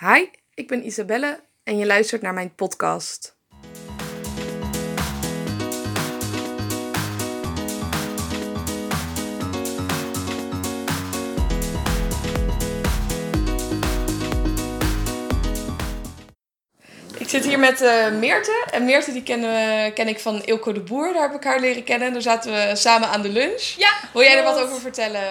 Hi, 0.00 0.28
ik 0.54 0.68
ben 0.68 0.86
Isabelle 0.86 1.40
en 1.62 1.78
je 1.78 1.86
luistert 1.86 2.22
naar 2.22 2.34
mijn 2.34 2.54
podcast. 2.54 3.35
Zit 17.36 17.44
hier 17.48 17.58
met 17.58 17.82
uh, 17.82 18.08
Meerte. 18.08 18.64
En 18.70 18.84
Meerte 18.84 19.12
die 19.12 19.22
we, 19.22 19.90
ken 19.94 20.08
ik 20.08 20.20
van 20.20 20.42
Ilko 20.44 20.72
de 20.72 20.80
Boer. 20.80 21.12
Daar 21.12 21.22
heb 21.22 21.34
ik 21.34 21.44
haar 21.44 21.60
leren 21.60 21.84
kennen. 21.84 22.12
Daar 22.12 22.22
zaten 22.22 22.52
we 22.52 22.70
samen 22.76 23.08
aan 23.08 23.22
de 23.22 23.28
lunch. 23.28 23.62
Ja, 23.76 23.92
Wil 24.12 24.22
jij 24.22 24.36
er 24.38 24.44
wat 24.44 24.60
over 24.60 24.80
vertellen? 24.80 25.22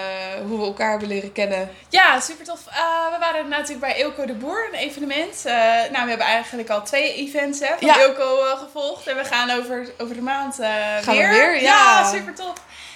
Hoe 0.48 0.60
we 0.60 0.66
elkaar 0.66 0.90
hebben 0.90 1.08
leren 1.08 1.32
kennen? 1.32 1.70
Ja, 1.90 2.20
super 2.20 2.46
tof. 2.46 2.60
Eh, 2.68 2.76
we 3.14 3.18
waren 3.20 3.50
natuurlijk 3.50 3.80
bij 3.80 3.98
Ilko 3.98 4.26
de 4.26 4.34
Boer, 4.34 4.68
een 4.72 4.80
evenement. 4.80 5.46
Eh, 5.46 5.54
nou, 5.92 6.04
we 6.04 6.10
hebben 6.10 6.28
eigenlijk 6.28 6.70
al 6.70 6.84
twee 6.84 7.14
events 7.14 7.60
hè, 7.60 7.68
van 7.80 7.88
Ja. 7.88 8.00
Ilko 8.02 8.46
eh, 8.46 8.60
gevolgd. 8.60 9.08
En 9.08 9.16
we 9.18 9.24
gaan 9.24 9.50
over, 9.52 9.90
over 9.98 10.16
de 10.16 10.22
maand 10.22 10.60
eh, 10.60 10.70
Gaan 11.02 11.16
we 11.16 11.28
weer. 11.28 11.30
weer? 11.30 11.62
Ja. 11.62 12.10
super 12.12 12.36
tof. 12.36 12.54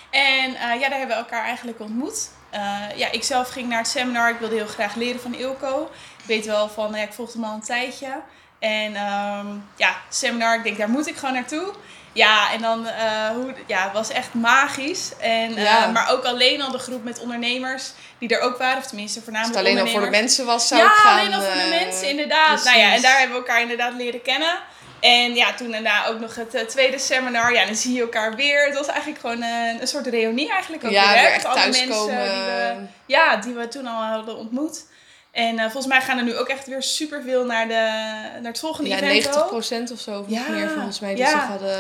En 0.10 0.56
eh, 0.56 0.80
ja, 0.80 0.90
daar 0.90 0.98
hebben 1.00 1.08
we 1.18 1.24
elkaar 1.24 1.44
eigenlijk 1.44 1.80
ontmoet. 1.80 2.30
Eh, 2.50 2.62
ja, 2.96 3.12
ik 3.12 3.24
zelf 3.24 3.50
ging 3.50 3.70
naar 3.70 3.78
het 3.78 3.88
seminar. 3.88 4.30
Ik 4.30 4.40
wilde 4.40 4.56
heel 4.56 4.68
graag 4.68 4.96
leren 4.96 5.22
van 5.22 5.34
Ilko. 5.36 5.90
Ik 6.18 6.26
weet 6.26 6.46
wel 6.46 6.70
van, 6.70 6.92
ja, 6.94 7.02
ik 7.02 7.14
volgde 7.14 7.40
hem 7.40 7.48
al 7.48 7.54
een 7.54 7.62
tijdje. 7.62 8.08
En 8.60 8.96
ehm, 8.96 9.48
ja, 9.76 9.96
seminar, 10.10 10.56
ik 10.56 10.64
denk, 10.64 10.78
daar 10.78 10.90
moet 10.90 11.08
ik 11.08 11.16
gewoon 11.18 11.34
naartoe. 11.34 11.74
Ja, 12.14 12.52
en 12.52 12.62
dan, 12.62 12.88
eh, 12.88 13.28
hoe, 13.30 13.54
ja, 13.68 13.84
het 13.84 13.94
was 13.94 14.10
echt 14.10 14.34
magisch. 14.34 15.12
En, 15.20 15.56
eh, 15.56 15.64
Ja. 15.64 15.88
maar 15.88 16.12
ook 16.12 16.24
alleen 16.24 16.62
al 16.62 16.72
de 16.72 16.78
groep 16.78 17.04
met 17.04 17.20
ondernemers 17.20 17.92
die 18.18 18.30
er 18.30 18.42
ook 18.42 18.58
waren. 18.58 18.78
Of 18.78 18.86
tenminste, 18.88 19.22
voornamelijk 19.22 19.58
het 19.58 19.68
alleen 19.68 19.86
al 19.86 19.88
voor 19.92 20.02
de 20.02 20.10
mensen 20.10 20.46
was, 20.46 20.68
zou 20.68 20.82
ja, 20.82 20.88
ik 20.88 20.94
gaan... 20.94 21.20
alleen 21.20 21.34
al 21.34 21.42
voor 21.42 21.54
de 21.54 21.60
eh, 21.60 21.70
mensen, 21.70 22.10
inderdaad. 22.10 22.64
Nou 22.64 22.78
ja, 22.78 22.94
en 22.94 23.02
daar 23.02 23.18
hebben 23.18 23.38
we 23.38 23.42
elkaar 23.44 23.62
inderdaad 23.62 23.94
leren 23.94 24.22
kennen. 24.22 24.60
En 25.00 25.36
ja, 25.36 25.54
toen 25.54 25.72
daarna 25.72 26.06
ook 26.06 26.20
nog 26.20 26.36
het 26.36 26.70
tweede 26.70 27.00
seminar. 27.00 27.54
Ja, 27.54 27.66
dan 27.66 27.76
zie 27.76 27.94
je 27.94 28.02
elkaar 28.02 28.36
weer. 28.36 28.66
Het 28.66 28.78
was 28.78 28.88
eigenlijk 28.88 29.20
gewoon 29.20 29.42
een, 29.42 29.82
een 29.82 29.88
soort 29.88 30.08
reunie 30.08 30.50
eigenlijk 30.52 30.84
ook 30.86 30.92
Ja, 30.92 31.04
weer. 31.04 31.14
weer 31.14 31.22
hè, 31.22 31.28
echt 31.28 31.48
met 31.48 31.56
alle 31.56 31.66
mensen 31.66 31.88
die 31.88 32.16
we, 32.16 32.76
ja, 33.06 33.36
die 33.36 33.54
we 33.54 33.68
toen 33.68 33.88
al 33.88 34.04
hadden 34.04 34.38
ontmoet. 34.38 34.86
En 35.32 35.58
eh, 35.58 35.64
volgens 35.64 35.86
mij 35.88 36.02
gaan 36.02 36.18
er 36.18 36.24
nu 36.24 36.38
ook 36.38 36.48
echt 36.48 36.68
weer 36.68 36.84
superveel 36.84 37.46
naar, 37.46 37.68
de, 37.68 37.74
naar 38.42 38.52
het 38.52 38.60
volgende 38.60 38.90
Ja, 38.90 38.96
event 38.96 39.12
90 39.12 39.44
ook. 39.44 39.52
of 39.92 40.00
zo. 40.00 40.20
Of 40.20 40.26
Ja, 40.28 40.50
meer 40.50 40.70
volgens 40.70 41.00
mij 41.00 41.16
die 41.16 41.24
ja. 41.24 41.30
zich 41.30 41.42
hadden 41.48 41.78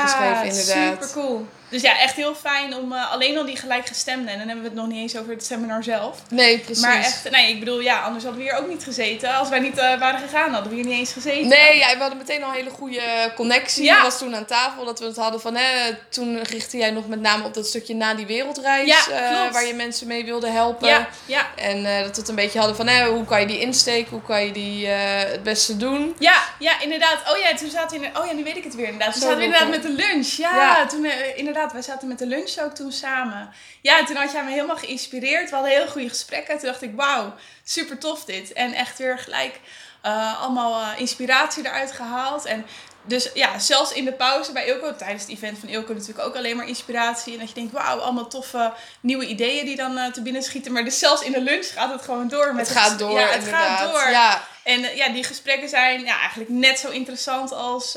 ingeschreven, 0.00 0.46
inderdaad. 0.46 1.04
super 1.04 1.22
cool. 1.22 1.46
Dus 1.74 1.82
ja, 1.82 1.98
echt 1.98 2.16
heel 2.16 2.34
fijn 2.34 2.76
om 2.76 2.92
eh, 2.92 3.12
alleen 3.12 3.38
al 3.38 3.44
die 3.44 3.56
gelijkgestemden. 3.56 4.28
En 4.28 4.38
dan 4.38 4.46
hebben 4.46 4.64
we 4.64 4.70
het 4.70 4.78
nog 4.78 4.88
niet 4.88 4.98
eens 4.98 5.16
over 5.16 5.32
het 5.32 5.44
seminar 5.44 5.82
zelf. 5.82 6.18
Nee, 6.28 6.58
precies. 6.58 6.82
Maar 6.82 6.98
echt, 6.98 7.30
nee, 7.30 7.48
ik 7.48 7.58
bedoel, 7.58 7.80
ja, 7.80 8.00
anders 8.00 8.24
hadden 8.24 8.42
we 8.42 8.48
hier 8.50 8.58
ook 8.58 8.68
niet 8.68 8.84
gezeten. 8.84 9.34
Als 9.34 9.48
wij 9.48 9.58
niet 9.58 9.78
eh, 9.78 9.98
waren 9.98 10.20
gegaan, 10.20 10.52
hadden 10.52 10.70
we 10.70 10.76
hier 10.76 10.84
niet 10.84 10.98
eens 10.98 11.12
gezeten. 11.12 11.48
Nee, 11.48 11.78
ja, 11.78 11.92
we 11.92 11.98
hadden 11.98 12.18
meteen 12.18 12.42
al 12.42 12.48
een 12.48 12.54
hele 12.54 12.70
goede 12.70 13.32
connectie. 13.34 13.84
Ja. 13.84 13.94
Dat 13.94 14.02
was 14.02 14.18
toen 14.18 14.36
aan 14.36 14.44
tafel 14.44 14.84
dat 14.84 14.98
we 14.98 15.06
het 15.06 15.16
hadden 15.16 15.40
van... 15.40 15.56
Hè, 15.56 15.94
toen 16.08 16.42
richtte 16.42 16.76
jij 16.76 16.90
nog 16.90 17.08
met 17.08 17.20
name 17.20 17.44
op 17.44 17.54
dat 17.54 17.66
stukje 17.66 17.94
na 17.94 18.14
die 18.14 18.26
wereldreis. 18.26 18.88
Ja, 18.88 19.46
eh, 19.46 19.52
waar 19.52 19.66
je 19.66 19.74
mensen 19.74 20.06
mee 20.06 20.24
wilde 20.24 20.48
helpen. 20.48 20.88
Ja, 20.88 21.08
ja, 21.26 21.46
En 21.56 21.82
dat 21.82 22.14
we 22.14 22.20
het 22.20 22.28
een 22.28 22.34
beetje 22.34 22.58
hadden 22.58 22.76
van... 22.76 22.86
Hè, 22.86 23.06
hoe 23.06 23.24
kan 23.24 23.40
je 23.40 23.46
die 23.46 23.60
insteken? 23.60 24.10
Hoe 24.10 24.22
kan 24.22 24.44
je 24.44 24.52
die 24.52 24.86
het 24.86 25.42
beste 25.42 25.76
doen? 25.76 26.14
ja, 26.18 26.42
ja, 26.58 26.80
inderdaad. 26.80 27.18
Oh 27.32 27.38
ja, 27.38 27.54
toen 27.56 27.70
zaten 27.70 28.00
we 28.00 28.06
in, 28.06 28.18
oh 28.18 28.26
ja, 28.26 28.32
nu 28.32 28.44
weet 28.44 28.56
ik 28.56 28.64
het 28.64 28.74
weer 28.74 28.86
inderdaad. 28.86 29.12
Toen 29.12 29.22
Zo 29.22 29.28
zaten 29.28 29.38
we 29.38 29.44
inderdaad 29.44 29.70
met 29.70 29.82
de 29.82 29.92
lunch. 29.92 30.26
Ja, 30.26 30.86
toen 30.86 31.04
eh, 31.04 31.38
inderdaad, 31.64 31.72
wij 31.72 31.94
zaten 31.94 32.08
met 32.08 32.18
de 32.18 32.26
lunch 32.26 32.58
ook 32.58 32.74
toen 32.74 32.92
samen. 32.92 33.52
Ja, 33.80 34.04
toen 34.04 34.16
had 34.16 34.32
jij 34.32 34.44
me 34.44 34.50
helemaal 34.50 34.76
geïnspireerd. 34.76 35.50
We 35.50 35.56
hadden 35.56 35.74
heel 35.74 35.86
goede 35.88 36.08
gesprekken. 36.08 36.58
Toen 36.58 36.68
dacht 36.68 36.82
ik, 36.82 36.92
wauw, 36.94 37.34
super 37.64 37.98
tof 37.98 38.24
dit. 38.24 38.52
En 38.52 38.72
echt 38.72 38.98
weer 38.98 39.18
gelijk 39.18 39.60
eh, 40.02 40.42
allemaal 40.42 40.80
eh, 40.80 41.00
inspiratie 41.00 41.66
eruit 41.66 41.92
gehaald. 41.92 42.44
En 42.44 42.66
dus 43.06 43.30
ja, 43.34 43.58
zelfs 43.58 43.92
in 43.92 44.04
de 44.04 44.12
pauze 44.12 44.52
bij 44.52 44.66
Ilko, 44.66 44.96
tijdens 44.96 45.22
het 45.22 45.30
event 45.30 45.58
van 45.58 45.68
Ilko 45.68 45.92
natuurlijk 45.92 46.26
ook 46.26 46.36
alleen 46.36 46.56
maar 46.56 46.68
inspiratie. 46.68 47.32
En 47.32 47.38
dat 47.38 47.48
je 47.48 47.54
denkt, 47.54 47.72
wauw, 47.72 47.98
allemaal 47.98 48.28
toffe 48.28 48.72
nieuwe 49.00 49.26
ideeën 49.26 49.64
die 49.64 49.76
dan 49.76 49.98
eh, 49.98 50.12
te 50.12 50.22
binnen 50.22 50.42
schieten. 50.42 50.72
Maar 50.72 50.84
dus 50.84 50.98
zelfs 50.98 51.22
in 51.22 51.32
de 51.32 51.40
lunch 51.40 51.66
gaat 51.66 51.92
het 51.92 52.02
gewoon 52.02 52.28
door. 52.28 52.54
Met 52.54 52.68
het 52.68 52.76
gaat 52.76 52.98
door, 52.98 53.18
Ja, 53.18 53.26
het 53.26 53.36
inderdaad. 53.36 53.78
gaat 53.78 53.92
door. 53.92 54.10
Ja, 54.10 54.42
En 54.62 54.96
ja, 54.96 55.08
die 55.08 55.24
gesprekken 55.24 55.68
zijn 55.68 56.04
ja, 56.04 56.18
eigenlijk 56.18 56.50
net 56.50 56.78
zo 56.78 56.90
interessant 56.90 57.52
als, 57.52 57.96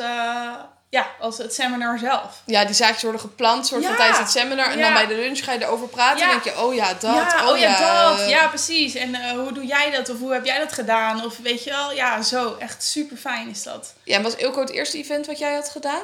ja, 0.89 1.07
als 1.19 1.37
het 1.37 1.53
seminar 1.53 1.99
zelf. 1.99 2.41
ja, 2.45 2.65
die 2.65 2.75
zaakjes 2.75 3.01
worden 3.01 3.21
gepland 3.21 3.67
soort 3.67 3.85
van 3.85 3.95
tijdens 3.95 4.19
het 4.19 4.29
seminar. 4.29 4.71
En 4.71 4.79
dan 4.79 4.93
bij 4.93 5.07
de 5.07 5.15
lunch 5.15 5.43
ga 5.43 5.53
je 5.53 5.63
erover 5.63 5.87
praten. 5.87 6.17
Ja. 6.17 6.23
En 6.23 6.29
denk 6.29 6.55
je, 6.55 6.63
oh 6.63 6.73
ja, 6.73 6.93
dat. 6.93 7.01
ja, 7.01 7.49
oh, 7.49 7.57
ja, 7.57 7.79
dat. 7.79 8.29
Ja, 8.29 8.47
precies. 8.47 8.95
En 8.95 9.15
eh, 9.15 9.31
hoe 9.31 9.51
doe 9.51 9.65
jij 9.65 9.91
dat? 9.91 10.09
Of 10.09 10.19
hoe 10.19 10.33
heb 10.33 10.45
jij 10.45 10.59
dat 10.59 10.73
gedaan? 10.73 11.25
Of 11.25 11.37
weet 11.37 11.63
je 11.63 11.69
wel, 11.69 11.91
ja, 11.91 12.21
zo. 12.21 12.55
Echt 12.59 12.83
super 12.83 13.17
fijn 13.17 13.49
is 13.49 13.63
dat. 13.63 13.93
Ja, 14.03 14.15
en 14.15 14.23
was 14.23 14.35
Ilko 14.35 14.59
het 14.59 14.69
eerste 14.69 14.97
event 14.97 15.25
wat 15.25 15.39
jij 15.39 15.53
had 15.53 15.69
gedaan? 15.69 16.03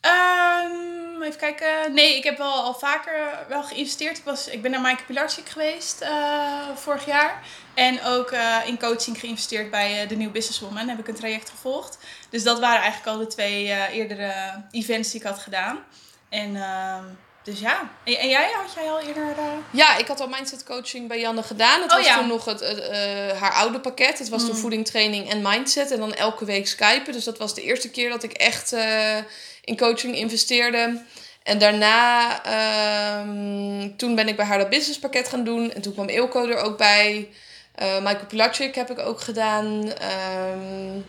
Ehm, 0.00 0.97
even 1.22 1.38
kijken. 1.38 1.94
Nee, 1.94 2.16
ik 2.16 2.24
heb 2.24 2.38
wel 2.38 2.52
al 2.52 2.74
vaker 2.74 3.44
wel 3.48 3.62
geïnvesteerd. 3.62 4.18
Ik, 4.18 4.24
was, 4.24 4.48
ik 4.48 4.62
ben 4.62 4.70
naar 4.70 4.80
Maaike 4.80 5.04
Pilarczyk 5.04 5.48
geweest 5.48 6.00
eh, 6.00 6.68
vorig 6.74 7.06
jaar. 7.06 7.42
En 7.74 8.02
ook 8.04 8.30
eh, 8.30 8.56
in 8.66 8.78
coaching 8.78 9.20
geïnvesteerd 9.20 9.70
bij 9.70 10.02
eh, 10.02 10.08
de 10.08 10.16
New 10.16 10.30
Businesswoman. 10.30 10.88
Heb 10.88 10.98
ik 10.98 11.08
een 11.08 11.14
traject 11.14 11.50
gevolgd. 11.50 11.98
Dus 12.30 12.42
dat 12.42 12.58
waren 12.58 12.80
eigenlijk 12.82 13.16
al 13.16 13.18
de 13.18 13.26
twee 13.26 13.66
eerdere 13.92 14.32
events 14.70 15.10
die 15.10 15.20
ik 15.20 15.26
had 15.26 15.38
gedaan. 15.38 15.78
En 16.28 16.56
ehm, 16.56 17.04
dus 17.42 17.60
ja. 17.60 17.90
En, 18.04 18.28
jij? 18.28 18.50
Had 18.52 18.74
jij 18.74 18.90
al 18.90 19.00
eerder... 19.00 19.34
Ja, 19.70 19.96
ik 19.96 20.06
had 20.06 20.20
al 20.20 20.28
mindset 20.28 20.64
coaching 20.64 21.08
bij 21.08 21.20
Janne 21.20 21.42
gedaan. 21.42 21.82
Het 21.82 21.90
Oh, 21.90 21.96
was 21.96 22.06
ja. 22.06 22.18
toen 22.18 22.28
nog 22.28 22.44
het, 22.44 22.60
haar 23.38 23.52
oude 23.52 23.80
pakket. 23.80 24.18
Het 24.18 24.28
was 24.28 24.44
toen 24.44 24.54
Mm. 24.54 24.60
voeding, 24.60 24.86
training 24.86 25.30
en 25.30 25.42
mindset. 25.42 25.90
En 25.90 25.98
dan 25.98 26.14
elke 26.14 26.44
week 26.44 26.66
skypen. 26.66 27.12
Dus 27.12 27.24
dat 27.24 27.38
was 27.38 27.54
de 27.54 27.62
eerste 27.62 27.90
keer 27.90 28.10
dat 28.10 28.22
ik 28.22 28.32
echt 28.32 28.74
in 29.68 29.76
coaching 29.76 30.16
investeerde. 30.16 31.02
En 31.42 31.58
daarna, 31.58 32.30
ehm, 32.44 33.96
toen 33.96 34.14
ben 34.14 34.28
ik 34.28 34.36
bij 34.36 34.46
haar 34.46 34.58
dat 34.58 34.68
businesspakket 34.70 35.28
gaan 35.28 35.44
doen. 35.44 35.72
En 35.72 35.80
toen 35.82 35.92
kwam 35.92 36.08
Ilko 36.08 36.48
er 36.48 36.56
ook 36.56 36.78
bij. 36.78 37.28
Eh 37.74 37.96
Michael 37.98 38.26
Pilacic 38.28 38.74
heb 38.74 38.90
ik 38.90 38.98
ook 38.98 39.20
gedaan. 39.20 39.92
Ehm, 39.92 41.00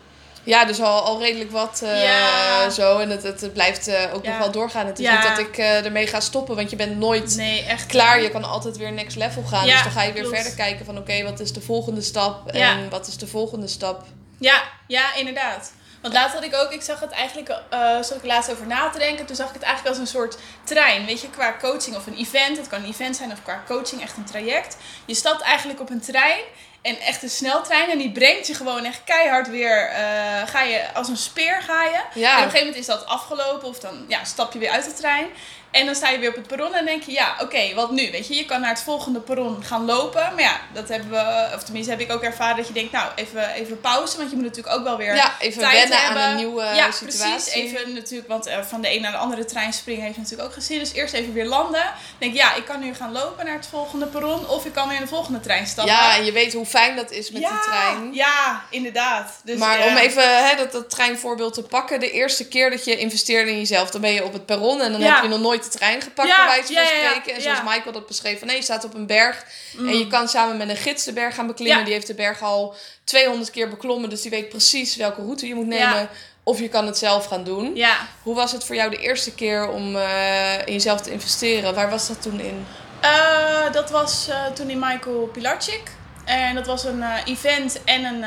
ja, 0.44 0.66
dus 0.66 0.82
al, 0.82 1.02
al 1.02 1.20
redelijk 1.20 1.52
wat 1.52 1.82
eh, 1.84 2.04
Ja. 2.04 2.70
zo. 2.70 2.98
En 3.00 3.10
het, 3.10 3.24
het, 3.24 3.54
blijft 3.54 3.88
eh, 3.88 4.14
ook 4.14 4.24
Ja. 4.24 4.30
nog 4.30 4.40
wel 4.40 4.52
doorgaan. 4.52 4.86
Het 4.86 5.00
is 5.00 5.06
Ja. 5.06 5.20
niet 5.20 5.30
dat 5.30 5.40
ik 5.48 5.58
ermee 5.58 6.08
ga 6.08 6.20
stoppen. 6.20 6.56
Want 6.56 6.70
je 6.70 6.76
bent 6.76 6.98
nooit 6.98 7.36
nee, 7.36 7.64
echt. 7.64 7.86
klaar. 7.86 8.22
Je 8.22 8.30
kan 8.30 8.44
altijd 8.44 8.78
weer 8.78 8.92
next 8.92 9.18
level 9.18 9.44
gaan. 9.44 9.66
Dus 9.66 9.84
dan 9.84 9.92
ga 9.92 10.04
je 10.04 10.14
weer 10.14 10.22
klopt. 10.22 10.36
verder 10.38 10.56
kijken 10.56 10.86
van 10.86 10.98
oké, 10.98 11.24
wat 11.24 11.40
is 11.40 11.54
de 11.54 11.62
volgende 11.62 12.02
stap? 12.02 12.50
En 12.52 12.90
wat 12.90 13.08
is 13.08 13.18
de 13.18 13.28
volgende 13.28 13.68
stap? 13.68 14.04
Ja, 14.40 14.64
ja, 14.88 15.16
inderdaad. 15.16 15.72
Want 16.02 16.14
laatst 16.14 16.34
had 16.36 16.44
ik 16.44 16.56
ook, 16.56 16.72
ik 16.72 16.82
zag 16.82 17.00
het 17.00 17.12
eigenlijk, 17.12 17.50
eh 17.70 17.96
zat 18.02 18.16
ik 18.16 18.24
laatst 18.26 18.52
over 18.52 18.68
na 18.68 18.90
te 18.90 18.98
denken. 19.00 19.26
Toen 19.26 19.36
zag 19.36 19.48
ik 19.48 19.54
het 19.54 19.64
eigenlijk 19.64 19.96
als 19.96 20.08
een 20.08 20.14
soort 20.20 20.38
trein. 20.64 21.06
Weet 21.06 21.22
je, 21.22 21.30
qua 21.30 21.56
coaching 21.60 21.96
of 21.96 22.08
een 22.08 22.18
event. 22.18 22.58
Het 22.58 22.68
kan 22.68 22.84
een 22.84 22.90
event 22.90 23.16
zijn 23.16 23.32
of 23.32 23.44
qua 23.44 23.64
coaching 23.68 24.02
echt 24.02 24.18
een 24.18 24.24
traject. 24.26 24.78
Je 25.06 25.14
stapt 25.16 25.42
eigenlijk 25.42 25.80
op 25.80 25.90
een 25.90 26.02
trein. 26.02 26.40
En 26.82 27.00
echt 27.00 27.24
een 27.24 27.30
sneltrein. 27.30 27.90
En 27.90 27.98
die 27.98 28.12
brengt 28.12 28.48
je 28.48 28.54
gewoon 28.54 28.86
echt 28.86 29.02
keihard 29.04 29.50
weer. 29.50 29.90
eh, 29.90 30.48
ga 30.48 30.62
je 30.62 30.94
als 30.94 31.08
een 31.08 31.18
speer 31.18 31.62
ga 31.62 31.84
je. 31.84 31.90
En 31.96 32.04
op 32.08 32.14
Ja, 32.14 32.32
een 32.38 32.44
gegeven 32.44 32.60
moment 32.60 32.76
is 32.76 32.86
dat 32.86 33.06
afgelopen. 33.06 33.68
Of 33.68 33.80
dan 33.80 34.06
ja, 34.08 34.24
stap 34.24 34.54
je 34.54 34.60
weer 34.60 34.70
uit 34.72 34.86
de 34.86 34.94
trein. 34.94 35.28
En 35.72 35.86
dan 35.86 35.96
sta 35.96 36.10
je 36.10 36.20
weer 36.20 36.30
op 36.30 36.36
het 36.36 36.48
perron 36.48 36.74
en 36.74 36.86
denk 36.86 37.04
je, 37.04 37.12
ja, 37.12 37.36
oké, 37.42 37.74
wat 37.76 37.92
nu? 37.92 38.12
Weet 38.12 38.28
je, 38.28 38.36
je 38.36 38.46
kan 38.46 38.62
naar 38.62 38.70
het 38.70 38.82
volgende 38.82 39.20
perron 39.20 39.64
gaan 39.64 39.86
lopen. 39.86 40.22
Maar 40.22 40.42
ja, 40.44 40.60
dat 40.74 40.88
hebben 40.88 41.10
we, 41.10 41.56
of 41.56 41.64
tenminste 41.64 41.92
heb 41.92 42.00
ik 42.00 42.12
ook 42.12 42.22
ervaren 42.24 42.58
dat 42.58 42.68
je 42.68 42.74
denkt, 42.74 42.92
nou, 42.92 43.12
even, 43.16 43.50
even 43.50 43.82
pauze. 43.82 44.18
Want 44.18 44.30
je 44.30 44.36
moet 44.36 44.46
natuurlijk 44.46 44.76
ook 44.76 44.84
wel 44.84 44.98
weer 44.98 45.16
ja 45.16 45.34
even 45.40 45.62
tijd 45.62 45.80
wennen 45.80 45.98
hebben. 45.98 46.22
aan 46.22 46.30
een 46.30 46.36
nieuwe 46.36 46.64
ja, 46.64 46.92
situatie. 46.92 47.30
precies. 47.30 47.54
Even 47.54 47.94
natuurlijk, 47.94 48.28
want 48.30 48.46
eh, 48.46 48.62
van 48.62 48.82
de 48.82 48.96
een 48.96 49.02
naar 49.02 49.12
de 49.12 49.18
andere 49.18 49.46
trein 49.46 49.74
springen 49.74 50.04
heeft 50.04 50.18
natuurlijk 50.18 50.48
ook 50.48 50.54
gezien. 50.54 50.80
Dus 50.80 50.94
eerst 50.94 51.14
even 51.14 51.34
weer 51.34 51.46
landen. 51.46 51.94
Denk 52.18 52.34
ja, 52.36 52.56
ik 52.56 52.66
kan 52.66 52.80
nu 52.80 52.94
gaan 52.94 53.12
lopen 53.12 53.46
naar 53.46 53.56
het 53.56 53.68
volgende 53.68 54.06
perron. 54.06 54.48
Of 54.48 54.66
ik 54.66 54.74
kan 54.74 54.88
weer 54.88 54.98
in 54.98 55.04
de 55.04 55.10
volgende 55.10 55.40
trein 55.40 55.68
stappen. 55.68 55.94
Ja, 55.94 56.16
en 56.18 56.26
je 56.26 56.32
weet 56.32 56.54
hoe 56.54 56.66
fijn 56.66 56.96
dat 56.96 57.12
is 57.12 57.32
met 57.32 57.42
ja, 57.42 57.50
die 57.50 57.60
trein. 57.60 58.14
Ja, 58.14 58.64
inderdaad. 58.70 59.32
Dus, 59.44 59.58
maar 59.58 59.80
ja. 59.80 59.88
om 59.88 59.98
even 59.98 60.48
hè, 60.48 60.56
dat, 60.56 60.72
dat 60.72 60.90
treinvoorbeeld 60.90 61.54
te 61.54 61.64
pakken. 61.64 62.00
De 62.00 62.12
eerste 62.12 62.48
keer 62.48 62.70
dat 62.70 62.86
je 62.86 62.98
investeerde 62.98 63.52
in 63.52 63.58
jezelf, 63.58 63.90
dan 63.90 64.02
ben 64.02 64.14
je 64.14 64.24
op 64.24 64.34
het 64.34 64.46
perron. 64.46 64.82
En 64.82 64.92
dan 64.92 65.02
Ja. 65.02 65.14
heb 65.14 65.24
je 65.24 65.30
nog 65.30 65.40
nooit 65.40 65.59
de 65.64 65.70
trein 65.70 66.02
gepakt, 66.02 66.28
Ja, 66.28 66.36
bij 66.36 66.46
wijze 66.46 66.74
van 66.74 66.86
spreken. 66.86 67.34
En 67.36 67.42
zoals. 67.42 67.60
Michael 67.64 67.92
dat 67.92 68.08
beschreef, 68.08 68.38
van 68.40 68.48
nee, 68.48 68.56
je 68.58 68.64
staat 68.64 68.84
op 68.84 68.94
een 68.94 69.06
berg. 69.08 69.44
Mm. 69.78 69.88
En 69.88 69.98
je 69.98 70.08
kan 70.08 70.28
samen 70.28 70.58
met 70.58 70.70
een 70.70 70.76
gids 70.78 71.04
de 71.04 71.14
berg 71.14 71.36
gaan 71.36 71.48
beklimmen. 71.48 71.84
Die 71.86 71.94
heeft 71.94 72.08
de 72.08 72.14
berg 72.14 72.42
al 72.42 72.76
200 73.04 73.52
keer 73.52 73.70
beklommen. 73.70 74.10
Dus 74.10 74.22
die 74.22 74.32
weet 74.32 74.50
precies 74.50 74.96
welke 74.96 75.22
route 75.22 75.48
je 75.48 75.56
moet 75.56 75.68
nemen. 75.68 76.10
Of 76.44 76.60
je 76.60 76.70
kan 76.70 76.86
het 76.86 76.98
zelf 76.98 77.26
gaan 77.26 77.44
doen. 77.44 77.76
Ja, 77.76 77.98
Hoe 78.24 78.36
was 78.36 78.52
het 78.52 78.66
voor 78.66 78.76
jou 78.76 78.90
de 78.90 78.98
eerste 78.98 79.34
keer 79.36 79.68
om 79.70 79.96
eh, 79.96 80.54
in 80.66 80.74
jezelf 80.74 81.02
te 81.02 81.12
investeren? 81.12 81.76
Waar 81.76 81.90
was 81.90 82.08
dat 82.08 82.22
toen 82.22 82.40
in? 82.40 82.66
Eh, 83.02 83.72
dat 83.72 83.90
was 83.90 84.28
eh, 84.30 84.46
toen 84.46 84.70
in 84.70 84.80
Michael 84.80 85.30
Pilarczyk. 85.34 85.82
En 86.26 86.56
dat 86.56 86.66
was 86.66 86.84
een 86.84 87.04
event 87.26 87.84
en 87.84 88.04
een 88.04 88.24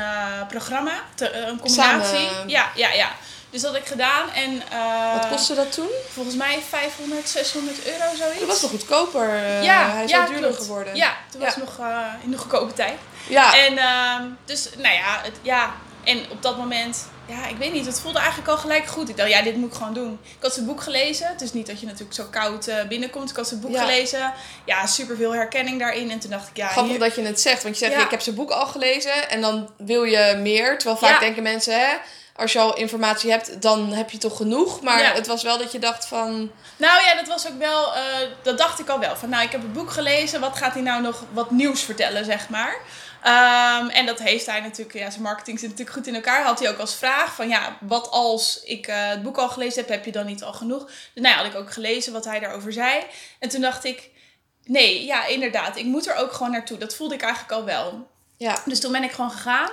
programma. 0.47 0.91
Te- 1.15 1.31
een 1.31 1.59
combinatie. 1.59 2.27
Samen. 2.27 2.49
Ja, 2.49 2.71
ja, 2.75 2.91
ja. 2.91 3.09
Dus 3.53 3.61
dat 3.61 3.71
had 3.71 3.81
ik 3.81 3.87
gedaan. 3.87 4.29
En 4.29 4.61
eh, 4.71 5.13
Wat 5.13 5.29
kostte 5.29 5.53
dat 5.55 5.71
toen? 5.71 5.89
volgens 6.09 6.35
mij 6.35 6.59
500, 6.69 7.29
600 7.29 7.85
euro 7.87 8.15
zoiets. 8.17 8.39
Dat 8.39 8.47
was 8.47 8.61
nog 8.61 8.71
goedkoper. 8.71 9.29
eh, 9.29 9.63
ja, 9.63 9.91
hij 9.91 10.03
is 10.03 10.09
ja, 10.09 10.25
duurder 10.25 10.45
klopt. 10.49 10.61
geworden. 10.61 10.95
Ja, 10.95 11.13
toen 11.31 11.41
was 11.41 11.53
Ja. 11.55 11.59
nog 11.59 11.77
eh, 11.79 12.13
in 12.23 12.31
de 12.31 12.37
goedkope 12.37 12.73
tijd. 12.73 12.93
Ja. 13.27 13.57
En 13.65 13.77
ehm, 13.77 14.23
dus, 14.45 14.69
nou 14.77 14.93
ja, 14.95 15.19
het, 15.23 15.33
ja, 15.41 15.73
en 16.03 16.25
op 16.29 16.41
dat 16.41 16.57
moment, 16.57 17.07
ja, 17.27 17.47
ik 17.47 17.57
weet 17.57 17.73
niet, 17.73 17.85
het 17.85 17.99
voelde 17.99 18.19
eigenlijk 18.19 18.49
al 18.49 18.57
gelijk 18.57 18.85
goed. 18.87 19.09
Ik 19.09 19.17
dacht, 19.17 19.29
ja, 19.29 19.41
dit 19.41 19.55
moet 19.55 19.69
ik 19.71 19.75
gewoon 19.77 19.93
doen. 19.93 20.19
Ik 20.23 20.37
had 20.43 20.53
zijn 20.53 20.65
boek 20.65 20.81
gelezen. 20.81 21.27
Het 21.27 21.41
is 21.41 21.53
niet 21.53 21.67
dat 21.67 21.79
je 21.79 21.85
natuurlijk 21.85 22.13
zo 22.13 22.23
koud 22.31 22.71
binnenkomt. 22.89 23.29
Ik 23.29 23.35
had 23.35 23.47
zijn 23.47 23.59
boek 23.59 23.71
Ja. 23.71 23.81
gelezen. 23.81 24.33
Ja, 24.65 24.85
superveel 24.85 25.33
herkenning 25.33 25.79
daarin. 25.79 26.11
En 26.11 26.19
toen 26.19 26.29
dacht 26.29 26.47
ik, 26.47 26.57
ja, 26.57 26.67
Grappig 26.67 26.91
hier- 26.91 26.99
dat 26.99 27.15
je 27.15 27.21
het 27.21 27.41
zegt, 27.41 27.63
want 27.63 27.79
je 27.79 27.85
zegt 27.85 28.01
ik 28.01 28.09
heb 28.11 28.21
zijn 28.21 28.35
boek 28.35 28.49
al 28.51 28.65
gelezen 28.65 29.29
en 29.29 29.41
dan 29.41 29.69
wil 29.77 30.03
je 30.03 30.35
meer. 30.41 30.77
Terwijl 30.77 30.99
vaak 30.99 31.19
denken 31.19 31.43
mensen, 31.43 31.79
hè, 31.79 31.93
als 32.43 32.53
je 32.53 32.59
al 32.59 32.75
informatie 32.75 33.31
hebt, 33.31 33.61
dan 33.61 33.93
heb 33.93 34.09
je 34.09 34.17
toch 34.17 34.37
genoeg. 34.37 34.81
Maar 34.81 35.01
Ja. 35.01 35.13
het 35.13 35.27
was 35.27 35.43
wel 35.43 35.57
dat 35.57 35.71
je 35.71 35.79
dacht 35.79 36.05
van, 36.05 36.51
Nou 36.77 37.03
ja, 37.03 37.15
dat 37.15 37.27
was 37.27 37.47
ook 37.47 37.57
wel, 37.57 37.95
eh, 37.95 38.01
dat 38.43 38.57
dacht 38.57 38.79
ik 38.79 38.89
al 38.89 38.99
wel. 38.99 39.15
Van 39.15 39.29
nou, 39.29 39.43
ik 39.43 39.51
heb 39.51 39.61
het 39.61 39.73
boek 39.73 39.91
gelezen, 39.91 40.39
wat 40.39 40.57
gaat 40.57 40.73
hij 40.73 40.81
nou 40.81 41.01
nog 41.01 41.23
wat 41.31 41.51
nieuws 41.51 41.81
vertellen, 41.83 42.25
zeg 42.25 42.49
maar. 42.49 42.75
Ehm, 43.23 43.87
en 43.87 44.05
dat 44.05 44.19
heeft 44.19 44.45
hij 44.45 44.59
natuurlijk, 44.59 44.97
ja, 44.97 45.09
zijn 45.09 45.21
marketing 45.23 45.59
zit 45.59 45.69
natuurlijk 45.69 45.97
goed 45.97 46.07
in 46.07 46.15
elkaar. 46.15 46.43
Had 46.43 46.59
hij 46.59 46.69
ook 46.69 46.77
als 46.79 46.95
vraag 46.95 47.35
van 47.35 47.47
ja, 47.47 47.77
wat 47.79 48.09
als 48.11 48.59
ik 48.63 48.87
eh, 48.87 49.07
het 49.09 49.23
boek 49.23 49.37
al 49.37 49.49
gelezen 49.49 49.79
heb, 49.79 49.89
heb 49.89 50.05
je 50.05 50.11
dan 50.11 50.25
niet 50.25 50.43
al 50.43 50.53
genoeg? 50.53 50.85
Dus 50.85 51.23
nou 51.23 51.27
ja, 51.27 51.35
had 51.43 51.45
ik 51.53 51.55
ook 51.59 51.73
gelezen 51.73 52.13
wat 52.13 52.25
hij 52.25 52.39
daarover 52.39 52.73
zei. 52.73 53.03
En 53.39 53.49
toen 53.49 53.61
dacht 53.61 53.83
ik, 53.83 54.09
nee, 54.63 55.05
ja, 55.05 55.25
inderdaad, 55.25 55.77
ik 55.77 55.85
moet 55.85 56.07
er 56.07 56.15
ook 56.15 56.33
gewoon 56.33 56.51
naartoe. 56.51 56.77
Dat 56.77 56.95
voelde 56.95 57.13
ik 57.15 57.21
eigenlijk 57.21 57.53
al 57.53 57.65
wel. 57.65 58.07
ja, 58.37 58.57
Dus 58.65 58.79
toen 58.79 58.91
ben 58.91 59.03
ik 59.03 59.11
gewoon 59.11 59.31
gegaan. 59.31 59.69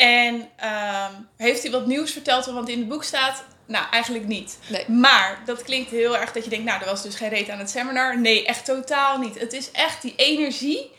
En 0.00 0.48
ehm, 0.56 1.12
heeft 1.36 1.62
hij 1.62 1.70
wat 1.70 1.86
nieuws 1.86 2.12
verteld, 2.12 2.44
want 2.46 2.68
in 2.68 2.78
het 2.78 2.88
boek 2.88 3.04
staat, 3.04 3.44
nou, 3.66 3.84
eigenlijk 3.90 4.26
niet. 4.26 4.58
nee. 4.66 4.88
Maar 4.90 5.42
dat 5.44 5.62
klinkt 5.62 5.90
heel 5.90 6.16
erg 6.16 6.32
dat 6.32 6.44
je 6.44 6.50
denkt, 6.50 6.64
nou, 6.64 6.80
er 6.80 6.86
was 6.86 7.02
dus 7.02 7.14
geen 7.14 7.28
reet 7.28 7.48
aan 7.48 7.58
het 7.58 7.70
seminar. 7.70 8.18
Nee, 8.20 8.46
echt 8.46 8.64
totaal 8.64 9.18
niet. 9.18 9.40
Het 9.40 9.52
is 9.52 9.70
echt 9.70 10.02
die 10.02 10.14
energie. 10.16 10.90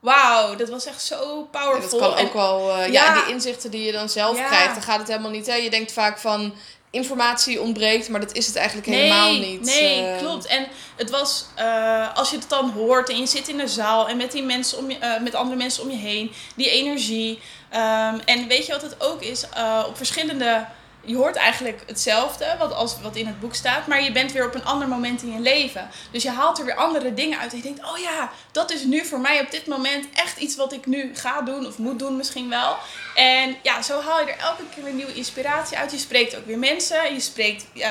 Wauw, 0.00 0.56
dat 0.56 0.68
was 0.68 0.86
echt 0.86 1.02
zo 1.02 1.42
powerful. 1.50 1.98
dat 1.98 2.14
kan 2.14 2.24
ook 2.26 2.32
wel, 2.32 2.70
eh, 2.70 2.78
ja. 2.78 2.86
ja. 2.86 3.14
en 3.16 3.24
die 3.24 3.32
inzichten 3.34 3.70
die 3.70 3.84
je 3.84 3.92
dan 3.92 4.08
zelf 4.08 4.38
Ja. 4.38 4.46
krijgt, 4.46 4.74
dan 4.74 4.82
gaat 4.82 4.98
het 4.98 5.08
helemaal 5.08 5.30
niet. 5.30 5.46
Hè? 5.46 5.54
Je 5.54 5.70
denkt 5.70 5.92
vaak 5.92 6.18
van, 6.18 6.54
informatie 6.96 7.60
ontbreekt, 7.60 8.08
maar 8.08 8.20
dat 8.20 8.32
is 8.32 8.46
het 8.46 8.56
eigenlijk 8.56 8.86
helemaal 8.86 9.32
niet. 9.32 9.60
Nee, 9.60 10.04
Eh, 10.04 10.18
klopt. 10.18 10.46
En 10.46 10.66
het 10.96 11.10
was, 11.10 11.46
eh, 11.54 12.16
als 12.16 12.30
je 12.30 12.36
het 12.36 12.48
dan 12.48 12.70
hoort 12.70 13.08
en 13.10 13.18
je 13.18 13.26
zit 13.26 13.48
in 13.48 13.56
de 13.56 13.68
zaal 13.68 14.08
en 14.08 14.16
met 14.16 14.32
die 14.32 14.42
mensen 14.42 14.78
om 14.78 14.90
je, 14.90 14.98
eh, 14.98 15.20
met 15.20 15.34
andere 15.34 15.56
mensen 15.56 15.82
om 15.82 15.90
je 15.90 15.96
heen, 15.96 16.32
die 16.56 16.70
energie. 16.70 17.38
Ehm, 17.70 18.18
en 18.24 18.48
weet 18.48 18.66
je 18.66 18.72
wat 18.72 18.82
het 18.82 18.96
ook 18.98 19.22
is? 19.22 19.44
Op 19.86 19.96
verschillende. 19.96 20.66
Je 21.06 21.16
hoort 21.16 21.36
eigenlijk 21.36 21.82
hetzelfde 21.86 22.54
wat, 22.58 22.74
als, 22.74 22.96
wat 23.02 23.16
in 23.16 23.26
het 23.26 23.40
boek 23.40 23.54
staat, 23.54 23.86
maar 23.86 24.02
je 24.02 24.12
bent 24.12 24.32
weer 24.32 24.46
op 24.46 24.54
een 24.54 24.64
ander 24.64 24.88
moment 24.88 25.22
in 25.22 25.32
je 25.32 25.40
leven. 25.40 25.88
Dus 26.10 26.22
je 26.22 26.30
haalt 26.30 26.58
er 26.58 26.64
weer 26.64 26.74
andere 26.74 27.14
dingen 27.14 27.38
uit. 27.38 27.50
En 27.50 27.56
je 27.56 27.62
denkt, 27.62 27.84
oh 27.84 27.98
ja, 27.98 28.30
dat 28.52 28.72
is 28.72 28.84
nu 28.84 29.04
voor 29.04 29.20
mij 29.20 29.40
op 29.40 29.50
dit 29.50 29.66
moment 29.66 30.06
echt 30.14 30.38
iets 30.38 30.56
wat 30.56 30.72
ik 30.72 30.86
nu 30.86 31.10
ga 31.14 31.42
doen 31.42 31.66
of 31.66 31.78
moet 31.78 31.98
doen 31.98 32.16
misschien 32.16 32.48
wel. 32.48 32.76
En 33.14 33.56
ja, 33.62 33.82
zo 33.82 34.00
haal 34.00 34.20
je 34.20 34.32
er 34.32 34.38
elke 34.38 34.62
keer 34.74 34.84
weer 34.84 34.92
nieuwe 34.92 35.14
inspiratie 35.14 35.76
uit. 35.78 35.90
Je 35.90 35.98
spreekt 35.98 36.36
ook 36.36 36.46
weer 36.46 36.58
mensen. 36.58 37.14
Je 37.14 37.20
spreekt, 37.20 37.64
eh, 37.74 37.90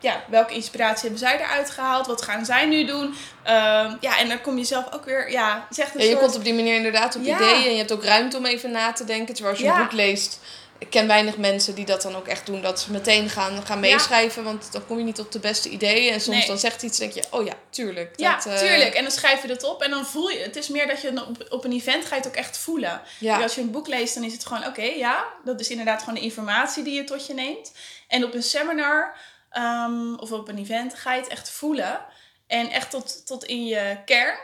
ja, 0.00 0.22
welke 0.28 0.54
inspiratie 0.54 1.00
hebben 1.02 1.18
zij 1.28 1.40
eruit 1.40 1.70
gehaald? 1.70 2.06
Wat 2.06 2.22
gaan 2.22 2.44
zij 2.44 2.66
nu 2.66 2.84
doen? 2.84 3.14
Ehm, 3.42 3.94
ja, 4.00 4.18
en 4.18 4.28
dan 4.28 4.40
kom 4.40 4.58
je 4.58 4.64
zelf 4.64 4.84
ook 4.94 5.04
weer, 5.04 5.30
ja, 5.30 5.66
zegt 5.70 5.94
een 5.94 6.00
Ja, 6.00 6.04
je 6.06 6.10
soort... 6.10 6.22
komt 6.22 6.36
op 6.36 6.44
die 6.44 6.54
manier 6.54 6.74
inderdaad 6.74 7.16
op 7.16 7.24
Ja. 7.24 7.34
ideeën 7.36 7.64
en 7.64 7.70
je 7.70 7.76
hebt 7.78 7.92
ook 7.92 8.04
ruimte 8.04 8.36
om 8.36 8.46
even 8.46 8.70
na 8.70 8.92
te 8.92 9.04
denken. 9.04 9.34
Terwijl 9.34 9.54
als 9.54 9.64
je 9.64 9.68
Ja. 9.70 9.76
een 9.76 9.82
boek 9.82 9.92
leest, 9.92 10.40
ik 10.78 10.90
ken 10.90 11.06
weinig 11.06 11.36
mensen 11.36 11.74
die 11.74 11.84
dat 11.84 12.02
dan 12.02 12.16
ook 12.16 12.26
echt 12.28 12.46
doen. 12.46 12.62
Dat 12.62 12.80
ze 12.80 12.92
meteen 12.92 13.28
gaan, 13.28 13.66
gaan 13.66 13.82
Ja. 13.82 13.90
meeschrijven, 13.90 14.44
want 14.44 14.72
dan 14.72 14.86
kom 14.86 14.98
je 14.98 15.04
niet 15.04 15.18
op 15.20 15.32
de 15.32 15.38
beste 15.38 15.68
ideeën. 15.68 16.12
En 16.12 16.20
soms 16.20 16.36
Nee. 16.36 16.46
dan 16.46 16.58
zegt 16.58 16.82
iets 16.82 17.00
en 17.00 17.10
denk 17.10 17.24
je, 17.24 17.36
oh 17.36 17.44
ja, 17.46 17.52
tuurlijk. 17.70 18.12
Ja, 18.16 18.34
dat, 18.36 18.46
eh, 18.46 18.58
tuurlijk. 18.58 18.94
En 18.94 19.02
dan 19.02 19.12
schrijf 19.12 19.42
je 19.42 19.48
dat 19.48 19.62
op 19.62 19.82
en 19.82 19.90
dan 19.90 20.06
voel 20.06 20.28
je... 20.28 20.38
Het 20.38 20.56
is 20.56 20.68
meer 20.68 20.86
dat 20.86 21.00
je 21.00 21.24
op, 21.28 21.46
op 21.48 21.64
een 21.64 21.72
event 21.72 22.04
ga 22.04 22.14
je 22.14 22.20
het 22.20 22.30
ook 22.30 22.36
echt 22.36 22.58
voelen. 22.58 23.00
Ja, 23.18 23.42
Als 23.42 23.54
je 23.54 23.60
een 23.60 23.70
boek 23.70 23.86
leest, 23.88 24.14
dan 24.14 24.24
is 24.24 24.32
het 24.32 24.46
gewoon... 24.46 24.66
Oké, 24.66 24.82
ja, 24.82 25.24
dat 25.44 25.60
is 25.60 25.68
inderdaad 25.70 25.98
gewoon 26.00 26.14
de 26.14 26.20
informatie 26.20 26.82
die 26.84 26.94
je 26.94 27.04
tot 27.04 27.26
je 27.26 27.34
neemt. 27.34 27.72
En 28.08 28.24
op 28.24 28.34
een 28.34 28.42
seminar 28.42 29.16
ehm, 29.50 30.14
of 30.14 30.32
op 30.32 30.48
een 30.48 30.58
event 30.58 30.94
ga 30.94 31.14
je 31.14 31.20
het 31.20 31.30
echt 31.30 31.50
voelen. 31.50 32.00
En 32.46 32.70
echt 32.70 32.90
tot, 32.90 33.26
tot 33.26 33.44
in 33.44 33.66
je 33.66 33.96
kern. 34.04 34.38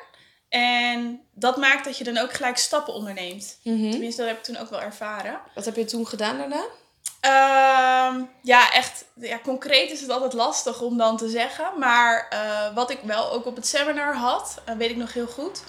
En 0.53 1.21
dat 1.35 1.57
maakt 1.57 1.85
dat 1.85 1.99
je 1.99 2.05
dan 2.05 2.19
ook 2.19 2.33
gelijk 2.33 2.57
stappen 2.57 2.95
onderneemt. 2.95 3.59
Mhm. 3.63 3.91
Tenminste, 3.91 4.21
dat 4.21 4.31
heb 4.31 4.39
ik 4.39 4.45
toen 4.45 4.57
ook 4.57 4.71
wel 4.71 4.81
ervaren. 4.81 5.41
Wat 5.55 5.65
heb 5.65 5.77
je 5.77 5.85
toen 5.85 6.07
gedaan 6.07 6.39
daarna? 6.39 6.65
Ehm, 7.21 8.23
ja, 8.43 8.73
echt. 8.73 9.05
Ja, 9.15 9.39
concreet 9.39 9.91
is 9.91 10.01
het 10.01 10.11
altijd 10.11 10.33
lastig 10.33 10.81
om 10.81 10.97
dan 10.97 11.17
te 11.17 11.29
zeggen. 11.29 11.79
Maar 11.79 12.27
eh, 12.31 12.75
wat 12.75 12.91
ik 12.91 12.99
wel 13.03 13.31
ook 13.31 13.47
op 13.47 13.57
het 13.57 13.67
seminar 13.67 14.15
had, 14.15 14.61
eh, 14.65 14.75
weet 14.75 14.91
ik 14.91 14.97
nog 14.97 15.13
heel 15.13 15.27
goed. 15.27 15.63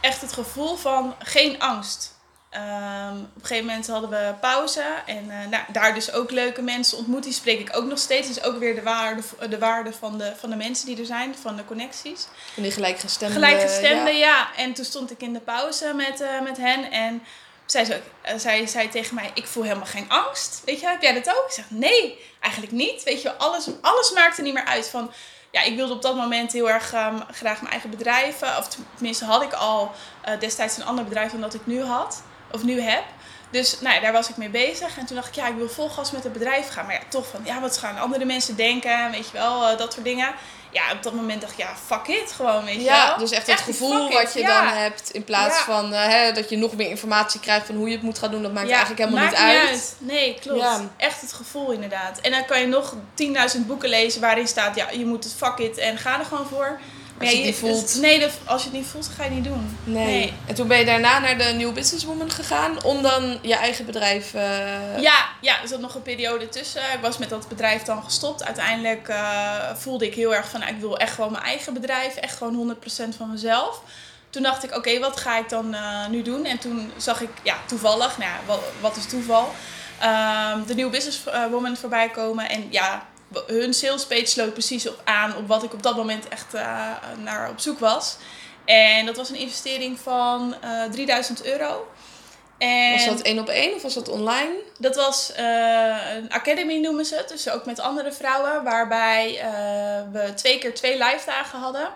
Echt 0.00 0.20
het 0.20 0.32
gevoel 0.32 0.76
van 0.76 1.14
geen 1.18 1.60
angst. 1.60 2.15
Ehm, 2.56 3.16
op 3.16 3.42
een 3.42 3.46
gegeven 3.46 3.66
moment 3.66 3.86
hadden 3.86 4.10
we 4.10 4.34
pauze. 4.40 4.84
En 5.06 5.30
eh, 5.30 5.46
nou, 5.50 5.64
daar 5.72 5.94
dus 5.94 6.12
ook 6.12 6.30
leuke 6.30 6.62
mensen 6.62 6.98
ontmoet. 6.98 7.22
Die 7.22 7.32
spreek 7.32 7.60
ik 7.60 7.76
ook 7.76 7.84
nog 7.84 7.98
steeds. 7.98 8.28
Dus 8.28 8.42
ook 8.42 8.58
weer 8.58 8.74
de 8.74 8.82
waarde, 8.82 9.22
de 9.48 9.58
waarde 9.58 9.92
van, 9.92 10.18
de, 10.18 10.32
van 10.36 10.50
de 10.50 10.56
mensen 10.56 10.86
die 10.86 10.98
er 10.98 11.06
zijn. 11.06 11.34
Van 11.42 11.56
de 11.56 11.64
connecties. 11.64 12.26
Van 12.54 12.62
die 12.62 12.72
gelijkgestemde... 12.72 13.34
Gelijkgestemde, 13.34 14.10
ja. 14.10 14.26
ja. 14.26 14.48
En 14.56 14.72
toen 14.72 14.84
stond 14.84 15.10
ik 15.10 15.22
in 15.22 15.32
de 15.32 15.40
pauze 15.40 15.92
met, 15.94 16.20
eh, 16.20 16.40
met 16.40 16.56
hen. 16.56 16.90
En 16.90 17.22
zij 17.66 17.84
zei, 17.84 17.98
ook- 17.98 18.30
eh, 18.30 18.38
zij 18.38 18.66
zei 18.66 18.88
tegen 18.88 19.14
mij, 19.14 19.30
ik 19.34 19.46
voel 19.46 19.62
helemaal 19.62 19.86
geen 19.86 20.08
angst. 20.08 20.62
Weet 20.64 20.80
je, 20.80 20.86
heb 20.86 21.02
jij 21.02 21.22
dat 21.22 21.28
ook? 21.36 21.44
Ik 21.46 21.52
zeg, 21.52 21.64
nee, 21.68 22.24
eigenlijk 22.40 22.72
niet. 22.72 23.02
Weet 23.02 23.22
je, 23.22 23.36
alles, 23.36 23.66
alles 23.80 24.12
maakte 24.12 24.42
niet 24.42 24.54
meer 24.54 24.64
uit 24.64 24.88
van... 24.88 25.12
Ja, 25.50 25.62
ik 25.62 25.76
wilde 25.76 25.92
op 25.94 26.02
dat 26.02 26.16
moment 26.16 26.52
heel 26.52 26.70
erg 26.70 26.92
ehm, 26.92 27.20
graag 27.30 27.60
mijn 27.60 27.72
eigen 27.72 27.90
bedrijf. 27.90 28.42
Of 28.58 28.68
tenminste 28.94 29.24
had 29.24 29.42
ik 29.42 29.52
al 29.52 29.90
destijds 30.38 30.76
een 30.76 30.84
ander 30.84 31.04
bedrijf 31.04 31.30
dan 31.30 31.40
dat 31.40 31.54
ik 31.54 31.66
nu 31.66 31.82
had. 31.82 32.22
Of 32.56 32.62
nu 32.64 32.80
heb. 32.80 33.04
Dus 33.50 33.80
nou 33.80 33.94
ja, 33.94 34.00
daar 34.00 34.12
was 34.12 34.28
ik 34.28 34.36
mee 34.36 34.48
bezig. 34.48 34.98
En 34.98 35.06
toen 35.06 35.16
dacht 35.16 35.28
ik, 35.28 35.34
ja, 35.34 35.48
ik 35.48 35.56
wil 35.56 35.68
vol 35.68 35.88
gas 35.88 36.10
met 36.10 36.24
het 36.24 36.32
bedrijf 36.32 36.68
gaan. 36.68 36.86
Maar 36.86 36.94
ja, 36.94 37.00
toch 37.08 37.26
van, 37.26 37.40
ja, 37.44 37.60
wat 37.60 37.78
gaan 37.78 37.98
andere 37.98 38.24
mensen 38.24 38.56
denken? 38.56 39.10
Weet 39.10 39.26
je 39.26 39.32
wel, 39.32 39.68
eh, 39.68 39.78
dat 39.78 39.92
soort 39.92 40.04
dingen. 40.04 40.34
Ja, 40.70 40.92
op 40.92 41.02
dat 41.02 41.12
moment 41.12 41.40
dacht 41.40 41.52
ik, 41.52 41.58
ja, 41.58 41.74
fuck 41.86 42.06
it, 42.06 42.32
gewoon, 42.32 42.64
weet 42.64 42.74
je 42.74 42.82
Ja, 42.82 43.08
wel. 43.08 43.18
dus 43.18 43.30
echt 43.30 43.46
het 43.46 43.60
gevoel 43.60 44.12
wat 44.12 44.22
it, 44.22 44.32
je 44.32 44.40
ja. 44.40 44.64
dan 44.64 44.76
hebt. 44.76 45.10
In 45.10 45.24
plaats 45.24 45.58
van 45.58 45.92
eh, 45.92 46.08
hè, 46.08 46.32
dat 46.32 46.50
je 46.50 46.56
nog 46.56 46.76
meer 46.76 46.88
informatie 46.88 47.40
krijgt 47.40 47.66
van 47.66 47.74
hoe 47.74 47.88
je 47.88 47.94
het 47.94 48.02
moet 48.02 48.18
gaan 48.18 48.30
doen. 48.30 48.42
Dat 48.42 48.52
maakt 48.52 48.68
eigenlijk 48.68 49.00
helemaal 49.00 49.24
maakt 49.24 49.38
niet 49.38 49.68
uit. 49.68 49.96
Nee, 49.98 50.38
klopt. 50.40 50.80
Echt 50.96 51.20
het 51.20 51.32
gevoel 51.32 51.70
inderdaad. 51.70 52.20
En 52.20 52.30
dan 52.30 52.44
kan 52.44 52.60
je 52.60 52.66
nog 52.66 52.94
10.000 53.56 53.66
boeken 53.66 53.88
lezen 53.88 54.20
waarin 54.20 54.48
staat, 54.48 54.76
ja, 54.76 54.90
je 54.90 55.06
moet 55.06 55.24
het 55.24 55.34
fuck 55.34 55.58
it 55.58 55.78
en 55.78 55.98
ga 55.98 56.18
er 56.18 56.24
gewoon 56.24 56.46
voor. 56.46 56.78
Als 57.20 57.30
je 57.30 57.36
het 57.36 57.46
niet 57.46 57.56
voelt. 57.56 57.98
Nee, 58.00 58.26
als 58.44 58.62
je 58.62 58.68
het 58.68 58.78
niet 58.78 58.86
voelt, 58.86 59.08
ga 59.16 59.22
je 59.24 59.28
het 59.30 59.38
niet 59.38 59.44
doen. 59.44 59.78
Nee. 59.84 60.32
En 60.46 60.54
toen 60.54 60.68
ben 60.68 60.78
je 60.78 60.84
daarna 60.84 61.18
naar 61.18 61.38
de 61.38 61.44
New 61.44 61.72
Businesswoman 61.72 62.30
gegaan 62.30 62.82
om 62.84 63.02
dan 63.02 63.38
je 63.42 63.54
eigen 63.54 63.86
bedrijf... 63.86 64.34
eh, 64.34 64.98
Ja, 65.00 65.28
ja, 65.40 65.62
er 65.62 65.68
zat 65.68 65.80
nog 65.80 65.94
een 65.94 66.02
periode 66.02 66.48
tussen. 66.48 66.82
Ik 66.94 67.00
was 67.00 67.18
met 67.18 67.28
dat 67.28 67.48
bedrijf 67.48 67.82
dan 67.82 68.02
gestopt. 68.04 68.44
Uiteindelijk 68.44 69.08
eh, 69.08 69.74
voelde 69.74 70.06
ik 70.06 70.14
heel 70.14 70.34
erg 70.34 70.48
van, 70.48 70.60
nou, 70.60 70.72
ik 70.72 70.80
wil 70.80 70.98
echt 70.98 71.14
gewoon 71.14 71.32
mijn 71.32 71.44
eigen 71.44 71.74
bedrijf. 71.74 72.16
Echt 72.16 72.36
gewoon 72.36 72.76
100% 73.12 73.16
van 73.16 73.30
mezelf. 73.30 73.80
Toen 74.30 74.42
dacht 74.42 74.64
ik, 74.64 74.76
oké, 74.76 74.98
wat 74.98 75.20
ga 75.20 75.38
ik 75.38 75.48
dan 75.48 75.74
eh, 75.74 76.06
nu 76.10 76.22
doen? 76.22 76.44
En 76.44 76.58
toen 76.58 76.92
zag 76.96 77.20
ik, 77.20 77.30
ja, 77.42 77.56
toevallig, 77.66 78.18
nou 78.18 78.30
wat, 78.46 78.60
wat 78.80 78.96
is 78.96 79.06
toeval? 79.06 79.52
Ehm, 80.00 80.64
de 80.66 80.74
New 80.74 80.90
Businesswoman 80.90 81.76
voorbij 81.76 82.08
komen. 82.08 82.48
En 82.48 82.66
ja, 82.70 83.06
hun 83.46 83.74
salespage 83.74 84.26
sloot 84.26 84.52
precies 84.52 84.88
op 84.88 85.00
aan 85.04 85.36
op 85.36 85.48
wat 85.48 85.62
ik 85.62 85.72
op 85.72 85.82
dat 85.82 85.96
moment 85.96 86.28
echt 86.28 86.54
eh, 86.54 86.90
naar 87.22 87.50
op 87.50 87.60
zoek 87.60 87.78
was. 87.78 88.16
En 88.64 89.06
dat 89.06 89.16
was 89.16 89.28
een 89.28 89.36
investering 89.36 89.98
van 90.00 90.54
eh 90.60 90.84
3000 90.84 91.44
euro. 91.44 91.88
En 92.58 92.92
Was 92.92 93.04
dat 93.04 93.20
één 93.20 93.38
op 93.38 93.48
één 93.48 93.74
of 93.74 93.82
was 93.82 93.94
dat 93.94 94.08
online? 94.08 94.54
dat 94.78 94.96
was 94.96 95.32
eh, 95.32 96.14
een 96.16 96.32
academy 96.32 96.78
noemen 96.78 97.04
ze 97.04 97.16
het, 97.16 97.28
dus 97.28 97.48
ook 97.48 97.64
met 97.66 97.80
andere 97.80 98.12
vrouwen, 98.12 98.64
waarbij 98.64 99.44
we 100.12 100.34
twee 100.34 100.58
keer 100.58 100.74
twee 100.74 100.98
live 100.98 101.26
dagen 101.26 101.58
hadden. 101.58 101.88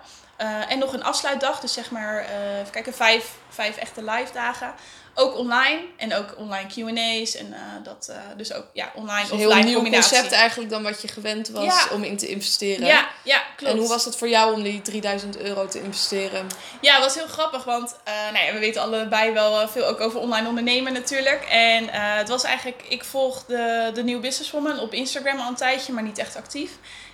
En 0.69 0.79
nog 0.79 0.93
een 0.93 1.05
afsluitdag, 1.05 1.61
dus 1.61 1.73
zeg 1.73 1.91
maar, 1.91 2.25
even 2.61 2.71
kijken, 2.71 2.95
vijf, 2.95 3.35
vijf 3.49 3.77
echte 3.77 4.05
live 4.05 4.33
dagen. 4.33 4.75
Ook 5.15 5.37
online 5.37 5.81
en 5.97 6.15
ook 6.15 6.35
online 6.39 6.67
Q&A's 6.69 7.37
en 7.37 7.53
eh, 7.53 7.61
dat 7.85 8.09
eh, 8.11 8.17
dus 8.37 8.53
ook 8.53 8.65
ja, 8.73 8.93
online 8.95 9.29
Dus 9.29 9.39
heel 9.39 9.55
nieuw 9.55 9.75
combinatie. 9.75 10.11
concept 10.11 10.33
eigenlijk 10.33 10.71
dan 10.71 10.83
wat 10.83 11.03
je 11.03 11.09
gewend 11.09 11.49
was 11.49 11.65
Ja. 11.65 11.87
om 11.93 12.03
in 12.05 12.17
te 12.17 12.29
investeren. 12.29 12.87
Ja, 12.87 13.09
ja, 13.25 13.43
klopt. 13.57 13.73
En 13.73 13.79
hoe 13.79 13.89
was 13.89 14.05
het 14.05 14.17
voor 14.17 14.29
jou 14.29 14.55
om 14.55 14.63
die 14.63 14.83
3000 14.83 15.39
euro 15.39 15.67
te 15.69 15.83
investeren? 15.83 16.47
Ja, 16.81 16.95
het 16.95 17.05
was 17.05 17.15
heel 17.15 17.27
grappig, 17.27 17.65
want 17.65 17.97
eh, 18.05 18.15
nou 18.33 18.45
ja, 18.45 18.53
we 18.53 18.59
weten 18.59 18.83
allebei 18.83 19.33
wel 19.33 19.69
veel 19.69 19.87
ook 19.87 20.01
over 20.01 20.21
online 20.21 20.49
ondernemen 20.49 20.93
natuurlijk. 20.93 21.43
En 21.51 21.89
het 21.93 22.29
was 22.29 22.45
eigenlijk, 22.45 22.83
ik 22.89 23.05
volg 23.05 23.45
de, 23.47 23.91
de 23.95 24.03
New 24.03 24.21
Businesswoman 24.21 24.79
op 24.79 24.93
Instagram 24.95 25.39
al 25.41 25.49
een 25.49 25.55
tijdje, 25.55 25.93
maar 25.93 26.03
niet 26.03 26.19
echt 26.19 26.37
actief. 26.37 26.71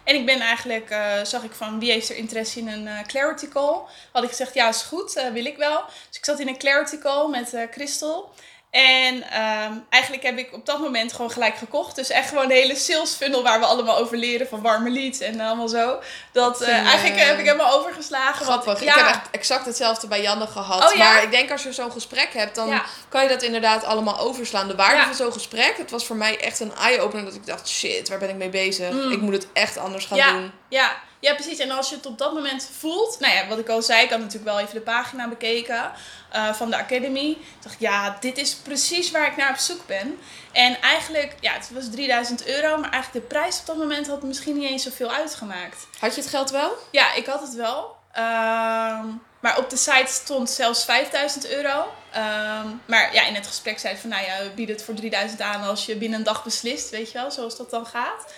En 0.06 0.14
ik 0.14 0.26
ben 0.26 0.40
eigenlijk, 0.40 0.90
eh, 0.90 1.24
zag 1.24 1.42
ik 1.42 1.52
van 1.52 1.78
wie 1.78 1.90
heeft 1.90 2.08
er 2.08 2.16
interesse 2.16 2.58
in 2.58 2.68
een 2.68 2.86
eh, 2.86 3.02
clarity 3.06 3.48
call. 3.48 3.80
Had 4.12 4.22
ik 4.22 4.28
gezegd, 4.28 4.54
ja 4.54 4.68
is 4.68 4.82
goed, 4.82 5.16
eh, 5.16 5.32
wil 5.32 5.44
ik 5.44 5.56
wel. 5.56 5.84
Dus 6.08 6.18
ik 6.18 6.24
zat 6.24 6.40
in 6.40 6.48
een 6.48 6.58
clarity 6.58 6.98
call 6.98 7.28
met 7.28 7.56
Christel. 7.70 8.30
En 8.76 9.22
ehm, 9.30 9.72
eigenlijk 9.90 10.22
heb 10.22 10.38
ik 10.38 10.52
op 10.52 10.66
dat 10.66 10.78
moment 10.80 11.12
gewoon 11.12 11.30
gelijk 11.30 11.56
gekocht. 11.56 11.96
Dus 11.96 12.10
echt 12.10 12.28
gewoon 12.28 12.48
de 12.48 12.54
hele 12.54 12.74
sales 12.76 13.10
funnel 13.14 13.42
waar 13.42 13.60
we 13.60 13.66
allemaal 13.66 13.96
over 13.98 14.16
leren. 14.16 14.48
Van 14.48 14.62
warme 14.62 14.90
leads 14.90 15.20
en 15.20 15.40
allemaal 15.40 15.68
zo. 15.68 15.98
Dat 16.32 16.60
eh, 16.60 16.68
eh, 16.78 16.86
eigenlijk 16.86 17.20
heb 17.20 17.38
ik 17.38 17.44
helemaal 17.44 17.78
overgeslagen. 17.78 18.46
want- 18.46 18.62
Grappig. 18.62 18.84
ja, 18.84 18.92
Ik 18.92 18.98
heb 19.04 19.08
echt 19.14 19.28
exact 19.30 19.66
hetzelfde 19.66 20.06
bij 20.06 20.22
Janne 20.22 20.46
gehad. 20.46 20.90
Oh, 20.92 20.96
ja? 20.96 21.12
Maar 21.12 21.22
ik 21.22 21.30
denk 21.30 21.50
als 21.50 21.62
je 21.62 21.72
zo'n 21.72 21.92
gesprek 21.92 22.28
hebt, 22.32 22.54
dan 22.54 22.68
Ja. 22.68 22.82
kan 23.08 23.22
je 23.22 23.28
dat 23.28 23.42
inderdaad 23.42 23.84
allemaal 23.84 24.18
overslaan. 24.18 24.68
De 24.68 24.74
waarde 24.76 25.02
van 25.02 25.14
zo'n 25.14 25.32
gesprek, 25.32 25.74
het 25.76 25.90
was 25.90 26.06
voor 26.06 26.16
mij 26.16 26.40
echt 26.40 26.60
een 26.60 26.74
eye-opener. 26.74 27.24
Dat 27.24 27.34
ik 27.34 27.46
dacht, 27.46 27.68
shit, 27.68 28.08
waar 28.08 28.18
ben 28.18 28.28
ik 28.28 28.36
mee 28.36 28.48
bezig? 28.48 28.90
Mm. 28.92 29.12
Ik 29.12 29.20
moet 29.20 29.32
het 29.32 29.46
echt 29.52 29.76
anders 29.78 30.04
gaan 30.04 30.16
Ja. 30.18 30.32
doen. 30.32 30.52
Ja, 30.68 30.92
ja, 31.26 31.34
precies. 31.34 31.58
En 31.58 31.70
als 31.70 31.88
je 31.88 31.96
het 31.96 32.06
op 32.06 32.18
dat 32.18 32.32
moment 32.34 32.70
voelt, 32.78 33.16
nou 33.20 33.34
ja, 33.34 33.46
wat 33.46 33.58
ik 33.58 33.68
al 33.68 33.82
zei, 33.82 34.04
ik 34.04 34.10
had 34.10 34.18
natuurlijk 34.18 34.44
wel 34.44 34.60
even 34.60 34.74
de 34.74 34.80
pagina 34.80 35.28
bekeken 35.28 35.92
eh, 36.30 36.52
van 36.52 36.70
de 36.70 36.76
Academy. 36.76 37.30
Ik 37.30 37.62
dacht, 37.62 37.76
ja, 37.78 38.16
dit 38.20 38.38
is 38.38 38.54
precies 38.54 39.10
waar 39.10 39.26
ik 39.26 39.36
naar 39.36 39.50
op 39.50 39.56
zoek 39.56 39.86
ben. 39.86 40.18
En 40.52 40.80
eigenlijk, 40.80 41.34
ja, 41.40 41.52
het 41.52 41.70
was 41.72 41.90
3000 41.90 42.46
euro, 42.46 42.78
maar 42.78 42.90
eigenlijk 42.90 43.24
de 43.24 43.34
prijs 43.34 43.60
op 43.60 43.66
dat 43.66 43.76
moment 43.76 44.06
had 44.06 44.22
misschien 44.22 44.58
niet 44.58 44.70
eens 44.70 44.82
zoveel 44.82 45.10
uitgemaakt. 45.10 45.86
Had 45.98 46.14
je 46.14 46.20
het 46.20 46.30
geld 46.30 46.50
wel? 46.50 46.72
Ja, 46.90 47.14
ik 47.14 47.26
had 47.26 47.40
het 47.40 47.54
wel. 47.54 47.96
Ehm, 48.12 49.06
maar 49.40 49.58
op 49.58 49.70
de 49.70 49.76
site 49.76 50.12
stond 50.12 50.50
zelfs 50.50 50.84
5000 50.84 51.48
euro. 51.48 51.92
Ehm, 52.12 52.66
maar 52.86 53.14
ja, 53.14 53.26
in 53.26 53.34
het 53.34 53.46
gesprek 53.46 53.78
zei 53.78 53.96
van, 53.96 54.10
nou 54.10 54.24
ja, 54.24 54.42
we 54.42 54.50
bieden 54.54 54.74
het 54.74 54.84
voor 54.84 54.94
3000 54.94 55.40
aan 55.40 55.62
als 55.62 55.86
je 55.86 55.96
binnen 55.96 56.18
een 56.18 56.24
dag 56.24 56.44
beslist, 56.44 56.90
weet 56.90 57.12
je 57.12 57.18
wel, 57.18 57.30
zoals 57.30 57.56
dat 57.56 57.70
dan 57.70 57.86
gaat. 57.86 58.32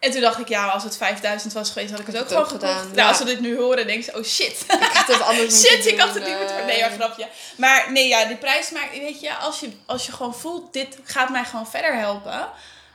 En 0.00 0.10
toen 0.10 0.20
dacht 0.20 0.38
ik, 0.38 0.48
ja, 0.48 0.66
als 0.66 0.82
het 0.82 0.96
5000 0.96 1.52
was 1.52 1.70
geweest, 1.70 1.90
had 1.90 2.00
ik 2.00 2.06
het 2.06 2.16
Had 2.16 2.24
ook 2.24 2.30
het 2.30 2.38
gewoon 2.38 2.60
ook 2.60 2.60
gedaan, 2.62 2.84
Nou, 2.84 2.96
ja. 2.96 3.08
als 3.08 3.16
ze 3.18 3.24
dit 3.24 3.40
nu 3.40 3.56
horen, 3.56 3.86
denken 3.86 4.04
ze, 4.04 4.18
oh 4.18 4.24
shit. 4.24 4.64
Ik 4.68 4.90
had 4.92 5.06
het 5.06 5.22
anders 5.22 5.60
Shit, 5.66 5.86
ik 5.86 6.00
had 6.00 6.14
het 6.14 6.26
niet 6.26 6.38
moeten 6.38 6.58
eh. 6.58 6.64
Nee, 6.64 6.80
maar 6.80 6.90
grapje. 6.90 7.26
Maar 7.56 7.92
nee, 7.92 8.08
ja, 8.08 8.24
die 8.24 8.36
prijs 8.36 8.70
maakt, 8.70 8.90
weet 8.98 9.20
je, 9.20 9.34
als 9.34 9.60
je, 9.60 9.70
als 9.86 10.06
je 10.06 10.12
gewoon 10.12 10.34
voelt, 10.34 10.72
dit 10.72 10.98
gaat 11.04 11.28
mij 11.30 11.44
gewoon 11.44 11.66
verder 11.66 11.94
helpen. 11.98 12.48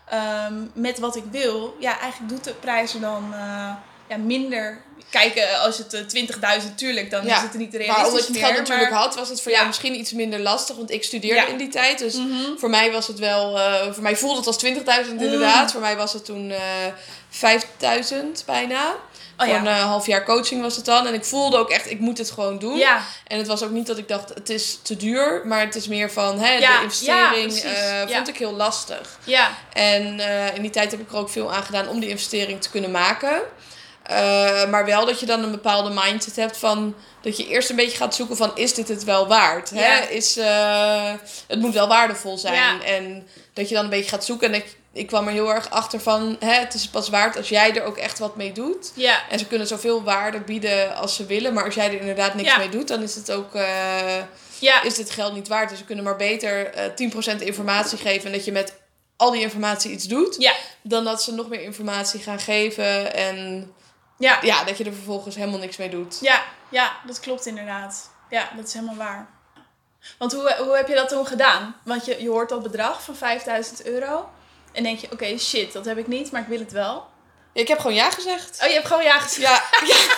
ehm, 0.10 0.54
met 0.74 1.00
wat 1.00 1.16
ik 1.16 1.24
wil. 1.32 1.76
Ja, 1.80 2.00
eigenlijk 2.00 2.32
doet 2.32 2.44
de 2.44 2.54
prijs 2.54 2.94
er 2.94 3.00
dan 3.02 3.34
eh, 3.34 3.72
ja, 4.10 4.18
minder. 4.18 4.84
Kijk, 5.10 5.36
eh, 5.36 5.62
als 5.64 5.78
het 5.78 5.94
eh, 5.94 6.02
20.000, 6.06 6.76
tuurlijk, 6.76 7.10
dan 7.12 7.26
Ja, 7.26 7.36
is 7.36 7.42
het 7.42 7.54
niet 7.54 7.72
Maar 7.72 7.82
realistisch 7.82 8.08
omdat 8.12 8.26
je 8.26 8.32
het 8.34 8.42
geld 8.46 8.58
natuurlijk 8.58 8.90
maar- 8.90 9.00
had, 9.00 9.16
was 9.16 9.30
het 9.30 9.42
voor 9.42 9.52
Ja. 9.52 9.56
jou 9.58 9.68
misschien 9.68 10.00
iets 10.00 10.12
minder 10.12 10.40
lastig. 10.40 10.76
Want 10.76 10.92
ik 10.92 11.04
studeerde 11.04 11.42
Ja. 11.42 11.48
in 11.48 11.58
die 11.58 11.68
tijd. 11.68 12.00
Dus 12.00 12.14
Mhm. 12.16 12.58
voor 12.58 12.70
mij 12.70 12.92
was 12.92 13.08
het 13.08 13.20
wel... 13.20 13.60
eh, 13.60 13.92
voor 13.94 14.04
mij 14.04 14.16
voelde 14.16 14.38
het 14.38 14.48
als 14.48 14.58
20.000 14.58 15.16
Mm. 15.18 15.24
inderdaad. 15.24 15.72
Voor 15.72 15.82
mij 15.82 15.96
was 15.96 16.14
het 16.14 16.26
toen 16.26 16.52
eh 16.52 16.60
5.000 17.30 18.44
bijna. 18.46 18.96
Oh 19.38 19.46
Voor 19.46 19.56
een 19.56 19.68
eh, 19.68 19.84
half 19.84 20.06
jaar 20.08 20.24
coaching 20.26 20.62
was 20.62 20.76
het 20.76 20.86
dan. 20.86 21.08
En 21.08 21.14
ik 21.14 21.26
voelde 21.26 21.58
ook 21.58 21.70
echt, 21.70 21.92
ik 21.92 22.00
moet 22.00 22.18
het 22.18 22.32
gewoon 22.32 22.60
doen. 22.60 22.82
En 23.28 23.38
het 23.38 23.48
was 23.48 23.64
ook 23.64 23.70
niet 23.72 23.88
dat 23.88 23.98
ik 23.98 24.08
dacht, 24.08 24.30
het 24.30 24.50
is 24.50 24.80
te 24.82 24.98
duur. 24.98 25.42
Maar 25.46 25.60
het 25.60 25.76
is 25.76 25.88
meer 25.88 26.12
van, 26.12 26.40
hè, 26.40 26.60
de 26.60 26.80
investering 26.84 27.54
eh, 27.54 28.02
vond 28.16 28.28
ik 28.28 28.38
heel 28.38 28.54
lastig. 28.54 29.20
ja, 29.24 29.50
En 29.74 30.20
eh, 30.20 30.56
in 30.56 30.62
die 30.62 30.72
tijd 30.72 30.92
heb 30.92 31.00
ik 31.00 31.10
er 31.12 31.18
ook 31.18 31.30
veel 31.30 31.54
aan 31.54 31.64
gedaan 31.64 31.88
om 31.88 32.00
die 32.00 32.10
investering 32.10 32.62
te 32.62 32.70
kunnen 32.70 32.92
maken. 32.92 33.42
Eh, 34.06 34.70
maar 34.70 34.86
wel 34.86 35.06
dat 35.06 35.20
je 35.20 35.26
dan 35.26 35.44
een 35.44 35.52
bepaalde 35.52 35.90
mindset 36.04 36.36
hebt 36.36 36.58
van... 36.58 36.96
Dat 37.22 37.38
je 37.38 37.48
eerst 37.48 37.70
een 37.70 37.76
beetje 37.76 37.98
gaat 37.98 38.16
zoeken 38.16 38.38
van, 38.38 38.52
is 38.56 38.74
dit 38.74 38.88
het 38.88 39.04
wel 39.04 39.28
waard? 39.28 39.70
Hè? 39.70 40.00
Is, 40.10 40.38
eh, 40.38 41.14
het 41.48 41.60
moet 41.60 41.74
wel 41.74 41.88
waardevol 41.88 42.38
zijn. 42.38 42.54
Ja. 42.54 42.84
En 42.84 43.28
dat 43.54 43.70
je 43.70 43.76
dan 43.76 43.84
een 43.84 43.90
beetje 43.90 44.10
gaat 44.10 44.26
zoeken. 44.26 44.48
En 44.48 44.54
ik, 44.54 44.76
ik 44.94 45.08
kwam 45.08 45.28
er 45.28 45.34
heel 45.34 45.54
erg 45.54 45.70
achter 45.70 46.00
van, 46.00 46.36
hè, 46.40 46.54
het 46.54 46.74
is 46.74 46.88
pas 46.88 47.10
waard 47.10 47.38
als 47.38 47.50
jij 47.50 47.76
er 47.76 47.84
ook 47.84 47.98
echt 47.98 48.20
wat 48.20 48.36
mee 48.36 48.52
doet. 48.52 48.92
ja. 48.96 49.30
En 49.30 49.40
ze 49.40 49.46
kunnen 49.46 49.68
zoveel 49.68 50.04
waarde 50.04 50.40
bieden 50.40 50.96
als 50.96 51.16
ze 51.16 51.26
willen. 51.26 51.54
Maar 51.54 51.66
als 51.66 51.76
jij 51.76 51.88
er 51.88 52.00
inderdaad 52.00 52.34
niks 52.34 52.58
mee 52.58 52.70
doet, 52.70 52.88
dan 52.88 53.02
is 53.02 53.16
het 53.16 53.32
ook... 53.32 53.56
eh, 53.56 54.18
is 54.84 54.96
dit 54.96 55.10
geld 55.12 55.34
niet 55.34 55.48
waard. 55.48 55.70
Dus 55.70 55.80
we 55.80 55.86
kunnen 55.86 56.04
maar 56.04 56.16
beter 56.16 56.66
eh 56.74 56.86
10% 57.38 57.42
informatie 57.42 57.98
geven. 57.98 58.26
En 58.26 58.32
dat 58.32 58.46
je 58.46 58.52
met 58.52 58.74
al 59.18 59.32
die 59.32 59.42
informatie 59.42 59.92
iets 59.92 60.06
doet. 60.06 60.36
Dan 60.82 61.04
dat 61.04 61.24
ze 61.24 61.34
nog 61.34 61.48
meer 61.50 61.62
informatie 61.62 62.20
gaan 62.20 62.40
geven. 62.40 63.14
En 63.14 63.72
ja. 64.18 64.40
ja, 64.42 64.64
dat 64.64 64.78
je 64.78 64.84
er 64.84 64.94
vervolgens 64.94 65.36
helemaal 65.36 65.60
niks 65.60 65.78
mee 65.78 65.90
doet. 65.90 66.18
Ja, 66.22 66.44
ja, 66.70 66.92
dat 67.06 67.20
klopt 67.20 67.46
inderdaad. 67.46 68.10
Ja, 68.30 68.50
dat 68.56 68.68
is 68.68 68.74
helemaal 68.74 68.96
waar. 68.96 69.28
Want 70.18 70.34
hoe, 70.34 70.56
hoe 70.58 70.76
heb 70.76 70.88
je 70.88 70.96
dat 70.96 71.10
toen 71.10 71.28
gedaan? 71.28 71.76
Want 71.84 72.06
je, 72.06 72.22
je 72.22 72.30
hoort 72.30 72.50
dat 72.50 72.64
bedrag 72.64 73.04
van 73.04 73.16
5000 73.16 73.86
euro. 73.86 74.30
En 74.72 74.84
denk 74.84 75.00
je, 75.00 75.12
oké, 75.12 75.38
shit, 75.38 75.74
dat 75.74 75.86
heb 75.86 75.98
ik 75.98 76.08
niet, 76.08 76.32
maar 76.32 76.42
ik 76.42 76.48
wil 76.48 76.60
het 76.60 76.72
wel. 76.72 77.08
Ik 77.54 77.68
heb 77.68 77.80
gewoon 77.80 77.96
ja 77.96 78.12
gezegd. 78.12 78.60
Oh, 78.62 78.68
je 78.68 78.74
hebt 78.74 78.88
gewoon 78.88 79.04
ja 79.04 79.20
gezegd. 79.20 79.42
Ja, 79.42 79.64
ja. 79.94 80.16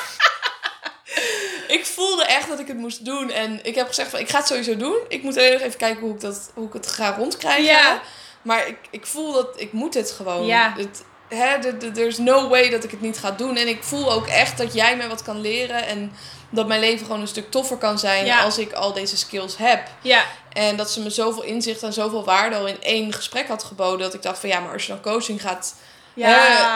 ik 1.75 1.86
voelde 1.86 2.25
echt 2.25 2.48
dat 2.48 2.60
ik 2.60 2.68
het 2.68 2.77
moest 2.77 3.06
doen. 3.06 3.30
En 3.30 3.66
ik 3.66 3.75
heb 3.75 3.88
gezegd 3.88 4.10
van, 4.10 4.20
ik 4.20 4.30
ga 4.30 4.38
het 4.38 4.48
sowieso 4.48 4.77
doen. 4.77 5.00
Ik 5.08 5.24
moet 5.24 5.38
alleen 5.38 5.51
nog 5.51 5.62
even 5.62 5.77
kijken 5.77 6.01
hoe 6.01 6.13
ik, 6.13 6.22
dat, 6.22 6.51
hoe 6.54 6.68
ik 6.68 6.74
het 6.74 6.88
ga 6.88 7.16
rondkrijgen. 7.16 7.63
Ja. 7.63 8.01
Maar 8.42 8.68
ik, 8.68 8.77
ik 8.89 9.06
voel 9.06 9.34
dat 9.34 9.60
ik 9.60 9.72
moet 9.72 9.94
het 9.94 10.12
gewoon. 10.12 10.46
Ja. 10.46 10.74
Het, 10.77 11.04
hè, 11.28 11.78
there's 11.94 12.18
no 12.18 12.48
way 12.48 12.70
dat 12.70 12.84
ik 12.84 12.92
het 12.92 13.02
niet 13.02 13.18
ga 13.18 13.32
doen. 13.32 13.56
En 13.58 13.68
ik 13.68 13.84
voel 13.84 14.12
ook 14.12 14.28
echt 14.28 14.58
dat 14.58 14.74
jij 14.74 14.98
mij 14.98 15.08
wat 15.08 15.24
kan 15.24 15.42
leren. 15.42 15.86
En 15.86 16.12
dat 16.50 16.68
mijn 16.68 16.80
leven 16.80 17.06
gewoon 17.06 17.22
een 17.22 17.28
stuk 17.28 17.52
toffer 17.52 17.78
kan 17.78 18.00
zijn 18.00 18.26
Ja. 18.26 18.42
als 18.44 18.58
ik 18.58 18.74
al 18.74 18.94
deze 18.94 19.18
skills 19.18 19.58
heb. 19.58 19.88
Ja, 20.02 20.24
En 20.54 20.76
dat 20.78 20.92
ze 20.92 21.00
me 21.02 21.10
zoveel 21.10 21.44
inzicht 21.44 21.84
en 21.84 21.94
zoveel 21.94 22.24
waarde 22.24 22.56
al 22.56 22.68
in 22.68 22.82
één 22.82 23.14
gesprek 23.14 23.48
had 23.48 23.64
geboden. 23.64 24.00
Dat 24.00 24.14
ik 24.14 24.22
dacht 24.22 24.40
van 24.40 24.50
ja, 24.50 24.60
maar 24.60 24.74
als 24.74 24.86
je 24.86 24.92
dan 24.92 25.02
coaching 25.02 25.42
gaat 25.42 25.76
ja. 26.14 26.28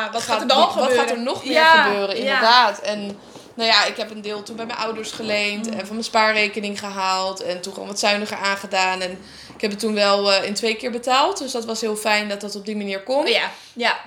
Hè, 0.05 0.12
wat 0.12 0.22
gaat 0.22 0.41
er 0.41 0.48
dan 0.48 0.67
gebeuren? 0.70 0.96
Wat 0.96 1.05
gaat 1.05 1.15
er 1.15 1.22
nog 1.24 1.43
meer 1.43 1.53
Ja, 1.53 1.84
gebeuren, 1.84 2.15
inderdaad. 2.15 2.79
En 2.79 3.20
nou 3.53 3.70
ja, 3.70 3.86
ik 3.86 3.98
heb 3.98 4.12
een 4.12 4.22
deel 4.22 4.43
toen 4.43 4.55
bij 4.55 4.65
mijn 4.65 4.77
ouders 4.79 5.12
geleend 5.12 5.65
Mm. 5.65 5.74
en 5.74 5.79
van 5.86 5.89
mijn 5.96 6.03
spaarrekening 6.03 6.79
gehaald. 6.79 7.41
En 7.41 7.62
toen 7.62 7.74
gewoon 7.74 7.88
wat 7.88 8.00
zuiniger 8.00 8.38
aangedaan. 8.38 9.01
En 9.01 9.12
ik 9.55 9.62
heb 9.62 9.72
het 9.72 9.79
toen 9.79 9.93
wel 9.93 10.31
eh, 10.34 10.43
in 10.43 10.53
twee 10.53 10.75
keer 10.75 10.91
betaald. 10.91 11.38
Dus 11.38 11.51
dat 11.51 11.65
was 11.65 11.81
heel 11.81 11.96
fijn 11.96 12.29
dat 12.29 12.41
dat 12.41 12.55
op 12.55 12.65
die 12.65 12.75
manier 12.77 13.03
kon. 13.03 13.27
Ja, 13.27 13.51
ja. 13.74 13.98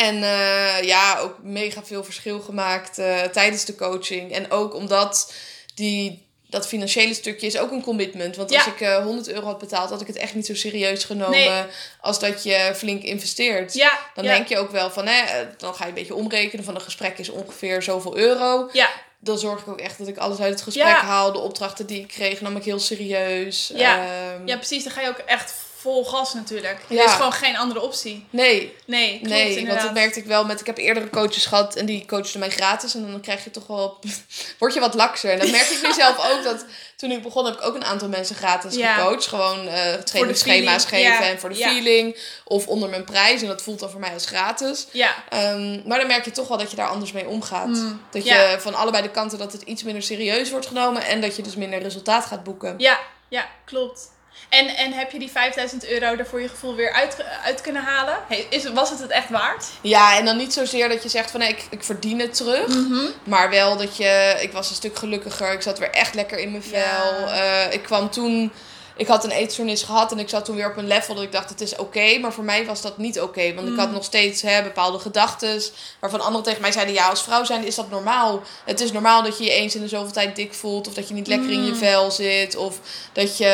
En 0.00 0.22
eh, 0.22 0.82
ja, 0.82 1.18
ook 1.18 1.34
mega 1.42 1.84
veel 1.84 2.04
verschil 2.04 2.40
gemaakt 2.40 2.98
eh, 2.98 3.20
tijdens 3.22 3.64
de 3.64 3.74
coaching. 3.74 4.32
En 4.32 4.50
ook 4.50 4.74
omdat 4.74 5.32
die, 5.74 6.26
dat 6.48 6.66
financiële 6.66 7.14
stukje 7.14 7.46
is 7.46 7.58
ook 7.58 7.70
een 7.70 7.82
commitment. 7.82 8.36
Want 8.36 8.54
als 8.56 8.66
ik 8.66 8.80
eh 8.80 9.02
100 9.04 9.28
euro 9.28 9.46
had 9.46 9.58
betaald, 9.58 9.90
had 9.90 10.00
ik 10.00 10.06
het 10.06 10.16
echt 10.16 10.34
niet 10.34 10.46
zo 10.46 10.54
serieus 10.54 11.04
genomen 11.04 11.38
Nee. 11.38 11.62
als 12.00 12.18
dat 12.20 12.42
je 12.42 12.72
flink 12.76 13.02
investeert. 13.02 13.74
Ja, 13.74 13.98
Dan 14.14 14.24
ja. 14.24 14.34
denk 14.34 14.48
je 14.48 14.58
ook 14.58 14.70
wel 14.70 14.90
van, 14.90 15.06
hè, 15.06 15.22
dan 15.56 15.74
ga 15.74 15.82
je 15.84 15.88
een 15.88 15.94
beetje 15.94 16.14
omrekenen 16.14 16.64
van 16.64 16.74
een 16.74 16.80
gesprek 16.80 17.18
is 17.18 17.28
ongeveer 17.28 17.82
zoveel 17.82 18.16
euro. 18.16 18.68
Ja, 18.72 18.88
Dan 19.18 19.38
zorg 19.38 19.60
ik 19.60 19.68
ook 19.68 19.80
echt 19.80 19.98
dat 19.98 20.08
ik 20.08 20.16
alles 20.18 20.38
uit 20.38 20.52
het 20.52 20.62
gesprek 20.62 20.86
haal. 20.96 21.32
De 21.32 21.38
opdrachten 21.38 21.86
die 21.86 22.00
ik 22.00 22.08
kreeg 22.08 22.40
nam 22.40 22.56
ik 22.56 22.64
heel 22.64 22.78
serieus. 22.78 23.72
Ja. 23.74 23.96
Ehm, 23.98 24.46
ja, 24.46 24.56
precies. 24.56 24.84
Dan 24.84 24.92
ga 24.92 25.00
je 25.00 25.08
ook 25.08 25.18
echt 25.26 25.54
vol 25.80 26.04
gas 26.04 26.34
natuurlijk. 26.34 26.80
Ja. 26.88 26.98
Er 26.98 27.04
is 27.04 27.12
gewoon 27.12 27.32
geen 27.32 27.56
andere 27.56 27.80
optie. 27.80 28.26
Nee, 28.30 28.76
Nee, 28.86 29.08
klopt 29.18 29.28
nee, 29.30 29.66
want 29.66 29.80
dat 29.82 29.92
merkte 29.92 30.18
ik 30.18 30.24
wel 30.26 30.44
met. 30.44 30.60
Ik 30.60 30.66
heb 30.66 30.78
eerdere 30.78 31.10
coaches 31.10 31.46
gehad 31.46 31.74
en 31.76 31.86
die 31.86 32.04
coachten 32.06 32.40
mij 32.40 32.50
gratis. 32.50 32.94
En 32.94 33.10
dan 33.10 33.20
krijg 33.20 33.44
je 33.44 33.50
toch 33.50 33.66
wel. 33.66 33.98
word 34.58 34.74
je 34.74 34.80
wat 34.80 34.94
lakser. 34.94 35.30
En 35.30 35.38
dat 35.38 35.50
merk 35.50 35.66
ik 35.68 35.82
nu 35.82 35.92
zelf 35.92 36.16
ook. 36.32 36.42
Dat 36.44 36.64
toen 36.96 37.10
ik 37.10 37.22
begon, 37.22 37.44
heb 37.44 37.54
ik 37.54 37.62
ook 37.62 37.74
een 37.74 37.84
aantal 37.84 38.08
mensen 38.08 38.36
gratis 38.36 38.74
Ja. 38.74 38.94
gecoacht. 38.94 39.26
Gewoon 39.26 39.68
eh 39.68 39.92
trainingsschema's 39.94 40.84
geven 40.84 40.98
Ja. 41.12 41.22
en 41.22 41.38
voor 41.40 41.48
de 41.48 41.54
feeling. 41.54 42.18
Of 42.44 42.66
onder 42.66 42.88
mijn 42.88 43.04
prijs. 43.04 43.40
En 43.42 43.48
dat 43.48 43.62
voelt 43.62 43.78
dan 43.80 43.90
voor 43.90 44.00
mij 44.00 44.12
als 44.12 44.26
gratis. 44.26 44.86
Ja, 44.92 45.14
Ehm, 45.28 45.88
maar 45.88 45.98
dan 45.98 46.06
merk 46.06 46.24
je 46.24 46.30
toch 46.30 46.48
wel 46.48 46.58
dat 46.58 46.70
je 46.70 46.76
daar 46.76 46.88
anders 46.88 47.12
mee 47.12 47.28
omgaat. 47.28 47.66
Mm, 47.66 48.00
Dat 48.10 48.24
je 48.24 48.56
van 48.58 48.74
allebei 48.74 49.02
de 49.02 49.10
kanten 49.10 49.38
dat 49.38 49.52
het 49.52 49.62
iets 49.62 49.82
minder 49.82 50.02
serieus 50.02 50.50
wordt 50.50 50.66
genomen. 50.66 51.02
En 51.04 51.20
dat 51.20 51.36
je 51.36 51.42
dus 51.42 51.54
minder 51.56 51.82
resultaat 51.82 52.24
gaat 52.24 52.44
boeken. 52.44 52.74
ja, 52.78 52.98
ja, 53.28 53.46
klopt. 53.64 54.00
En, 54.48 54.68
en 54.76 54.92
heb 54.92 55.10
je 55.10 55.18
die 55.18 55.30
5000 55.30 55.88
euro 55.88 56.16
er 56.16 56.26
voor 56.26 56.40
je 56.40 56.48
gevoel 56.48 56.74
weer 56.74 56.92
uit, 56.92 57.24
uit 57.44 57.60
kunnen 57.60 57.82
halen? 57.82 58.18
Hey, 58.28 58.46
is, 58.50 58.70
was 58.70 58.90
het 58.90 58.98
het 58.98 59.10
echt 59.10 59.30
waard? 59.30 59.66
Ja, 59.80 60.16
en 60.16 60.24
dan 60.24 60.36
niet 60.36 60.52
zozeer 60.52 60.88
dat 60.88 61.02
je 61.02 61.08
zegt 61.08 61.30
van 61.30 61.40
nee, 61.40 61.48
ik, 61.48 61.66
ik 61.70 61.84
verdien 61.84 62.20
het 62.20 62.34
terug. 62.34 62.66
Mhm. 62.66 63.04
Maar 63.24 63.50
wel 63.50 63.76
dat 63.76 63.96
je, 63.96 64.38
ik 64.40 64.52
was 64.52 64.68
een 64.68 64.74
stuk 64.74 64.96
gelukkiger. 64.96 65.52
Ik 65.52 65.62
zat 65.62 65.78
weer 65.78 65.90
echt 65.90 66.14
lekker 66.14 66.38
in 66.38 66.50
mijn 66.50 66.62
vel. 66.62 67.26
Ja. 67.26 67.64
Eh, 67.66 67.72
ik 67.72 67.82
kwam 67.82 68.10
toen, 68.10 68.52
ik 69.00 69.06
had 69.06 69.24
een 69.24 69.30
eetstoornis 69.30 69.82
gehad 69.82 70.12
en 70.12 70.18
ik 70.18 70.28
zat 70.28 70.44
toen 70.44 70.56
weer 70.56 70.70
op 70.70 70.76
een 70.76 70.86
level 70.86 71.14
dat 71.14 71.24
ik 71.24 71.32
dacht 71.32 71.48
het 71.50 71.60
is 71.60 71.76
oké. 71.76 72.18
maar 72.18 72.32
voor 72.32 72.44
mij 72.44 72.66
was 72.66 72.82
dat 72.82 72.98
niet 72.98 73.20
oké. 73.20 73.54
want 73.54 73.68
ik 73.68 73.76
had 73.76 73.86
Mm. 73.88 73.92
nog 73.94 74.04
steeds 74.04 74.42
hè, 74.42 74.62
bepaalde 74.62 74.98
gedachten 74.98 75.62
waarvan 76.00 76.20
anderen 76.20 76.44
tegen 76.44 76.60
mij 76.60 76.72
zeiden 76.72 76.94
ja, 76.94 77.08
als 77.08 77.22
vrouw 77.22 77.44
zijn 77.44 77.64
is 77.66 77.74
dat 77.74 77.90
normaal. 77.90 78.42
Het 78.64 78.80
is 78.80 78.92
normaal 78.92 79.22
dat 79.22 79.38
je 79.38 79.44
je 79.44 79.50
eens 79.50 79.74
in 79.74 79.80
de 79.80 79.88
zoveel 79.88 80.12
tijd 80.12 80.36
dik 80.36 80.54
voelt 80.54 80.88
of 80.88 80.94
dat 80.94 81.08
je 81.08 81.14
niet 81.14 81.26
lekker 81.26 81.50
in 81.50 81.64
je 81.64 81.70
Mm. 81.72 81.76
vel 81.78 82.10
zit. 82.10 82.56
Of 82.56 82.78
dat 83.12 83.36
je 83.38 83.46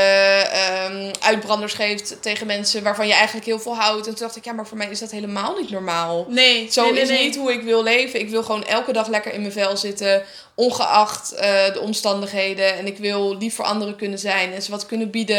ehm, 0.52 1.12
uitbranders 1.20 1.72
geeft 1.74 2.22
tegen 2.22 2.46
mensen 2.46 2.82
waarvan 2.82 3.06
je 3.06 3.14
eigenlijk 3.14 3.46
heel 3.46 3.58
veel 3.60 3.76
houdt. 3.76 4.06
En 4.06 4.14
toen 4.14 4.26
dacht 4.26 4.36
ik 4.36 4.44
ja, 4.44 4.52
maar 4.52 4.66
voor 4.66 4.76
mij 4.76 4.88
is 4.90 4.98
dat 4.98 5.10
helemaal 5.10 5.56
niet 5.60 5.70
normaal. 5.70 6.26
Nee, 6.28 6.68
Zo 6.72 6.82
nee, 6.82 6.92
nee, 6.92 7.02
is 7.02 7.08
nee. 7.08 7.24
niet 7.24 7.36
hoe 7.36 7.52
ik 7.52 7.62
wil 7.62 7.82
leven. 7.82 8.20
Ik 8.20 8.28
wil 8.30 8.42
gewoon 8.42 8.64
elke 8.64 8.92
dag 8.92 9.06
lekker 9.08 9.32
in 9.32 9.40
mijn 9.40 9.52
vel 9.52 9.76
zitten. 9.76 10.22
Ongeacht 10.54 11.32
eh, 11.32 11.72
de 11.72 11.80
omstandigheden. 11.80 12.76
En 12.76 12.86
ik 12.86 12.98
wil 12.98 13.36
lief 13.36 13.54
voor 13.54 13.64
anderen 13.64 13.96
kunnen 13.96 14.18
zijn. 14.18 14.52
En 14.52 14.62
ze 14.62 14.70
wat 14.70 14.86
kunnen 14.86 15.10
bieden. 15.10 15.35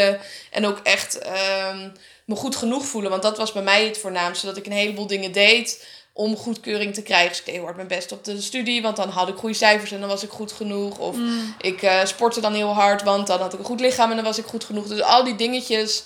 En 0.50 0.66
ook 0.66 0.80
echt 0.82 1.18
ehm, 1.18 1.88
me 2.24 2.34
goed 2.36 2.56
genoeg 2.56 2.84
voelen. 2.86 3.10
Want 3.10 3.22
dat 3.22 3.36
was 3.36 3.52
bij 3.52 3.62
mij 3.62 3.84
het 3.84 3.98
voornaamste. 3.98 4.46
Dat 4.46 4.56
ik 4.56 4.66
een 4.66 4.72
heleboel 4.72 5.06
dingen 5.06 5.32
deed 5.32 5.86
om 6.12 6.36
goedkeuring 6.36 6.94
te 6.94 7.02
krijgen. 7.02 7.28
Dus 7.28 7.38
ik 7.38 7.44
deed 7.46 7.60
hard 7.60 7.76
mijn 7.76 7.88
best 7.88 8.12
op 8.12 8.24
de 8.24 8.40
studie. 8.40 8.82
Want 8.82 8.96
dan 8.96 9.08
had 9.08 9.28
ik 9.28 9.36
goede 9.36 9.54
cijfers 9.54 9.92
en 9.92 10.00
dan 10.00 10.08
was 10.08 10.22
ik 10.22 10.30
goed 10.30 10.52
genoeg. 10.52 10.98
Of 10.98 11.16
Mm. 11.16 11.54
ik 11.60 11.82
eh, 11.82 12.04
sportte 12.04 12.40
dan 12.40 12.54
heel 12.54 12.74
hard. 12.74 13.02
Want 13.02 13.26
dan 13.26 13.40
had 13.40 13.52
ik 13.52 13.58
een 13.58 13.64
goed 13.64 13.80
lichaam 13.80 14.10
en 14.10 14.16
dan 14.16 14.24
was 14.24 14.38
ik 14.38 14.44
goed 14.46 14.64
genoeg. 14.64 14.86
Dus 14.86 15.02
al 15.02 15.24
die 15.24 15.34
dingetjes 15.34 16.02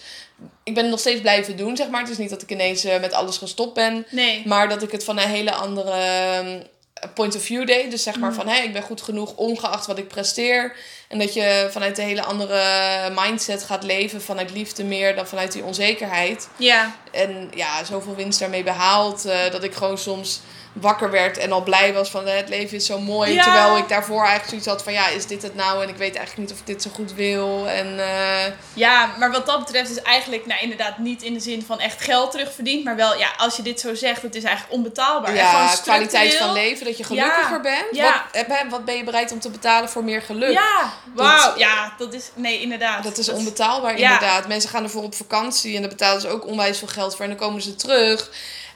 ik 0.65 0.75
ben 0.75 0.83
het 0.83 0.93
nog 0.93 1.01
steeds 1.01 1.21
blijven 1.21 1.57
doen, 1.57 1.77
zeg 1.77 1.89
maar. 1.89 2.01
Het 2.01 2.11
is 2.11 2.19
niet 2.19 2.31
dat 2.31 2.43
ik 2.43 2.51
ineens 2.51 2.85
eh, 2.85 3.01
met 3.01 3.13
alles 3.13 3.37
gestopt 3.39 3.75
ben. 3.75 4.07
Nee. 4.11 4.43
Maar 4.47 4.69
dat 4.69 4.83
ik 4.83 4.93
het 4.93 5.05
van 5.05 5.19
een 5.19 5.29
hele 5.29 5.53
andere 5.53 5.91
ehm, 5.91 6.61
point 7.15 7.37
of 7.37 7.43
view 7.43 7.67
deed. 7.67 7.91
Dus 7.91 8.03
zeg 8.03 8.17
maar 8.19 8.31
Mm. 8.31 8.37
van, 8.37 8.49
hé, 8.49 8.63
ik 8.63 8.73
ben 8.73 8.83
goed 8.83 9.03
genoeg 9.03 9.35
ongeacht 9.37 9.87
wat 9.87 9.99
ik 9.99 10.09
presteer. 10.09 10.77
En 11.13 11.19
dat 11.19 11.35
je 11.35 11.69
vanuit 11.71 11.99
een 11.99 12.05
hele 12.05 12.23
andere 12.23 12.61
mindset 13.15 13.63
gaat 13.63 13.83
leven. 13.83 14.23
Vanuit 14.23 14.51
liefde 14.51 14.85
meer 14.85 15.15
dan 15.17 15.27
vanuit 15.27 15.53
die 15.53 15.63
onzekerheid. 15.65 16.49
Ja. 16.57 16.95
En 17.11 17.51
ja, 17.55 17.85
zoveel 17.85 18.15
winst 18.15 18.39
daarmee 18.39 18.63
behaald. 18.63 19.25
eh, 19.25 19.51
dat 19.51 19.63
ik 19.65 19.75
gewoon 19.75 19.99
soms 19.99 20.41
wakker 20.73 21.11
werd 21.11 21.39
en 21.39 21.53
al 21.53 21.63
blij 21.63 21.93
was 21.93 22.11
van 22.11 22.27
eh, 22.27 22.37
het 22.37 22.49
leven 22.49 22.77
is 22.77 22.87
zo 22.87 22.99
mooi. 22.99 23.33
Ja. 23.33 23.43
Terwijl 23.43 23.77
ik 23.77 23.89
daarvoor 23.89 24.19
eigenlijk 24.21 24.49
zoiets 24.49 24.67
had 24.67 24.83
van 24.83 24.93
ja, 24.93 25.09
is 25.09 25.27
dit 25.27 25.43
het 25.43 25.55
nou? 25.55 25.83
En 25.83 25.89
ik 25.89 25.97
weet 25.97 26.17
eigenlijk 26.17 26.37
niet 26.49 26.53
of 26.53 26.59
ik 26.61 26.67
dit 26.67 26.83
zo 26.83 26.91
goed 26.95 27.15
wil. 27.15 27.69
En 27.69 27.99
eh, 28.01 28.53
Ja, 28.73 29.11
maar 29.19 29.31
wat 29.31 29.47
dat 29.47 29.59
betreft 29.59 29.91
is 29.91 30.03
eigenlijk, 30.03 30.47
nou 30.47 30.61
inderdaad, 30.61 30.99
niet 30.99 31.23
in 31.23 31.33
de 31.35 31.41
zin 31.41 31.63
van 31.67 31.81
echt 31.81 32.03
geld 32.03 32.31
terugverdiend. 32.31 32.85
Maar 32.85 32.97
wel, 32.97 33.19
ja, 33.19 33.29
als 33.37 33.57
je 33.57 33.63
dit 33.63 33.81
zo 33.81 33.95
zegt, 33.95 34.23
het 34.23 34.35
is 34.35 34.43
eigenlijk 34.45 34.75
onbetaalbaar. 34.75 35.35
Ja, 35.35 35.75
kwaliteit 35.83 36.35
van 36.35 36.53
leven, 36.53 36.85
dat 36.87 36.97
je 36.99 37.05
gelukkiger 37.05 37.53
Ja. 37.53 37.61
bent. 37.61 37.87
Ja. 37.91 38.25
Wat, 38.49 38.57
wat 38.71 38.85
ben 38.85 38.97
je 38.97 39.05
bereid 39.05 39.33
om 39.33 39.41
te 39.41 39.51
betalen 39.51 39.89
voor 39.89 40.05
meer 40.05 40.23
geluk? 40.23 40.53
Ja, 40.53 40.93
wauw. 41.15 41.57
Ja, 41.59 41.93
dat 41.99 42.13
is, 42.13 42.31
nee, 42.35 42.61
inderdaad. 42.61 43.03
Dat 43.05 43.19
is 43.19 43.29
onbetaalbaar 43.29 43.97
inderdaad. 43.99 44.49
Mensen 44.49 44.71
gaan 44.71 44.83
ervoor 44.83 45.03
op 45.03 45.15
vakantie 45.15 45.75
en 45.75 45.81
daar 45.81 45.91
betalen 45.91 46.21
ze 46.21 46.29
ook 46.29 46.47
onwijs 46.47 46.79
veel 46.79 46.89
geld 46.89 47.13
voor. 47.17 47.25
En 47.25 47.31
dan 47.31 47.39
komen 47.41 47.63
ze 47.63 47.75
terug. 47.75 48.31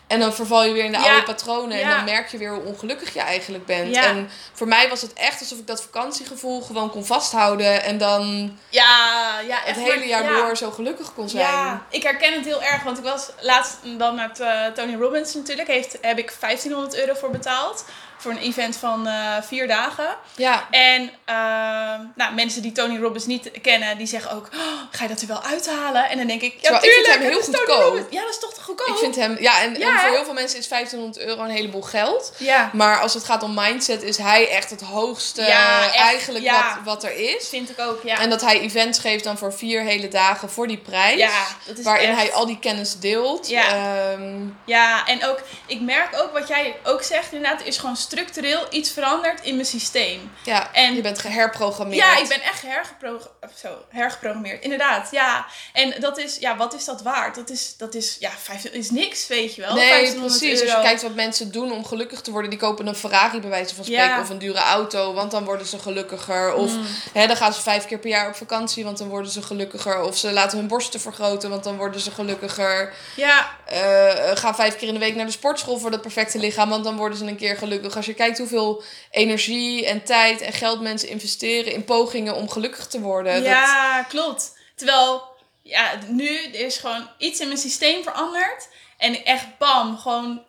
En 0.06 0.20
dan 0.20 0.34
verval 0.34 0.64
je 0.64 0.72
weer 0.72 0.84
in 0.84 0.92
de 0.92 0.98
Ja. 0.98 1.04
oude 1.10 1.22
patronen. 1.22 1.72
En 1.80 1.88
Ja. 1.88 1.96
dan 1.96 2.04
merk 2.04 2.28
je 2.30 2.38
weer 2.38 2.50
hoe 2.54 2.62
ongelukkig 2.64 3.14
je 3.14 3.20
eigenlijk 3.20 3.66
bent. 3.66 3.94
Ja. 3.94 4.02
En 4.02 4.30
voor 4.52 4.68
mij 4.68 4.88
was 4.88 5.02
het 5.02 5.12
echt 5.12 5.40
alsof 5.40 5.58
ik 5.58 5.66
dat 5.66 5.82
vakantiegevoel 5.82 6.60
gewoon 6.62 6.90
kon 6.90 7.04
vasthouden. 7.06 7.82
En 7.82 7.98
dan 7.98 8.56
Ja, 8.68 9.40
ja, 9.48 9.58
het 9.64 9.76
hele 9.76 9.96
maar- 9.98 10.06
jaar 10.06 10.22
ja. 10.24 10.28
door 10.46 10.56
zo 10.56 10.70
gelukkig 10.70 11.14
kon 11.14 11.28
zijn. 11.28 11.42
Ja, 11.46 11.86
ik 11.90 12.02
herken 12.02 12.32
het 12.32 12.44
heel 12.44 12.62
erg, 12.62 12.82
want 12.82 12.98
ik 12.98 13.04
was 13.04 13.28
laatst 13.40 13.76
dan 13.98 14.14
met 14.14 14.40
eh, 14.40 14.66
Tony 14.66 14.94
Robbins 14.94 15.34
natuurlijk, 15.34 15.68
heeft, 15.68 15.98
heb 16.00 16.18
ik 16.18 16.32
1500 16.40 16.96
euro 16.96 17.14
voor 17.14 17.30
betaald. 17.30 17.84
Voor 18.18 18.30
een 18.30 18.38
event 18.38 18.76
van 18.76 19.06
eh, 19.06 19.36
vier 19.42 19.68
dagen. 19.68 20.16
Ja. 20.36 20.66
En 20.70 21.10
ehm, 21.24 22.00
nou, 22.14 22.34
mensen 22.34 22.62
die 22.62 22.72
Tony 22.72 22.98
Robbins 22.98 23.26
niet 23.26 23.50
kennen, 23.62 23.98
die 23.98 24.06
zeggen 24.06 24.30
ook, 24.30 24.48
"Oh, 24.54 24.60
ga 24.90 25.02
je 25.02 25.08
dat 25.08 25.20
er 25.20 25.26
wel 25.26 25.42
uithalen? 25.42 26.08
En 26.08 26.16
dan 26.18 26.26
denk 26.26 26.40
ik, 26.42 26.52
ja 26.52 26.60
Terwijl 26.60 26.84
ik 26.84 26.90
vind 26.90 27.06
hem 27.06 27.20
heel 27.22 27.40
goedkoop. 27.42 28.06
Ja, 28.10 28.20
dat 28.20 28.30
is 28.30 28.38
toch 28.38 28.54
te 28.54 28.60
goedkoop? 28.62 28.86
Ik 28.88 28.96
vind 28.96 29.16
hem, 29.16 29.36
ja, 29.40 29.60
en, 29.62 29.76
voor 29.76 30.10
heel 30.10 30.24
veel 30.24 30.32
mensen 30.32 30.58
is 30.58 30.68
1500 30.68 31.26
euro 31.26 31.42
een 31.42 31.50
heleboel 31.50 31.82
geld. 31.82 32.32
Ja, 32.38 32.70
Maar 32.72 33.00
als 33.00 33.14
het 33.14 33.24
gaat 33.24 33.42
om 33.42 33.54
mindset, 33.54 34.02
is 34.02 34.16
hij 34.18 34.48
echt 34.50 34.70
het 34.70 34.80
hoogste 34.82 35.42
Ja, 35.42 35.84
echt, 35.84 35.94
eigenlijk 35.94 36.50
wat, 36.50 36.64
wat 36.84 37.04
er 37.04 37.16
is. 37.36 37.48
vind 37.48 37.70
ik 37.70 37.80
ook, 37.80 38.00
ja. 38.02 38.18
En 38.18 38.30
dat 38.30 38.40
hij 38.40 38.60
events 38.60 38.98
geeft 38.98 39.24
dan 39.24 39.38
voor 39.38 39.52
vier 39.52 39.82
hele 39.82 40.08
dagen 40.08 40.50
voor 40.50 40.66
die 40.66 40.78
prijs. 40.78 41.18
ja, 41.18 41.44
dat 41.66 41.78
is 41.78 41.84
waarin 41.84 42.08
echt- 42.08 42.18
hij 42.18 42.32
al 42.32 42.46
die 42.46 42.58
kennis 42.58 42.98
deelt. 42.98 43.48
Ja. 43.48 43.64
Ehm, 43.68 44.34
Ja, 44.64 45.06
en 45.06 45.24
ook, 45.26 45.38
ik 45.66 45.80
merk 45.80 46.08
ook 46.22 46.32
wat 46.32 46.48
jij 46.48 46.76
ook 46.84 47.02
zegt 47.02 47.32
inderdaad, 47.32 47.60
er 47.60 47.66
is 47.66 47.78
gewoon 47.78 47.96
structureel 48.06 48.66
iets 48.70 48.90
veranderd 48.90 49.40
in 49.44 49.54
mijn 49.54 49.66
systeem. 49.66 50.30
ja, 50.44 50.72
En- 50.72 50.94
je 50.94 51.00
bent 51.00 51.18
geherprogrammeerd. 51.18 51.98
Ja, 52.04 52.18
ik 52.18 52.28
ben 52.28 52.42
echt 52.42 52.62
hergepro 52.62 53.14
of 53.40 53.50
zo, 53.62 53.68
hergeprogrammeerd. 53.88 54.62
Inderdaad, 54.62 55.08
ja. 55.10 55.46
En 55.72 55.94
dat 56.00 56.18
is, 56.18 56.36
ja, 56.38 56.56
wat 56.56 56.74
is 56.74 56.84
dat 56.84 57.02
waard? 57.02 57.34
Dat 57.34 57.50
is, 57.50 57.74
dat 57.78 57.94
is 57.94 58.16
ja, 58.20 58.30
is 58.72 58.90
niks, 58.90 59.26
weet 59.26 59.54
je 59.54 59.60
wel. 59.60 59.74
Nee, 59.74 59.88
1500 59.88 60.38
precies. 60.38 60.60
Als 60.60 60.70
je 60.70 60.80
kijkt 60.82 61.02
wat 61.02 61.14
mensen 61.14 61.52
doen 61.52 61.72
om 61.72 61.84
gelukkig 61.84 62.20
te 62.20 62.30
worden, 62.30 62.50
die 62.50 62.58
kopen 62.58 62.86
een 62.86 62.94
Ferrari 62.94 63.40
bij 63.40 63.50
wijze 63.50 63.74
van 63.74 63.84
spreken 63.84 64.04
Ja. 64.04 64.20
of 64.20 64.28
een 64.28 64.38
dure 64.38 64.58
auto, 64.58 65.12
want 65.12 65.30
dan 65.30 65.44
worden 65.44 65.66
ze 65.66 65.78
gelukkiger. 65.78 66.54
Of 66.54 66.70
Mm. 66.72 66.86
hè, 67.12 67.26
dan 67.26 67.36
gaan 67.36 67.52
ze 67.52 67.60
vijf 67.62 67.84
keer 67.86 67.98
per 67.98 68.10
jaar 68.10 68.28
op 68.28 68.34
vakantie, 68.36 68.84
want 68.84 68.98
dan 68.98 69.08
worden 69.08 69.30
ze 69.30 69.42
gelukkiger. 69.42 70.00
Of 70.02 70.16
ze 70.16 70.32
laten 70.32 70.58
hun 70.58 70.68
borsten 70.68 71.00
vergroten, 71.00 71.50
want 71.50 71.64
dan 71.64 71.76
worden 71.76 72.00
ze 72.00 72.10
gelukkiger. 72.10 72.92
Ja, 73.16 73.54
Eh, 73.66 74.36
gaan 74.36 74.54
vijf 74.54 74.76
keer 74.76 74.88
in 74.88 74.94
de 74.94 75.00
week 75.00 75.14
naar 75.14 75.26
de 75.26 75.32
sportschool 75.32 75.78
voor 75.78 75.90
dat 75.90 76.00
perfecte 76.00 76.38
lichaam, 76.38 76.68
want 76.68 76.84
dan 76.84 76.96
worden 76.96 77.18
ze 77.18 77.24
een 77.26 77.36
keer 77.36 77.56
gelukkig. 77.96 78.06
Als 78.06 78.06
je 78.06 78.14
kijkt 78.14 78.38
hoeveel 78.38 78.82
energie 79.10 79.86
en 79.86 80.02
tijd 80.04 80.40
en 80.40 80.52
geld 80.52 80.80
mensen 80.80 81.08
investeren 81.08 81.72
in 81.72 81.84
pogingen 81.84 82.34
om 82.34 82.48
gelukkig 82.50 82.86
te 82.86 83.00
worden. 83.00 83.34
Dat, 83.34 83.44
ja 83.44 84.02
klopt. 84.08 84.52
Terwijl, 84.76 85.22
ja, 85.62 85.90
nu 86.08 86.38
is 86.38 86.76
gewoon 86.76 87.08
iets 87.18 87.40
in 87.40 87.46
mijn 87.46 87.58
systeem 87.58 88.02
veranderd. 88.02 88.68
En 88.98 89.24
echt 89.24 89.44
bam, 89.58 89.98
gewoon 89.98 90.42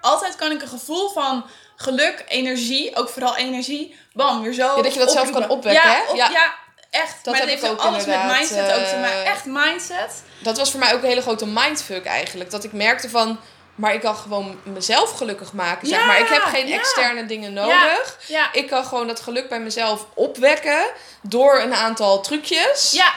altijd 0.00 0.36
kan 0.36 0.50
ik 0.52 0.62
een 0.62 0.68
gevoel 0.68 1.08
van 1.08 1.44
geluk, 1.76 2.24
energie, 2.28 2.96
ook 2.96 3.08
vooral 3.08 3.36
energie, 3.36 3.96
bam, 4.12 4.42
weer 4.42 4.52
zo 4.52 4.76
Ja, 4.76 4.82
dat 4.82 4.92
je 4.92 4.98
dat 4.98 5.12
zelf 5.12 5.30
kan 5.30 5.48
opwekken, 5.48 5.90
Ja, 5.90 5.94
hè? 5.94 6.10
op- 6.10 6.16
Ja. 6.16 6.30
ja. 6.30 6.54
echt. 6.90 7.24
Dat 7.24 7.34
maar 7.34 7.34
heb 7.34 7.50
het 7.50 7.58
ik 7.58 7.60
heeft 7.64 7.72
ook 7.72 7.86
alles 7.86 8.06
met 8.06 8.24
mindset 8.24 8.72
ook 8.72 8.84
te 8.86 8.96
maken. 8.96 9.24
eh, 9.24 9.30
Echt 9.30 9.44
mindset. 9.44 10.22
dat 10.42 10.56
was 10.56 10.70
voor 10.70 10.80
mij 10.80 10.94
ook 10.94 11.02
een 11.02 11.08
hele 11.08 11.20
grote 11.22 11.46
mindfuck 11.46 12.04
eigenlijk. 12.04 12.50
Dat 12.50 12.64
ik 12.64 12.72
merkte 12.72 13.08
van, 13.10 13.40
maar 13.74 13.94
ik 13.94 14.00
kan 14.00 14.16
gewoon 14.16 14.58
mezelf 14.62 15.10
gelukkig 15.16 15.52
maken. 15.52 15.88
Zeg 15.88 15.98
Ja, 15.98 16.06
maar 16.06 16.20
ik 16.20 16.28
heb 16.28 16.42
geen 16.42 16.66
ja. 16.66 16.78
externe 16.78 17.26
dingen 17.26 17.52
nodig. 17.52 18.18
Ja, 18.26 18.52
Ik 18.52 18.66
kan 18.68 18.84
gewoon 18.84 19.06
dat 19.06 19.20
geluk 19.20 19.48
bij 19.48 19.60
mezelf 19.60 20.06
opwekken 20.14 20.86
door 21.22 21.60
een 21.60 21.74
aantal 21.74 22.20
trucjes. 22.20 22.90
ja, 22.92 23.12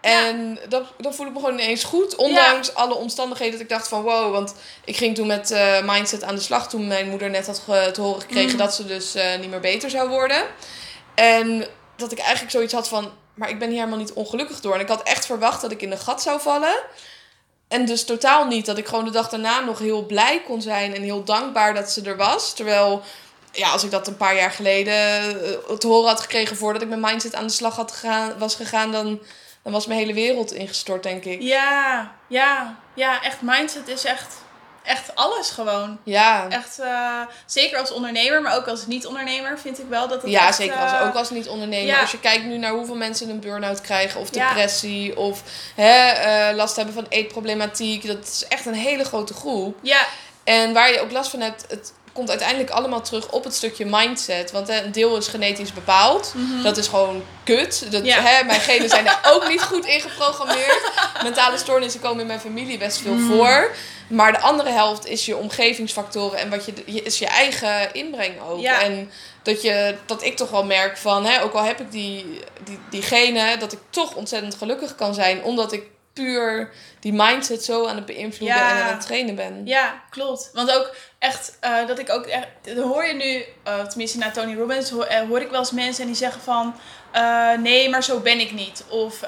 En 0.00 0.58
dat, 0.68 0.84
dat 0.98 1.14
voel 1.14 1.26
ik 1.26 1.32
me 1.32 1.38
gewoon 1.38 1.58
ineens 1.58 1.84
goed. 1.84 2.14
Ondanks 2.16 2.74
alle 2.74 2.94
omstandigheden 2.94 3.52
dat 3.52 3.62
ik 3.62 3.68
dacht 3.68 3.88
van 3.88 4.02
wow. 4.02 4.32
Want 4.32 4.54
ik 4.84 4.96
ging 4.96 5.14
toen 5.14 5.26
met 5.26 5.50
eh, 5.50 5.82
mindset 5.82 6.22
aan 6.22 6.34
de 6.34 6.40
slag. 6.40 6.68
Toen 6.68 6.86
mijn 6.86 7.08
moeder 7.08 7.30
net 7.30 7.46
had 7.46 7.64
te 7.94 8.00
horen 8.00 8.20
gekregen 8.20 8.50
Mm. 8.52 8.56
dat 8.56 8.74
ze 8.74 8.86
dus 8.86 9.14
eh, 9.14 9.38
niet 9.38 9.50
meer 9.50 9.60
beter 9.60 9.90
zou 9.90 10.08
worden. 10.08 10.42
En 11.14 11.66
dat 11.96 12.12
ik 12.12 12.18
eigenlijk 12.18 12.50
zoiets 12.50 12.72
had 12.72 12.88
van... 12.88 13.12
Maar 13.34 13.48
ik 13.50 13.58
ben 13.58 13.68
hier 13.68 13.78
helemaal 13.78 13.98
niet 13.98 14.12
ongelukkig 14.12 14.60
door. 14.60 14.74
En 14.74 14.80
ik 14.80 14.88
had 14.88 15.02
echt 15.02 15.26
verwacht 15.26 15.60
dat 15.60 15.70
ik 15.72 15.82
in 15.82 15.90
de 15.90 15.96
gat 15.96 16.22
zou 16.22 16.40
vallen. 16.40 16.74
En 17.74 17.84
dus 17.84 18.04
totaal 18.04 18.46
niet. 18.46 18.66
Dat 18.66 18.78
ik 18.78 18.86
gewoon 18.86 19.04
de 19.04 19.10
dag 19.10 19.28
daarna 19.28 19.60
nog 19.60 19.78
heel 19.78 20.06
blij 20.06 20.42
kon 20.46 20.62
zijn. 20.62 20.94
En 20.94 21.02
heel 21.02 21.24
dankbaar 21.24 21.74
dat 21.74 21.90
ze 21.90 22.02
er 22.02 22.16
was. 22.16 22.54
Terwijl... 22.54 23.02
Ja, 23.52 23.70
als 23.70 23.84
ik 23.84 23.90
dat 23.90 24.06
een 24.06 24.16
paar 24.16 24.36
jaar 24.36 24.50
geleden 24.50 24.94
eh, 24.94 25.76
te 25.76 25.86
horen 25.86 26.08
had 26.08 26.20
gekregen 26.20 26.56
voordat 26.56 26.82
ik 26.82 26.88
met 26.88 27.00
mindset 27.00 27.34
aan 27.34 27.46
de 27.46 27.52
slag 27.52 27.76
had 27.76 27.92
gegaan, 27.92 28.38
was 28.38 28.54
gegaan, 28.54 28.92
dan, 28.92 29.20
dan 29.62 29.72
was 29.72 29.86
mijn 29.86 29.98
hele 29.98 30.14
wereld 30.14 30.52
ingestort, 30.52 31.02
denk 31.02 31.24
ik. 31.24 31.42
ja, 31.42 32.12
ja, 32.28 32.78
ja, 32.94 33.22
echt 33.22 33.38
mindset 33.40 33.88
is 33.88 34.04
echt, 34.04 34.34
echt 34.84 35.14
alles 35.14 35.50
gewoon. 35.50 35.98
Ja, 36.04 36.46
Echt, 36.48 36.78
eh, 36.78 37.20
zeker 37.46 37.78
als 37.78 37.90
ondernemer, 37.92 38.42
maar 38.42 38.56
ook 38.56 38.68
als 38.68 38.86
niet-ondernemer 38.86 39.58
vind 39.58 39.78
ik 39.78 39.86
wel 39.88 40.08
dat 40.08 40.22
het 40.22 40.30
ja 40.30 40.46
echt, 40.46 40.56
zeker. 40.56 40.74
eh, 40.74 40.82
Als, 40.92 41.08
ook 41.08 41.14
als 41.14 41.30
niet-ondernemer. 41.30 41.86
ja. 41.94 42.00
Als 42.00 42.10
je 42.10 42.20
kijkt 42.20 42.44
nu 42.44 42.58
naar 42.58 42.72
hoeveel 42.72 42.96
mensen 42.96 43.28
een 43.28 43.40
burn-out 43.40 43.80
krijgen, 43.80 44.20
of 44.20 44.34
Ja. 44.34 44.46
depressie, 44.48 45.16
of 45.16 45.42
hè, 45.74 46.08
eh, 46.08 46.54
last 46.56 46.76
hebben 46.76 46.94
van 46.94 47.06
eetproblematiek. 47.08 48.06
Dat 48.06 48.22
is 48.22 48.44
echt 48.48 48.66
een 48.66 48.74
hele 48.74 49.04
grote 49.04 49.34
groep. 49.34 49.78
Ja, 49.82 50.06
En 50.44 50.72
waar 50.72 50.92
je 50.92 51.00
ook 51.00 51.10
last 51.10 51.30
van 51.30 51.40
hebt, 51.40 51.64
het 51.68 51.92
komt 52.14 52.28
uiteindelijk 52.30 52.70
allemaal 52.70 53.00
terug 53.02 53.30
op 53.30 53.44
het 53.44 53.54
stukje 53.54 53.84
mindset. 53.86 54.50
Want 54.50 54.68
een 54.68 54.92
deel 54.92 55.16
is 55.16 55.28
genetisch 55.28 55.72
bepaald. 55.72 56.34
Dat 56.62 56.76
is 56.76 56.88
gewoon 56.88 57.22
kut. 57.44 57.80
Dat, 57.90 58.00
Mhm. 58.00 58.10
Ja. 58.10 58.20
hè, 58.22 58.44
mijn 58.44 58.60
genen 58.60 58.88
zijn 58.88 59.06
er 59.06 59.18
ook 59.32 59.48
niet 59.48 59.62
goed 59.62 59.84
in 59.86 60.00
geprogrammeerd. 60.00 60.90
Mentale 61.22 61.58
stoornissen 61.58 62.00
komen 62.00 62.20
in 62.20 62.26
mijn 62.26 62.40
familie 62.40 62.78
best 62.78 62.98
veel 62.98 63.14
Mhm. 63.14 63.32
voor. 63.36 63.70
Maar 64.08 64.32
de 64.32 64.40
andere 64.40 64.70
helft 64.70 65.06
is 65.06 65.26
je 65.26 65.36
omgevingsfactoren 65.36 66.38
en 66.38 66.50
wat 66.50 66.64
je, 66.64 66.72
je- 66.86 67.02
is 67.02 67.18
je 67.18 67.26
eigen 67.26 67.94
inbreng 67.94 68.34
ook. 68.48 68.60
Ja. 68.60 68.80
En 68.80 69.10
dat, 69.42 69.62
je, 69.62 69.94
dat 70.06 70.22
ik 70.22 70.36
toch 70.36 70.50
wel 70.50 70.64
merk 70.64 70.96
van, 70.96 71.24
hè, 71.26 71.42
ook 71.42 71.52
al 71.52 71.62
heb 71.64 71.80
ik 71.80 71.90
die, 71.90 72.40
die, 72.64 72.78
die 72.90 73.02
genen, 73.02 73.58
dat 73.58 73.72
ik 73.72 73.78
toch 73.90 74.14
ontzettend 74.14 74.54
gelukkig 74.54 74.94
kan 74.94 75.14
zijn. 75.14 75.42
Omdat 75.42 75.72
ik 75.72 75.82
puur 76.14 76.70
die 77.00 77.12
mindset 77.12 77.64
zo 77.64 77.86
aan 77.86 77.96
het 77.96 78.06
beïnvloeden 78.06 78.58
Ja. 78.58 78.70
en 78.70 78.82
aan 78.82 78.88
het 78.92 79.00
trainen 79.06 79.34
ben. 79.34 79.60
ja, 79.64 80.02
klopt. 80.10 80.50
Want 80.52 80.72
ook 80.72 80.94
echt, 81.18 81.56
eh, 81.60 81.86
dat 81.86 81.98
ik 81.98 82.10
ook 82.10 82.26
echt, 82.26 82.46
hoor 82.76 83.04
je 83.04 83.12
nu, 83.14 83.44
eh, 83.64 83.84
tenminste 83.86 84.18
na 84.18 84.30
Tony 84.30 84.56
Robbins, 84.56 84.90
hoor, 84.90 85.04
eh, 85.04 85.28
hoor 85.28 85.40
ik 85.40 85.50
wel 85.50 85.58
eens 85.60 85.70
mensen 85.70 86.06
die 86.06 86.14
zeggen 86.14 86.40
van, 86.42 86.74
nee, 87.62 87.88
maar 87.88 88.02
zo 88.02 88.20
ben 88.20 88.40
ik 88.40 88.52
niet. 88.52 88.84
Of, 88.88 89.20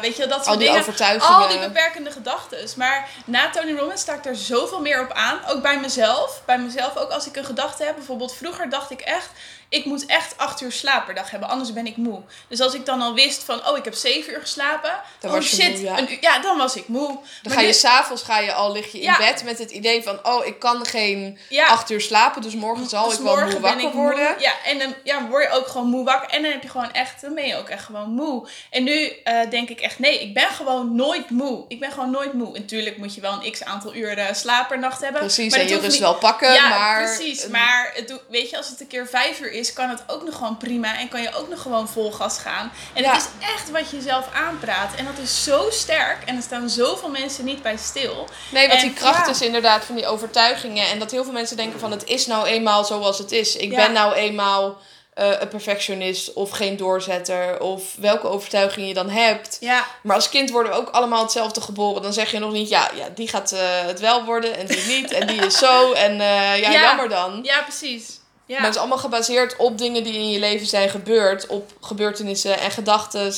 weet 0.00 0.16
je, 0.16 0.26
dat 0.26 0.36
soort 0.36 0.46
Al 0.46 0.56
die 0.56 0.66
dingen. 0.66 0.80
overtuigingen. 0.80 1.36
Al 1.36 1.48
die 1.48 1.58
beperkende 1.58 2.10
gedachten. 2.10 2.58
Maar 2.76 3.08
na 3.24 3.50
Tony 3.50 3.72
Robbins 3.72 4.00
sta 4.00 4.14
ik 4.14 4.24
er 4.24 4.36
zoveel 4.36 4.80
meer 4.80 5.00
op 5.00 5.12
aan. 5.12 5.38
Ook 5.48 5.62
bij 5.62 5.80
mezelf. 5.80 6.42
Bij 6.44 6.58
mezelf 6.58 6.96
ook 6.96 7.10
als 7.10 7.26
ik 7.26 7.36
een 7.36 7.44
gedachte 7.44 7.84
heb. 7.84 7.94
Bijvoorbeeld 7.94 8.34
vroeger 8.36 8.70
dacht 8.70 8.90
ik 8.90 9.00
echt... 9.00 9.30
Ik 9.68 9.84
moet 9.84 10.06
echt 10.06 10.38
acht 10.38 10.60
uur 10.60 10.72
slaap 10.72 11.04
per 11.04 11.14
dag 11.14 11.30
hebben. 11.30 11.48
Anders 11.48 11.72
ben 11.72 11.86
ik 11.86 11.96
moe. 11.96 12.20
Dus 12.48 12.60
als 12.60 12.74
ik 12.74 12.86
dan 12.86 13.00
al 13.02 13.14
wist 13.14 13.42
van... 13.44 13.66
Oh, 13.68 13.76
ik 13.76 13.84
heb 13.84 13.94
zeven 13.94 14.32
uur 14.32 14.40
geslapen. 14.40 14.90
Dan 15.20 15.30
oh 15.30 15.36
was 15.36 15.46
shit. 15.46 15.70
moe, 15.72 15.80
ja. 15.82 15.98
een 15.98 16.12
uur- 16.12 16.18
ja, 16.20 16.38
dan 16.38 16.56
was 16.58 16.76
ik 16.76 16.88
moe. 16.88 17.06
Dan 17.08 17.22
Maar 17.42 17.52
ga 17.52 17.60
je 17.60 17.72
s'avonds 17.72 18.22
ga 18.22 18.38
je 18.38 18.52
al 18.52 18.72
lig 18.72 18.92
je 18.92 18.98
in 18.98 19.04
Ja. 19.04 19.16
bed 19.18 19.44
met 19.44 19.58
het 19.58 19.70
idee 19.70 20.02
van 20.02 20.18
oh 20.26 20.46
ik 20.46 20.58
kan 20.58 20.86
geen 20.86 21.38
Ja. 21.48 21.66
acht 21.66 21.90
uur 21.90 22.00
slapen 22.00 22.42
dus 22.42 22.54
morgen 22.54 22.88
zal 22.88 23.04
Dus 23.08 23.18
ik 23.18 23.24
wel 23.24 23.36
moe 23.44 23.60
wakker 23.60 23.82
moe. 23.82 23.92
worden. 23.92 24.34
Ja, 24.38 24.52
en 24.64 24.78
dan 24.78 24.94
ja, 25.04 25.26
word 25.26 25.44
je 25.44 25.50
ook 25.50 25.66
gewoon 25.66 25.86
moe 25.88 26.04
wakker. 26.04 26.28
En 26.30 26.42
dan 26.42 26.50
heb 26.52 26.62
je 26.62 26.68
gewoon 26.68 26.92
echt, 26.92 27.20
dan 27.20 27.34
ben 27.34 27.46
je 27.46 27.56
ook 27.56 27.68
echt 27.68 27.84
gewoon 27.84 28.10
moe. 28.10 28.48
En 28.70 28.84
nu 28.84 29.06
eh, 29.24 29.50
denk 29.50 29.68
ik 29.68 29.80
echt, 29.80 29.98
nee, 29.98 30.20
ik 30.20 30.34
ben 30.34 30.48
gewoon 30.48 30.94
nooit 30.94 31.30
moe. 31.30 31.64
Ik 31.68 31.80
ben 31.80 31.92
gewoon 31.92 32.10
nooit 32.10 32.32
moe. 32.32 32.54
En 32.54 32.60
natuurlijk 32.60 32.96
moet 32.96 33.14
je 33.14 33.20
wel 33.20 33.32
een 33.42 33.52
x 33.52 33.64
aantal 33.64 33.94
uur 33.94 34.18
eh, 34.18 34.34
slaap 34.34 34.68
per 34.68 34.78
nacht 34.78 35.00
hebben. 35.00 35.20
Precies 35.20 35.50
maar 35.50 35.60
en 35.60 35.68
je 35.68 35.74
rust 35.78 35.88
niet- 35.90 35.98
wel 35.98 36.14
pakken 36.14 36.52
ja, 36.52 36.68
maar 36.68 37.02
precies. 37.04 37.46
Maar 37.46 37.90
het 37.94 38.08
doe- 38.08 38.20
weet 38.28 38.50
je, 38.50 38.56
als 38.56 38.68
het 38.68 38.80
een 38.80 38.86
keer 38.86 39.06
vijf 39.08 39.40
uur 39.40 39.52
is, 39.58 39.72
kan 39.72 39.88
het 39.88 40.02
ook 40.06 40.24
nog 40.24 40.34
gewoon 40.34 40.56
prima. 40.56 40.98
En 40.98 41.08
kan 41.08 41.22
je 41.22 41.34
ook 41.34 41.48
nog 41.48 41.62
gewoon 41.62 41.88
vol 41.88 42.12
gas 42.12 42.38
gaan. 42.38 42.72
En 42.94 43.02
Ja. 43.02 43.12
het 43.12 43.20
is 43.22 43.46
echt 43.54 43.70
wat 43.70 43.90
je 43.90 44.00
zelf 44.00 44.28
aanpraat. 44.34 44.94
En 44.94 45.04
dat 45.04 45.18
is 45.22 45.44
zo 45.44 45.66
sterk. 45.70 46.18
En 46.24 46.36
er 46.36 46.42
staan 46.42 46.68
zoveel 46.68 47.08
mensen 47.08 47.44
niet 47.44 47.62
bij 47.62 47.76
stil. 47.76 48.26
Nee, 48.50 48.68
want 48.68 48.80
En, 48.80 48.86
die 48.88 48.96
kracht 48.96 49.26
ja. 49.26 49.32
is 49.32 49.40
inderdaad 49.40 49.84
van 49.84 49.94
die 49.94 50.06
overtuigingen. 50.06 50.88
En 50.88 50.98
dat 50.98 51.10
heel 51.10 51.24
veel 51.24 51.32
mensen 51.32 51.56
denken 51.56 51.80
van 51.80 51.90
het 51.90 52.04
is 52.04 52.26
nou 52.26 52.46
eenmaal 52.46 52.84
zoals 52.84 53.18
het 53.18 53.32
is. 53.32 53.56
Ik 53.56 53.70
Ja. 53.70 53.76
ben 53.76 53.92
nou 53.92 54.14
eenmaal 54.14 54.76
eh, 55.14 55.40
een 55.40 55.48
perfectionist 55.48 56.32
of 56.32 56.50
geen 56.50 56.76
doorzetter. 56.76 57.60
Of 57.60 57.82
welke 57.98 58.26
overtuiging 58.28 58.88
je 58.88 58.94
dan 58.94 59.08
hebt. 59.10 59.56
Ja, 59.60 59.86
Maar 60.02 60.16
als 60.16 60.28
kind 60.28 60.50
worden 60.50 60.72
we 60.72 60.78
ook 60.78 60.88
allemaal 60.88 61.22
hetzelfde 61.22 61.60
geboren. 61.60 62.02
Dan 62.02 62.12
zeg 62.12 62.30
je 62.30 62.38
nog 62.38 62.52
niet, 62.52 62.68
ja, 62.68 62.90
ja 62.94 63.08
die 63.14 63.28
gaat 63.28 63.52
eh, 63.52 63.60
het 63.86 64.00
wel 64.00 64.24
worden 64.24 64.56
en 64.56 64.66
die 64.66 64.84
niet. 64.86 65.12
En 65.12 65.26
die 65.26 65.44
is 65.46 65.58
zo. 65.58 65.92
En 65.92 66.12
eh, 66.12 66.58
ja, 66.60 66.70
Ja. 66.70 66.80
jammer 66.82 67.08
dan. 67.08 67.40
ja 67.42 67.62
precies. 67.62 68.20
Maar 68.46 68.60
het 68.60 68.74
is 68.74 68.80
allemaal 68.80 68.98
gebaseerd 68.98 69.56
op 69.56 69.78
dingen 69.78 70.04
die 70.04 70.14
in 70.14 70.30
je 70.30 70.38
leven 70.38 70.66
zijn 70.66 70.88
gebeurd. 70.88 71.46
Op 71.46 71.72
gebeurtenissen 71.80 72.58
en 72.58 72.70
gedachten. 72.70 73.34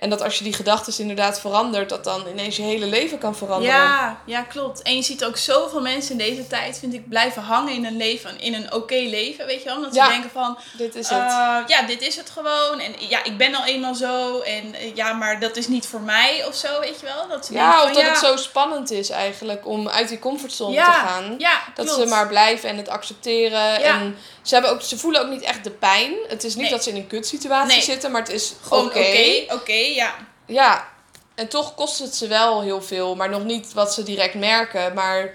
En 0.00 0.10
dat 0.10 0.22
als 0.22 0.38
je 0.38 0.44
die 0.44 0.52
gedachten 0.52 0.94
inderdaad 0.98 1.40
verandert, 1.40 1.88
dat 1.88 2.04
dan 2.04 2.26
ineens 2.30 2.56
je 2.56 2.62
hele 2.62 2.86
leven 2.86 3.18
kan 3.18 3.36
veranderen. 3.36 3.74
Ja, 3.74 4.20
ja, 4.26 4.42
klopt. 4.42 4.82
En 4.82 4.96
je 4.96 5.02
ziet 5.02 5.24
ook 5.24 5.36
zoveel 5.36 5.80
mensen 5.80 6.12
in 6.12 6.18
deze 6.18 6.46
tijd, 6.46 6.78
vind 6.78 6.94
ik, 6.94 7.08
blijven 7.08 7.42
hangen 7.42 7.72
in 7.74 7.84
een 7.84 7.96
leven, 7.96 8.40
in 8.40 8.54
een 8.54 8.72
oké 8.72 8.94
leven, 8.94 9.46
weet 9.46 9.58
je 9.62 9.64
wel? 9.68 9.76
Omdat 9.76 9.94
Ja. 9.94 10.04
ze 10.04 10.10
denken 10.10 10.30
van, 10.30 10.58
Dit 10.72 10.94
is 10.94 11.08
het. 11.08 11.18
eh, 11.18 11.56
ja, 11.66 11.82
dit 11.86 12.02
is 12.02 12.16
het 12.16 12.30
gewoon. 12.30 12.80
En 12.80 12.94
ja, 13.08 13.24
ik 13.24 13.36
ben 13.36 13.54
al 13.54 13.64
eenmaal 13.64 13.94
zo. 13.94 14.40
En 14.40 14.74
eh, 14.74 14.94
ja, 14.94 15.12
maar 15.12 15.40
dat 15.40 15.56
is 15.56 15.68
niet 15.68 15.86
voor 15.86 16.00
mij 16.00 16.44
of 16.46 16.54
zo, 16.54 16.80
weet 16.80 17.00
je 17.00 17.06
wel? 17.06 17.28
Dat 17.28 17.46
ze 17.46 17.52
Ja, 17.52 17.60
denken 17.70 17.78
of 17.78 17.84
van, 17.84 17.94
dat 17.94 18.02
ja, 18.02 18.08
het 18.28 18.38
zo 18.38 18.42
spannend 18.42 18.90
is 18.90 19.10
eigenlijk 19.10 19.66
om 19.66 19.88
uit 19.88 20.08
die 20.08 20.18
comfortzone 20.18 20.72
ja, 20.74 20.84
te 20.84 20.90
gaan. 21.08 21.34
Ja, 21.38 21.60
Dat 21.74 21.86
klopt. 21.86 22.00
ze 22.02 22.06
maar 22.08 22.28
blijven 22.28 22.68
en 22.68 22.76
het 22.76 22.88
accepteren. 22.88 23.82
En 23.82 24.16
ze, 24.42 24.54
hebben 24.54 24.72
ook, 24.72 24.82
ze 24.82 24.98
voelen 24.98 25.20
ook 25.22 25.30
niet 25.30 25.42
echt 25.42 25.64
de 25.64 25.70
pijn. 25.70 26.12
Het 26.28 26.44
is 26.44 26.52
niet 26.54 26.62
Nee. 26.62 26.70
dat 26.70 26.82
ze 26.84 26.90
in 26.90 26.96
een 26.96 27.06
kutsituatie 27.06 27.72
Nee. 27.76 27.82
zitten, 27.84 28.10
maar 28.10 28.20
het 28.20 28.30
is 28.30 28.52
Gewoon 28.62 28.84
oké. 28.84 28.98
oké, 28.98 29.54
oké, 29.54 29.72
ja. 29.94 30.14
Ja, 30.46 30.88
en 31.34 31.48
toch 31.48 31.74
kost 31.74 31.98
het 31.98 32.14
ze 32.14 32.26
wel 32.26 32.62
heel 32.62 32.82
veel, 32.82 33.16
maar 33.16 33.28
nog 33.28 33.44
niet 33.44 33.72
wat 33.72 33.94
ze 33.94 34.02
direct 34.02 34.34
merken. 34.34 34.94
Maar 34.94 35.34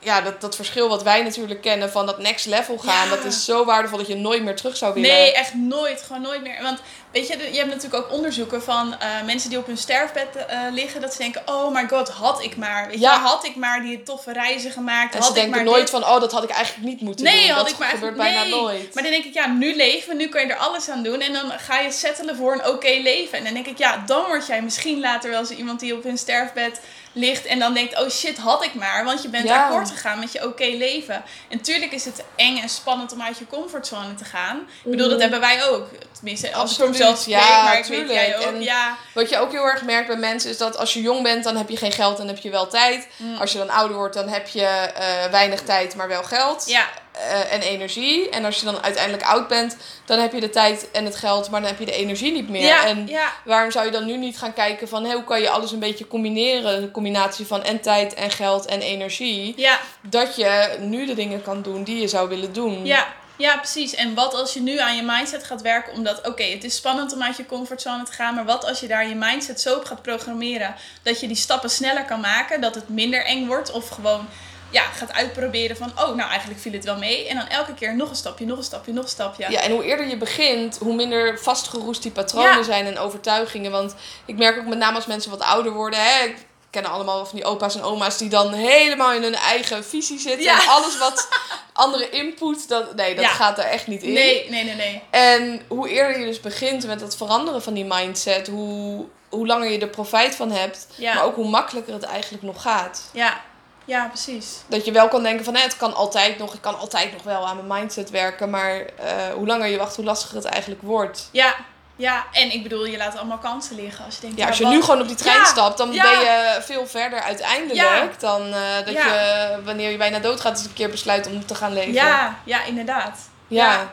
ja, 0.00 0.20
dat, 0.20 0.40
dat 0.40 0.56
verschil 0.56 0.88
wat 0.88 1.02
wij 1.02 1.22
natuurlijk 1.22 1.60
kennen 1.60 1.90
van 1.90 2.06
dat 2.06 2.18
next 2.18 2.46
level 2.46 2.78
gaan, 2.78 3.08
Ja. 3.08 3.14
dat 3.14 3.24
is 3.24 3.44
zo 3.44 3.64
waardevol 3.64 3.98
dat 3.98 4.06
je 4.06 4.16
nooit 4.16 4.42
meer 4.42 4.56
terug 4.56 4.76
zou 4.76 4.94
willen. 4.94 5.08
Nee, 5.10 5.32
echt 5.32 5.54
nooit. 5.54 6.02
Gewoon 6.02 6.22
nooit 6.22 6.42
meer. 6.42 6.62
Want 6.62 6.80
weet 7.12 7.26
je, 7.28 7.36
je 7.52 7.58
hebt 7.58 7.74
natuurlijk 7.74 8.04
ook 8.04 8.12
onderzoeken 8.12 8.62
van 8.62 8.98
eh, 8.98 9.08
mensen 9.26 9.50
die 9.50 9.58
op 9.58 9.66
hun 9.66 9.76
sterfbed 9.78 10.36
eh, 10.36 10.58
liggen. 10.72 11.00
Dat 11.00 11.12
ze 11.12 11.18
denken, 11.18 11.42
oh 11.46 11.74
my 11.74 11.88
god, 11.88 12.08
had 12.08 12.42
ik 12.42 12.56
maar. 12.56 12.88
Weet 12.88 13.00
Ja. 13.00 13.12
je, 13.14 13.18
had 13.20 13.44
ik 13.44 13.56
maar 13.56 13.82
die 13.82 14.02
toffe 14.02 14.32
reizen 14.32 14.70
gemaakt. 14.70 15.14
en 15.14 15.20
had 15.20 15.22
ze 15.26 15.28
ik 15.28 15.34
denken 15.34 15.54
maar 15.56 15.64
nooit 15.64 15.80
dit. 15.80 15.90
van, 15.90 16.04
oh, 16.04 16.20
dat 16.20 16.32
had 16.32 16.42
ik 16.42 16.50
eigenlijk 16.50 16.86
niet 16.86 17.00
moeten 17.00 17.24
Nee, 17.24 17.40
doen. 17.46 17.50
had 17.56 17.58
dat 17.64 17.72
ik 17.72 17.78
maar 17.78 17.88
gebeurt 17.88 18.16
bijna 18.16 18.42
nee. 18.42 18.50
nooit. 18.50 18.94
Maar 18.94 19.02
dan 19.02 19.12
denk 19.12 19.24
ik, 19.24 19.34
ja, 19.34 19.46
nu 19.46 19.76
leven, 19.76 20.16
nu 20.16 20.28
kan 20.28 20.46
je 20.46 20.52
er 20.52 20.58
alles 20.58 20.88
aan 20.88 21.02
doen. 21.02 21.20
En 21.20 21.32
dan 21.32 21.50
ga 21.58 21.78
je 21.80 21.90
settelen 21.92 22.36
voor 22.36 22.52
een 22.52 22.66
oké 22.66 22.98
leven. 23.02 23.38
En 23.38 23.44
dan 23.44 23.54
denk 23.54 23.66
ik, 23.66 23.78
ja, 23.78 24.02
dan 24.06 24.24
word 24.26 24.46
jij 24.46 24.62
misschien 24.62 25.00
later 25.00 25.30
wel 25.30 25.44
zo 25.44 25.52
iemand 25.54 25.80
die 25.80 25.94
op 25.94 26.02
hun 26.02 26.18
sterfbed 26.18 26.80
ligt. 27.12 27.44
En 27.46 27.58
dan 27.58 27.74
denkt, 27.74 28.00
oh 28.00 28.08
shit, 28.10 28.38
had 28.38 28.64
ik 28.64 28.74
maar. 28.74 29.04
Want 29.04 29.22
je 29.22 29.28
bent 29.28 29.48
Ja. 29.48 29.64
akkoord 29.64 29.90
gegaan 29.90 30.18
met 30.18 30.32
je 30.32 30.44
oké 30.46 30.64
leven. 30.64 31.22
En 31.48 31.60
tuurlijk 31.60 31.92
is 31.92 32.04
het 32.04 32.22
eng 32.36 32.58
en 32.58 32.68
spannend 32.68 33.12
om 33.12 33.22
uit 33.22 33.38
je 33.38 33.46
comfortzone 33.46 34.14
te 34.14 34.24
gaan. 34.24 34.56
Ik 34.84 34.90
bedoel, 34.90 35.08
dat 35.08 35.20
hebben 35.20 35.40
wij 35.40 35.64
ook. 35.64 35.88
Tenminste, 36.12 36.46
als 36.46 36.72
ik 36.72 36.78
Mhm. 36.78 36.86
Absoluut, 36.88 36.96
voor 36.96 37.06
mezelf 37.06 37.18
spreek, 37.20 37.34
ja, 37.38 37.62
maar 37.62 37.78
ik 37.78 37.84
weet 37.84 38.08
jij 38.10 38.36
ook. 38.38 38.42
En- 38.44 38.62
ja, 38.62 38.96
Wat 39.14 39.28
je 39.30 39.38
ook 39.38 39.52
heel 39.52 39.64
erg 39.64 39.82
merkt 39.84 40.06
bij 40.06 40.16
mensen 40.16 40.50
is 40.50 40.56
dat 40.58 40.76
als 40.76 40.92
je 40.94 41.00
jong 41.00 41.22
bent, 41.22 41.44
dan 41.44 41.56
heb 41.56 41.68
je 41.68 41.76
geen 41.76 41.92
geld 41.92 42.18
en 42.18 42.26
heb 42.26 42.38
je 42.38 42.50
wel 42.50 42.66
tijd. 42.68 43.08
Mm. 43.16 43.36
Als 43.36 43.52
je 43.52 43.58
dan 43.58 43.70
ouder 43.70 43.96
wordt, 43.96 44.14
dan 44.14 44.28
heb 44.28 44.48
je 44.48 44.64
eh, 44.64 45.24
weinig 45.30 45.60
tijd, 45.62 45.94
maar 45.94 46.08
wel 46.08 46.22
geld 46.24 46.64
ja, 46.66 46.86
eh, 47.18 47.52
en 47.52 47.60
energie. 47.60 48.30
En 48.30 48.44
als 48.44 48.58
je 48.58 48.64
dan 48.64 48.82
uiteindelijk 48.82 49.22
oud 49.24 49.48
bent, 49.48 49.76
dan 50.04 50.18
heb 50.18 50.32
je 50.32 50.40
de 50.40 50.50
tijd 50.50 50.90
en 50.90 51.04
het 51.04 51.16
geld, 51.16 51.50
maar 51.50 51.60
dan 51.60 51.70
heb 51.70 51.78
je 51.78 51.84
de 51.86 51.92
energie 51.92 52.32
niet 52.32 52.48
meer. 52.48 52.62
ja, 52.62 52.86
en 52.86 53.06
ja, 53.06 53.32
waarom 53.44 53.70
zou 53.70 53.84
je 53.86 53.92
dan 53.92 54.06
nu 54.06 54.16
niet 54.16 54.38
gaan 54.38 54.52
kijken 54.52 54.88
van 54.88 55.12
hoe 55.12 55.24
kan 55.24 55.40
je 55.40 55.50
alles 55.50 55.72
een 55.72 55.78
beetje 55.78 56.06
combineren? 56.06 56.80
De 56.80 56.90
combinatie 56.90 57.46
van 57.46 57.62
en 57.64 57.80
tijd 57.80 58.14
en 58.14 58.30
geld 58.30 58.66
en 58.66 58.80
energie. 58.80 59.52
ja, 59.56 59.80
Dat 60.02 60.36
je 60.36 60.76
nu 60.80 61.06
de 61.06 61.14
dingen 61.14 61.42
kan 61.42 61.62
doen 61.62 61.84
die 61.84 62.00
je 62.00 62.08
zou 62.08 62.28
willen 62.28 62.52
doen. 62.52 62.84
ja. 62.86 63.06
Ja, 63.38 63.56
precies. 63.56 63.94
En 63.94 64.14
wat 64.14 64.34
als 64.34 64.54
je 64.54 64.60
nu 64.60 64.78
aan 64.78 64.96
je 64.96 65.02
mindset 65.02 65.44
gaat 65.44 65.62
werken, 65.62 65.92
omdat, 65.92 66.26
oké, 66.26 66.42
het 66.42 66.64
is 66.64 66.76
spannend 66.76 67.12
om 67.12 67.22
uit 67.22 67.36
je 67.36 67.46
comfortzone 67.46 68.02
te 68.04 68.12
gaan, 68.12 68.34
maar 68.34 68.44
wat 68.44 68.64
als 68.64 68.80
je 68.80 68.86
daar 68.86 69.08
je 69.08 69.14
mindset 69.14 69.60
zo 69.60 69.76
op 69.76 69.84
gaat 69.84 70.02
programmeren 70.02 70.74
dat 71.02 71.20
je 71.20 71.26
die 71.26 71.36
stappen 71.36 71.70
sneller 71.70 72.04
kan 72.04 72.20
maken, 72.20 72.60
dat 72.60 72.74
het 72.74 72.88
minder 72.88 73.24
eng 73.24 73.46
wordt, 73.46 73.70
of 73.70 73.88
gewoon 73.88 74.28
ja, 74.70 74.82
gaat 74.82 75.12
uitproberen 75.12 75.76
van, 75.76 75.90
oh, 75.98 76.14
nou 76.14 76.30
eigenlijk 76.30 76.60
viel 76.60 76.72
het 76.72 76.84
wel 76.84 76.96
mee. 76.98 77.28
En 77.28 77.36
dan 77.36 77.46
elke 77.46 77.74
keer 77.74 77.96
nog 77.96 78.10
een 78.10 78.16
stapje, 78.16 78.44
nog 78.46 78.58
een 78.58 78.64
stapje, 78.64 78.92
nog 78.92 79.04
een 79.04 79.10
stapje. 79.10 79.50
Ja, 79.50 79.60
en 79.60 79.70
hoe 79.70 79.84
eerder 79.84 80.08
je 80.08 80.16
begint, 80.16 80.78
hoe 80.78 80.94
minder 80.94 81.38
vastgeroest 81.38 82.02
die 82.02 82.10
patronen 82.12 82.56
Ja. 82.56 82.62
zijn 82.62 82.86
en 82.86 82.98
overtuigingen. 82.98 83.70
Want 83.70 83.94
ik 84.24 84.36
merk 84.36 84.58
ook 84.58 84.66
met 84.66 84.78
name 84.78 84.96
als 84.96 85.06
mensen 85.06 85.30
wat 85.30 85.40
ouder 85.42 85.72
worden, 85.72 86.00
hè, 86.02 86.24
ik 86.24 86.46
kennen 86.70 86.90
allemaal 86.90 87.26
van 87.26 87.36
die 87.36 87.44
opa's 87.44 87.74
en 87.74 87.82
oma's 87.82 88.18
die 88.18 88.28
dan 88.28 88.52
helemaal 88.52 89.12
in 89.12 89.22
hun 89.22 89.34
eigen 89.34 89.84
visie 89.84 90.18
zitten. 90.18 90.42
Ja. 90.42 90.62
En 90.62 90.68
alles 90.68 90.98
wat 90.98 91.28
andere 91.72 92.10
input, 92.10 92.68
dat, 92.68 92.94
nee, 92.94 93.14
dat 93.14 93.24
Ja. 93.24 93.30
gaat 93.30 93.58
er 93.58 93.64
echt 93.64 93.86
niet 93.86 94.02
in. 94.02 94.12
Nee, 94.12 94.50
nee, 94.50 94.64
nee, 94.64 94.74
nee. 94.74 95.02
En 95.10 95.62
hoe 95.68 95.88
eerder 95.88 96.18
je 96.20 96.26
dus 96.26 96.40
begint 96.40 96.86
met 96.86 97.00
het 97.00 97.16
veranderen 97.16 97.62
van 97.62 97.74
die 97.74 97.84
mindset, 97.84 98.46
hoe, 98.46 99.06
hoe 99.28 99.46
langer 99.46 99.70
je 99.70 99.78
er 99.78 99.88
profijt 99.88 100.34
van 100.34 100.50
hebt, 100.50 100.86
Ja. 100.96 101.14
maar 101.14 101.24
ook 101.24 101.34
hoe 101.34 101.48
makkelijker 101.48 101.92
het 101.92 102.02
eigenlijk 102.02 102.42
nog 102.42 102.62
gaat. 102.62 103.08
Ja, 103.12 103.40
ja, 103.88 104.06
precies. 104.06 104.56
Dat 104.66 104.84
je 104.84 104.92
wel 104.92 105.08
kan 105.08 105.22
denken 105.22 105.44
van, 105.44 105.54
hè, 105.54 105.62
het 105.62 105.76
kan 105.76 105.94
altijd 105.94 106.38
nog, 106.38 106.54
ik 106.54 106.60
kan 106.60 106.78
altijd 106.78 107.12
nog 107.12 107.22
wel 107.22 107.46
aan 107.46 107.56
mijn 107.56 107.80
mindset 107.80 108.10
werken, 108.10 108.50
maar 108.50 108.76
eh, 108.76 109.28
hoe 109.34 109.46
langer 109.46 109.68
je 109.68 109.78
wacht, 109.78 109.96
hoe 109.96 110.04
lastiger 110.04 110.36
het 110.36 110.44
eigenlijk 110.44 110.82
wordt. 110.82 111.28
Ja, 111.32 111.54
ja. 111.96 112.26
En 112.32 112.52
ik 112.52 112.62
bedoel, 112.62 112.86
je 112.86 112.96
laat 112.96 113.16
allemaal 113.16 113.38
kansen 113.38 113.76
liggen 113.76 114.04
als 114.04 114.14
je 114.14 114.20
denkt, 114.20 114.38
Ja, 114.38 114.46
als 114.46 114.58
je 114.58 114.66
nu 114.66 114.82
gewoon 114.82 115.00
op 115.00 115.06
die 115.06 115.16
trein 115.16 115.38
Ja, 115.38 115.44
stapt, 115.44 115.78
dan 115.78 115.92
ja. 115.92 116.02
ben 116.02 116.20
je 116.20 116.58
veel 116.62 116.86
verder 116.86 117.20
uiteindelijk 117.20 118.20
dan 118.20 118.42
eh, 118.46 118.76
dat 118.84 118.94
je, 118.94 119.60
wanneer 119.64 119.90
je 119.90 119.96
bijna 119.96 120.18
doodgaat, 120.18 120.58
eens 120.58 120.66
een 120.66 120.72
keer 120.72 120.90
besluit 120.90 121.26
om 121.26 121.46
te 121.46 121.54
gaan 121.54 121.72
leven. 121.72 121.92
Ja, 121.92 122.38
ja, 122.44 122.64
inderdaad. 122.64 123.18
Ja. 123.46 123.72
Ja. 123.72 123.90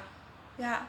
Ja. 0.55 0.81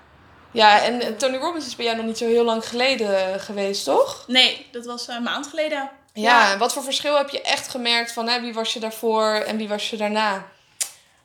Ja, 0.50 0.82
en 0.82 1.00
eh, 1.00 1.08
Tony 1.08 1.36
Robbins 1.36 1.66
is 1.66 1.76
bij 1.76 1.84
jou 1.84 1.96
nog 1.96 2.06
niet 2.06 2.18
zo 2.18 2.26
heel 2.26 2.44
lang 2.44 2.68
geleden 2.68 3.40
geweest, 3.40 3.84
toch? 3.84 4.24
Nee, 4.26 4.68
dat 4.72 4.84
was 4.84 5.08
een 5.08 5.22
maand 5.22 5.46
geleden. 5.46 5.90
Ja, 6.20 6.52
en 6.52 6.58
wat 6.58 6.72
voor 6.72 6.82
verschil 6.82 7.16
heb 7.16 7.28
je 7.28 7.42
echt 7.42 7.68
gemerkt 7.68 8.12
van 8.12 8.28
hè, 8.28 8.40
wie 8.40 8.54
was 8.54 8.72
je 8.72 8.80
daarvoor 8.80 9.34
en 9.34 9.56
wie 9.56 9.68
was 9.68 9.90
je 9.90 9.96
daarna? 9.96 10.44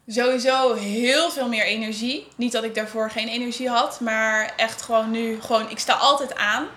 Sowieso 0.08 0.74
heel 0.74 1.32
veel 1.32 1.48
meer 1.48 1.64
energie. 1.66 2.28
Niet 2.36 2.52
dat 2.52 2.64
ik 2.64 2.76
daarvoor 2.76 3.12
geen 3.12 3.28
energie 3.28 3.70
had, 3.70 4.00
maar 4.00 4.54
echt 4.56 4.82
gewoon 4.82 5.12
nu, 5.12 5.42
gewoon, 5.42 5.70
ik 5.70 5.80
sta 5.80 5.94
altijd 5.94 6.36
aan. 6.36 6.68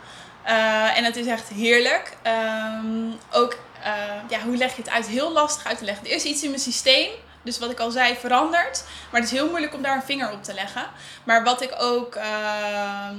Eh, 0.42 0.98
en 0.98 1.04
het 1.04 1.16
is 1.16 1.26
echt 1.26 1.48
heerlijk. 1.48 2.16
Ehm, 2.22 3.10
ook, 3.32 3.56
eh, 3.82 3.92
ja, 4.28 4.40
hoe 4.40 4.56
leg 4.56 4.76
je 4.76 4.82
het 4.82 4.90
uit? 4.90 5.06
Heel 5.06 5.32
lastig 5.32 5.66
uit 5.66 5.78
te 5.78 5.84
leggen. 5.84 6.06
Er 6.06 6.12
is 6.12 6.24
iets 6.24 6.42
in 6.42 6.48
mijn 6.50 6.62
systeem, 6.62 7.10
dus 7.42 7.58
wat 7.58 7.70
ik 7.70 7.80
al 7.80 7.90
zei, 7.90 8.16
verandert. 8.16 8.84
Maar 9.10 9.20
het 9.20 9.30
is 9.32 9.38
heel 9.38 9.48
moeilijk 9.48 9.74
om 9.74 9.82
daar 9.82 9.96
een 9.96 10.02
vinger 10.02 10.32
op 10.32 10.42
te 10.42 10.54
leggen. 10.54 10.86
Maar 11.24 11.44
wat 11.44 11.62
ik 11.62 11.74
ook. 11.78 12.14
ehm, 12.14 13.16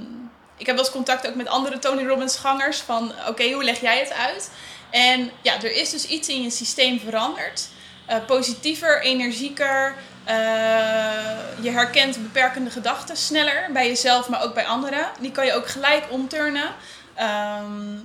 ik 0.57 0.65
heb 0.65 0.75
wel 0.75 0.85
eens 0.85 0.93
contact 0.93 1.27
ook 1.27 1.35
met 1.35 1.47
andere 1.47 1.79
Tony 1.79 2.05
Robbins 2.05 2.37
gangers 2.37 2.79
van 2.79 3.13
oké, 3.27 3.51
hoe 3.51 3.63
leg 3.63 3.81
jij 3.81 3.99
het 3.99 4.13
uit? 4.13 4.51
En 4.89 5.31
ja, 5.41 5.55
er 5.55 5.75
is 5.75 5.89
dus 5.89 6.07
iets 6.07 6.27
in 6.27 6.41
je 6.41 6.49
systeem 6.49 6.99
veranderd. 6.99 7.67
Eh, 8.05 8.17
positiever, 8.25 9.01
energieker. 9.01 9.95
eh, 10.23 10.35
je 11.61 11.71
herkent 11.71 12.21
beperkende 12.21 12.69
gedachten 12.69 13.17
sneller 13.17 13.69
bij 13.73 13.87
jezelf, 13.87 14.29
maar 14.29 14.43
ook 14.43 14.53
bij 14.53 14.65
anderen. 14.65 15.07
Die 15.19 15.31
kan 15.31 15.45
je 15.45 15.53
ook 15.53 15.67
gelijk 15.67 16.03
omturnen. 16.09 16.75
Ehm, 17.15 17.97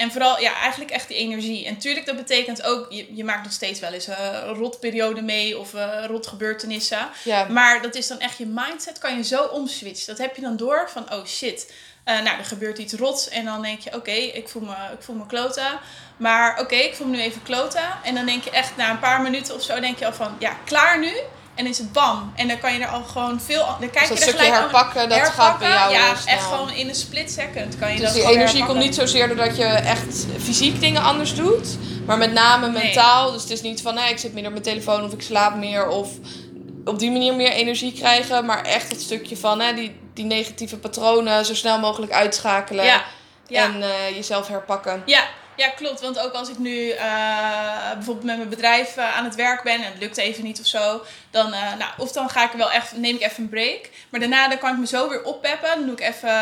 en 0.00 0.12
vooral, 0.12 0.40
ja, 0.40 0.54
eigenlijk 0.54 0.90
echt 0.90 1.08
die 1.08 1.16
energie. 1.16 1.66
En 1.66 1.78
tuurlijk, 1.78 2.06
dat 2.06 2.16
betekent 2.16 2.62
ook, 2.62 2.86
je, 2.92 3.14
je 3.14 3.24
maakt 3.24 3.42
nog 3.42 3.52
steeds 3.52 3.80
wel 3.80 3.92
eens 3.92 4.06
eh, 4.06 4.40
een 4.44 4.54
rotperiode 4.54 5.22
mee 5.22 5.58
of 5.58 5.74
eh 5.74 6.04
rotgebeurtenissen. 6.06 7.08
Ja, 7.24 7.46
Maar 7.48 7.82
dat 7.82 7.94
is 7.94 8.06
dan 8.06 8.18
echt 8.18 8.38
je 8.38 8.46
mindset, 8.46 8.98
kan 8.98 9.16
je 9.16 9.24
zo 9.24 9.42
omswitchen. 9.42 10.06
Dat 10.06 10.18
heb 10.18 10.36
je 10.36 10.42
dan 10.42 10.56
door 10.56 10.90
van, 10.90 11.12
oh 11.12 11.26
shit, 11.26 11.72
eh, 12.04 12.20
nou, 12.20 12.38
er 12.38 12.44
gebeurt 12.44 12.78
iets 12.78 12.92
rots. 12.92 13.28
En 13.28 13.44
dan 13.44 13.62
denk 13.62 13.80
je, 13.80 13.94
oké, 13.94 14.10
ik 14.10 14.48
voel 14.48 14.62
me, 14.62 14.74
ik 14.92 15.02
voel 15.02 15.16
me 15.16 15.26
kloten. 15.26 15.78
Maar 16.16 16.60
oké, 16.60 16.74
ik 16.74 16.94
voel 16.94 17.06
me 17.06 17.16
nu 17.16 17.22
even 17.22 17.42
kloten. 17.42 17.88
En 18.04 18.14
dan 18.14 18.26
denk 18.26 18.44
je 18.44 18.50
echt, 18.50 18.76
na 18.76 18.90
een 18.90 18.98
paar 18.98 19.22
minuten 19.22 19.54
of 19.54 19.62
zo, 19.62 19.80
denk 19.80 19.98
je 19.98 20.06
al 20.06 20.12
van, 20.12 20.36
ja, 20.38 20.56
klaar 20.64 20.98
nu. 20.98 21.12
En 21.60 21.66
is 21.66 21.78
het 21.78 21.92
bam. 21.92 22.32
En 22.36 22.48
dan 22.48 22.58
kan 22.58 22.72
je 22.74 22.80
er 22.80 22.88
al 22.88 23.02
gewoon 23.02 23.40
veel, 23.40 23.66
dan 23.80 23.90
kijk 23.90 24.08
dus 24.08 24.08
dat 24.08 24.08
je 24.08 24.14
er 24.14 24.20
stukje 24.20 24.38
gelijk 24.38 24.60
herpakken, 24.60 25.08
dat 25.08 25.28
gaat 25.28 25.58
bij 25.58 25.68
jou 25.68 25.92
Ja, 25.92 26.10
echt 26.26 26.42
gewoon 26.44 26.70
in 26.70 26.88
een 26.88 26.94
split 26.94 27.30
second 27.30 27.78
kan 27.78 27.92
je 27.92 27.96
Dus 27.96 28.04
dat 28.04 28.14
die 28.14 28.32
energie 28.32 28.64
komt 28.64 28.78
niet 28.78 28.94
zozeer 28.94 29.28
doordat 29.28 29.56
je 29.56 29.64
echt 29.64 30.26
fysiek 30.42 30.80
dingen 30.80 31.02
anders 31.02 31.34
doet, 31.34 31.78
maar 32.06 32.18
met 32.18 32.32
name 32.32 32.68
Nee. 32.68 32.82
mentaal. 32.82 33.32
Dus 33.32 33.42
het 33.42 33.50
is 33.50 33.62
niet 33.62 33.82
van 33.82 33.94
nee, 33.94 34.10
ik 34.10 34.18
zit 34.18 34.32
meer 34.32 34.44
op 34.44 34.50
mijn 34.50 34.62
telefoon 34.62 35.04
of 35.04 35.12
ik 35.12 35.22
slaap 35.22 35.54
meer 35.54 35.88
of 35.88 36.08
op 36.84 36.98
die 36.98 37.10
manier 37.10 37.34
meer 37.34 37.52
energie 37.52 37.92
krijgen, 37.92 38.44
maar 38.44 38.64
echt 38.64 38.90
het 38.90 39.00
stukje 39.00 39.36
van 39.36 39.60
hè, 39.60 39.74
die, 39.74 40.00
die 40.14 40.24
negatieve 40.24 40.76
patronen 40.78 41.44
zo 41.44 41.54
snel 41.54 41.78
mogelijk 41.78 42.12
uitschakelen 42.12 42.84
Ja, 42.84 43.04
ja. 43.46 43.64
en 43.64 43.82
eh, 43.82 44.16
jezelf 44.16 44.48
herpakken. 44.48 45.02
Ja, 45.06 45.22
ja, 45.60 45.68
klopt. 45.68 46.00
Want 46.00 46.18
ook 46.18 46.32
als 46.32 46.48
ik 46.48 46.58
nu 46.58 46.90
eh, 46.90 47.04
bijvoorbeeld 47.94 48.26
met 48.26 48.36
mijn 48.36 48.48
bedrijf 48.48 48.96
eh, 48.96 49.16
aan 49.16 49.24
het 49.24 49.34
werk 49.34 49.62
ben 49.62 49.74
en 49.74 49.92
het 49.92 50.00
lukt 50.00 50.16
even 50.16 50.44
niet 50.44 50.60
of 50.60 50.66
zo, 50.66 51.02
dan, 51.30 51.52
eh, 51.52 51.74
nou, 51.78 51.90
of 51.96 52.12
dan 52.12 52.30
ga 52.30 52.44
ik 52.44 52.52
wel 52.52 52.70
even, 52.70 53.00
neem 53.00 53.14
ik 53.14 53.22
even 53.22 53.42
een 53.42 53.48
break. 53.48 53.88
Maar 54.08 54.20
daarna 54.20 54.48
dan 54.48 54.58
kan 54.58 54.72
ik 54.72 54.78
me 54.78 54.86
zo 54.86 55.08
weer 55.08 55.22
oppeppen. 55.22 55.68
Dan 55.68 55.84
doe 55.84 55.92
ik 55.92 56.00
even 56.00 56.32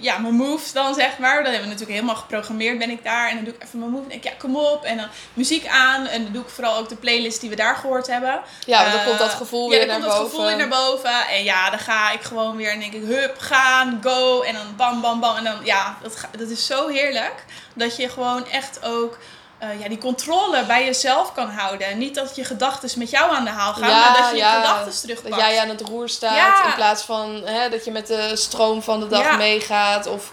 ja, 0.00 0.18
mijn 0.18 0.34
moves 0.34 0.72
dan, 0.72 0.94
zeg 0.94 1.18
maar. 1.18 1.34
Dan 1.34 1.52
hebben 1.52 1.62
we 1.62 1.66
natuurlijk 1.68 1.98
helemaal 1.98 2.16
geprogrammeerd, 2.16 2.78
ben 2.78 2.90
ik 2.90 3.04
daar. 3.04 3.28
En 3.28 3.34
dan 3.34 3.44
doe 3.44 3.54
ik 3.54 3.62
even 3.62 3.78
mijn 3.78 3.90
move. 3.90 4.02
En 4.02 4.08
denk 4.08 4.24
ik, 4.24 4.30
ja, 4.30 4.36
kom 4.38 4.56
op. 4.56 4.84
En 4.84 4.96
dan 4.96 5.06
muziek 5.34 5.66
aan. 5.66 6.06
En 6.06 6.22
dan 6.22 6.32
doe 6.32 6.42
ik 6.42 6.48
vooral 6.48 6.76
ook 6.76 6.88
de 6.88 6.96
playlist 6.96 7.40
die 7.40 7.50
we 7.50 7.56
daar 7.56 7.76
gehoord 7.76 8.06
hebben. 8.06 8.42
Ja, 8.66 8.90
dan 8.92 9.04
komt 9.04 9.18
dat 9.18 9.30
gevoel 9.30 9.68
weer 9.68 9.86
naar 9.86 10.00
boven. 10.00 10.08
Ja, 10.08 10.10
dan 10.10 10.20
komt 10.20 10.22
dat 10.22 10.30
gevoel 10.30 10.46
weer 10.46 10.56
naar 10.56 10.68
boven. 10.68 11.28
En 11.28 11.44
ja, 11.44 11.70
dan 11.70 11.78
ga 11.78 12.12
ik 12.12 12.22
gewoon 12.22 12.56
weer 12.56 12.70
en 12.70 12.80
denk 12.80 12.92
ik, 12.92 13.04
hup, 13.04 13.38
gaan, 13.38 14.00
go. 14.02 14.42
En 14.42 14.54
dan 14.54 14.76
bam, 14.76 15.00
bam, 15.00 15.20
bam. 15.20 15.36
En 15.36 15.44
dan, 15.44 15.64
ja, 15.64 15.98
dat, 16.02 16.28
dat 16.38 16.48
is 16.48 16.66
zo 16.66 16.88
heerlijk. 16.88 17.44
Dat 17.74 17.96
je 17.96 18.08
gewoon 18.08 18.48
echt 18.48 18.84
ook 18.84 19.18
uh, 19.62 19.80
ja, 19.80 19.88
die 19.88 19.98
controle 19.98 20.64
bij 20.64 20.84
jezelf 20.84 21.32
kan 21.32 21.48
houden. 21.48 21.98
Niet 21.98 22.14
dat 22.14 22.36
je 22.36 22.44
gedachten 22.44 22.98
met 22.98 23.10
jou 23.10 23.34
aan 23.34 23.44
de 23.44 23.50
haal 23.50 23.72
gaan, 23.72 23.90
maar 23.90 24.16
dat 24.18 24.30
je 24.30 24.36
je 24.36 24.42
gedachten 24.42 25.00
terugpakt. 25.00 25.34
Dat 25.34 25.44
jij 25.44 25.60
aan 25.60 25.68
het 25.68 25.80
roer 25.80 26.08
staat 26.08 26.66
in 26.66 26.74
plaats 26.74 27.02
van 27.02 27.42
hè, 27.44 27.68
dat 27.68 27.84
je 27.84 27.90
met 27.90 28.06
de 28.06 28.36
stroom 28.36 28.82
van 28.82 29.00
de 29.00 29.08
dag 29.08 29.36
meegaat. 29.36 30.06
Of 30.06 30.32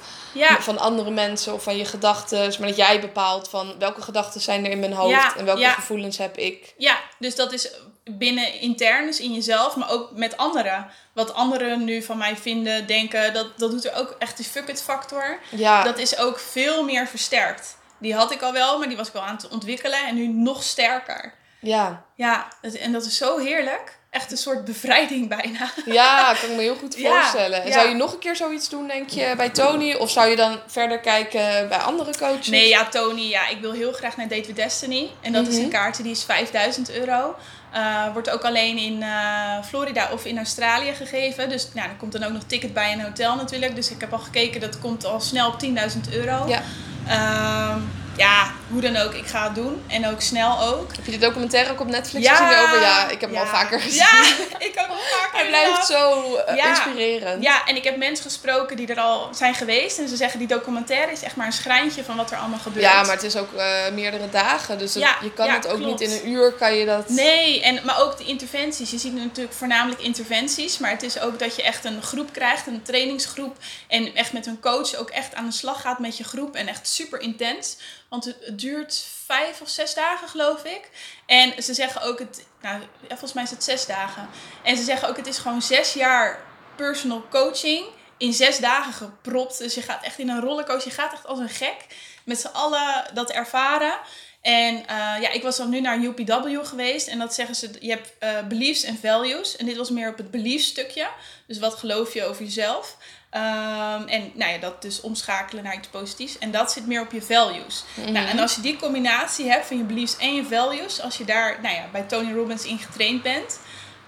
van 0.59 0.79
andere 0.79 1.09
mensen 1.09 1.53
of 1.53 1.63
van 1.63 1.77
je 1.77 1.85
gedachten. 1.85 2.53
Maar 2.59 2.67
dat 2.67 2.77
jij 2.77 3.01
bepaalt 3.01 3.49
van 3.49 3.75
welke 3.79 4.01
gedachten 4.01 4.41
zijn 4.41 4.65
er 4.65 4.71
in 4.71 4.79
mijn 4.79 4.93
hoofd 4.93 5.35
en 5.35 5.45
welke 5.45 5.65
gevoelens 5.65 6.17
heb 6.17 6.37
ik. 6.37 6.73
Ja, 6.77 6.97
dus 7.19 7.35
dat 7.35 7.53
is 7.53 7.71
binnen 8.03 8.59
intern, 8.59 9.05
dus 9.05 9.19
in 9.19 9.33
jezelf, 9.33 9.75
maar 9.75 9.91
ook 9.91 10.11
met 10.11 10.37
anderen. 10.37 10.87
Wat 11.13 11.33
anderen 11.33 11.83
nu 11.83 12.01
van 12.03 12.17
mij 12.17 12.37
vinden, 12.37 12.87
denken, 12.87 13.33
dat, 13.33 13.47
dat 13.57 13.71
doet 13.71 13.85
er 13.85 13.95
ook 13.95 14.15
echt 14.19 14.37
die 14.37 14.45
fuck 14.45 14.67
it 14.67 14.81
factor. 14.81 15.39
Ja. 15.49 15.83
Dat 15.83 15.97
is 15.97 16.17
ook 16.17 16.39
veel 16.39 16.83
meer 16.83 17.07
versterkt. 17.07 17.77
Die 17.99 18.15
had 18.15 18.31
ik 18.31 18.41
al 18.41 18.53
wel, 18.53 18.79
maar 18.79 18.87
die 18.87 18.97
was 18.97 19.07
ik 19.07 19.15
al 19.15 19.21
aan 19.21 19.35
het 19.35 19.47
ontwikkelen 19.47 20.07
en 20.07 20.15
nu 20.15 20.27
nog 20.27 20.63
sterker. 20.63 21.33
Ja. 21.59 22.03
Ja, 22.15 22.47
en 22.79 22.91
dat 22.91 23.05
is 23.05 23.17
zo 23.17 23.37
heerlijk. 23.37 23.97
Echt 24.09 24.31
een 24.31 24.37
soort 24.37 24.65
bevrijding 24.65 25.27
bijna. 25.27 25.71
Ja, 25.85 26.33
kan 26.41 26.49
ik 26.49 26.55
me 26.55 26.61
heel 26.61 26.75
goed 26.75 26.95
voorstellen. 27.05 27.63
En 27.63 27.73
zou 27.73 27.87
je 27.87 27.95
nog 27.95 28.13
een 28.13 28.19
keer 28.19 28.35
zoiets 28.35 28.69
doen, 28.69 28.87
denk 28.87 29.09
je, 29.09 29.33
bij 29.37 29.49
Tony? 29.49 29.93
Of 29.93 30.09
zou 30.09 30.29
je 30.29 30.35
dan 30.35 30.59
verder 30.67 30.99
kijken 30.99 31.69
bij 31.69 31.77
andere 31.77 32.17
coaches? 32.17 32.47
Nee, 32.47 32.67
ja, 32.67 32.85
Tony, 32.85 33.21
ja, 33.21 33.47
ik 33.47 33.61
wil 33.61 33.71
heel 33.71 33.91
graag 33.91 34.17
naar 34.17 34.27
Date 34.27 34.47
with 34.47 34.55
Destiny. 34.55 35.09
En 35.21 35.31
dat 35.31 35.47
is 35.47 35.55
een 35.55 35.61
mhm. 35.61 35.71
kaartje, 35.71 36.03
die 36.03 36.11
is 36.11 36.23
5000 36.23 36.91
euro. 36.91 37.35
Uh, 37.73 38.13
wordt 38.13 38.29
ook 38.29 38.43
alleen 38.43 38.77
in 38.77 39.01
uh, 39.01 39.63
Florida 39.63 40.09
of 40.11 40.25
in 40.25 40.37
Australië 40.37 40.93
gegeven. 40.93 41.49
Dus 41.49 41.67
nou, 41.73 41.89
er 41.89 41.95
komt 41.95 42.11
dan 42.11 42.23
ook 42.23 42.31
nog 42.31 42.43
ticket 42.43 42.73
bij 42.73 42.93
een 42.93 43.01
hotel 43.01 43.35
natuurlijk. 43.35 43.75
Dus 43.75 43.91
ik 43.91 44.01
heb 44.01 44.13
al 44.13 44.19
gekeken, 44.19 44.61
dat 44.61 44.79
komt 44.79 45.05
al 45.05 45.19
snel 45.19 45.47
op 45.47 45.63
10.000 45.63 46.13
euro. 46.13 46.47
Ja. 46.47 46.63
Uh, 47.09 47.81
ja, 48.17 48.53
hoe 48.69 48.81
dan 48.81 48.95
ook, 48.95 49.13
ik 49.13 49.25
ga 49.25 49.43
het 49.43 49.55
doen. 49.55 49.83
En 49.87 50.07
ook 50.07 50.21
snel 50.21 50.61
ook. 50.61 50.95
Heb 50.95 51.05
je 51.05 51.11
de 51.11 51.17
documentaire 51.17 51.71
ook 51.71 51.79
op 51.79 51.87
Netflix 51.87 52.25
ja, 52.25 52.35
gezien 52.35 52.63
over? 52.63 52.81
Ja, 52.81 53.09
ik 53.09 53.21
heb 53.21 53.29
hem 53.29 53.39
al 53.39 53.45
vaker 53.45 53.79
gezien. 53.79 53.97
Ja, 53.97 54.23
ik 54.57 54.71
heb 54.75 54.87
hem 54.87 54.89
al 54.89 55.03
vaker 55.09 55.39
Hij 55.39 55.47
blijft 55.47 55.85
zo 55.87 56.35
uh, 56.49 56.65
inspirerend. 56.65 57.43
Ja, 57.43 57.65
en 57.67 57.75
ik 57.75 57.83
heb 57.83 57.97
mensen 57.97 58.25
gesproken 58.25 58.77
die 58.77 58.87
er 58.87 58.99
al 58.99 59.29
zijn 59.33 59.53
geweest. 59.53 59.99
En 59.99 60.07
ze 60.07 60.15
zeggen, 60.15 60.39
die 60.39 60.47
documentaire 60.47 61.11
is 61.11 61.21
echt 61.21 61.35
maar 61.35 61.45
een 61.45 61.53
schrijntje 61.53 62.03
van 62.03 62.15
wat 62.15 62.31
er 62.31 62.37
allemaal 62.37 62.59
gebeurt. 62.59 62.85
Ja, 62.85 63.03
maar 63.03 63.15
het 63.15 63.23
is 63.23 63.35
ook 63.35 63.53
uh, 63.53 63.89
meerdere 63.93 64.29
dagen. 64.29 64.77
Dus 64.77 64.93
het, 64.93 65.07
je 65.21 65.33
kan 65.33 65.49
het 65.49 65.67
ook 65.67 65.79
niet 65.79 66.01
in 66.01 66.11
een 66.11 66.29
uur, 66.29 66.51
kan 66.51 66.73
je 66.75 66.85
dat... 66.85 67.09
Nee, 67.09 67.61
en, 67.61 67.79
maar 67.85 68.01
ook 68.01 68.17
de 68.17 68.25
interventies. 68.25 68.91
Je 68.91 68.97
ziet 68.97 69.13
nu 69.13 69.21
natuurlijk 69.21 69.55
voornamelijk 69.55 70.01
interventies. 70.01 70.77
Maar 70.77 70.91
het 70.91 71.03
is 71.03 71.19
ook 71.19 71.39
dat 71.39 71.55
je 71.55 71.63
echt 71.63 71.85
een 71.85 72.01
groep 72.01 72.33
krijgt, 72.33 72.67
een 72.67 72.81
trainingsgroep. 72.81 73.57
En 73.87 74.15
echt 74.15 74.33
met 74.33 74.45
een 74.45 74.59
coach 74.59 74.95
ook 74.95 75.09
echt 75.09 75.35
aan 75.35 75.45
de 75.45 75.51
slag 75.51 75.81
gaat 75.81 75.99
met 75.99 76.17
je 76.17 76.23
groep. 76.23 76.55
En 76.55 76.67
echt 76.67 76.87
super 76.87 77.19
intens. 77.19 77.77
Want 78.09 78.25
het, 78.25 78.58
duurt 78.59 79.05
vijf 79.25 79.61
of 79.61 79.69
zes 79.69 79.93
dagen, 79.93 80.27
geloof 80.27 80.63
ik. 80.63 80.89
En 81.25 81.63
ze 81.63 81.73
zeggen 81.73 82.01
ook, 82.01 82.19
het, 82.19 82.45
nou, 82.61 82.81
volgens 83.07 83.33
mij 83.33 83.43
is 83.43 83.49
het 83.49 83.63
zes 83.63 83.85
dagen. 83.85 84.29
En 84.63 84.77
ze 84.77 84.83
zeggen 84.83 85.09
ook, 85.09 85.17
het 85.17 85.27
is 85.27 85.37
gewoon 85.37 85.61
zes 85.61 85.93
jaar 85.93 86.39
personal 86.75 87.25
coaching 87.29 87.85
in 88.17 88.33
zes 88.33 88.57
dagen 88.57 88.93
gepropt. 88.93 89.57
Dus 89.57 89.73
je 89.73 89.81
gaat 89.81 90.03
echt 90.03 90.19
in 90.19 90.29
een 90.29 90.41
rollercoaster. 90.41 90.91
Je 90.91 90.97
gaat 90.97 91.13
echt 91.13 91.27
als 91.27 91.39
een 91.39 91.49
gek 91.49 91.85
met 92.23 92.39
z'n 92.39 92.47
allen 92.47 93.05
dat 93.13 93.31
ervaren. 93.31 93.99
En 94.41 94.75
uh, 94.75 94.85
ja, 95.21 95.29
ik 95.29 95.43
was 95.43 95.57
dan 95.57 95.69
nu 95.69 95.81
naar 95.81 95.99
UPW 95.99 96.65
geweest. 96.65 97.07
En 97.07 97.19
dat 97.19 97.33
zeggen 97.33 97.55
ze, 97.55 97.69
je 97.79 97.89
hebt 97.89 98.13
uh, 98.19 98.47
beliefs 98.47 98.83
en 98.83 98.97
values. 98.97 99.55
En 99.55 99.65
dit 99.65 99.77
was 99.77 99.89
meer 99.89 100.09
op 100.09 100.17
het 100.17 100.31
beliefs 100.31 100.67
stukje. 100.67 101.07
Dus 101.47 101.59
wat 101.59 101.73
geloof 101.73 102.13
je 102.13 102.23
over 102.23 102.43
jezelf? 102.43 102.97
Um, 103.33 104.07
en 104.07 104.31
nou 104.33 104.51
ja, 104.51 104.57
dat 104.57 104.81
dus 104.81 105.01
omschakelen 105.01 105.63
naar 105.63 105.75
iets 105.75 105.87
positiefs. 105.87 106.37
En 106.37 106.51
dat 106.51 106.71
zit 106.71 106.87
meer 106.87 107.01
op 107.01 107.11
je 107.11 107.21
values. 107.21 107.83
Mhm. 107.93 108.11
nou, 108.11 108.27
en 108.27 108.39
als 108.39 108.55
je 108.55 108.61
die 108.61 108.75
combinatie 108.75 109.49
hebt 109.49 109.65
van 109.65 109.77
je 109.77 109.83
beliefs 109.83 110.17
en 110.17 110.35
je 110.35 110.45
values, 110.45 111.01
als 111.01 111.17
je 111.17 111.25
daar 111.25 111.59
nou 111.61 111.75
ja, 111.75 111.85
bij 111.91 112.01
Tony 112.01 112.33
Robbins 112.33 112.63
in 112.63 112.79
getraind 112.79 113.21
bent, 113.21 113.59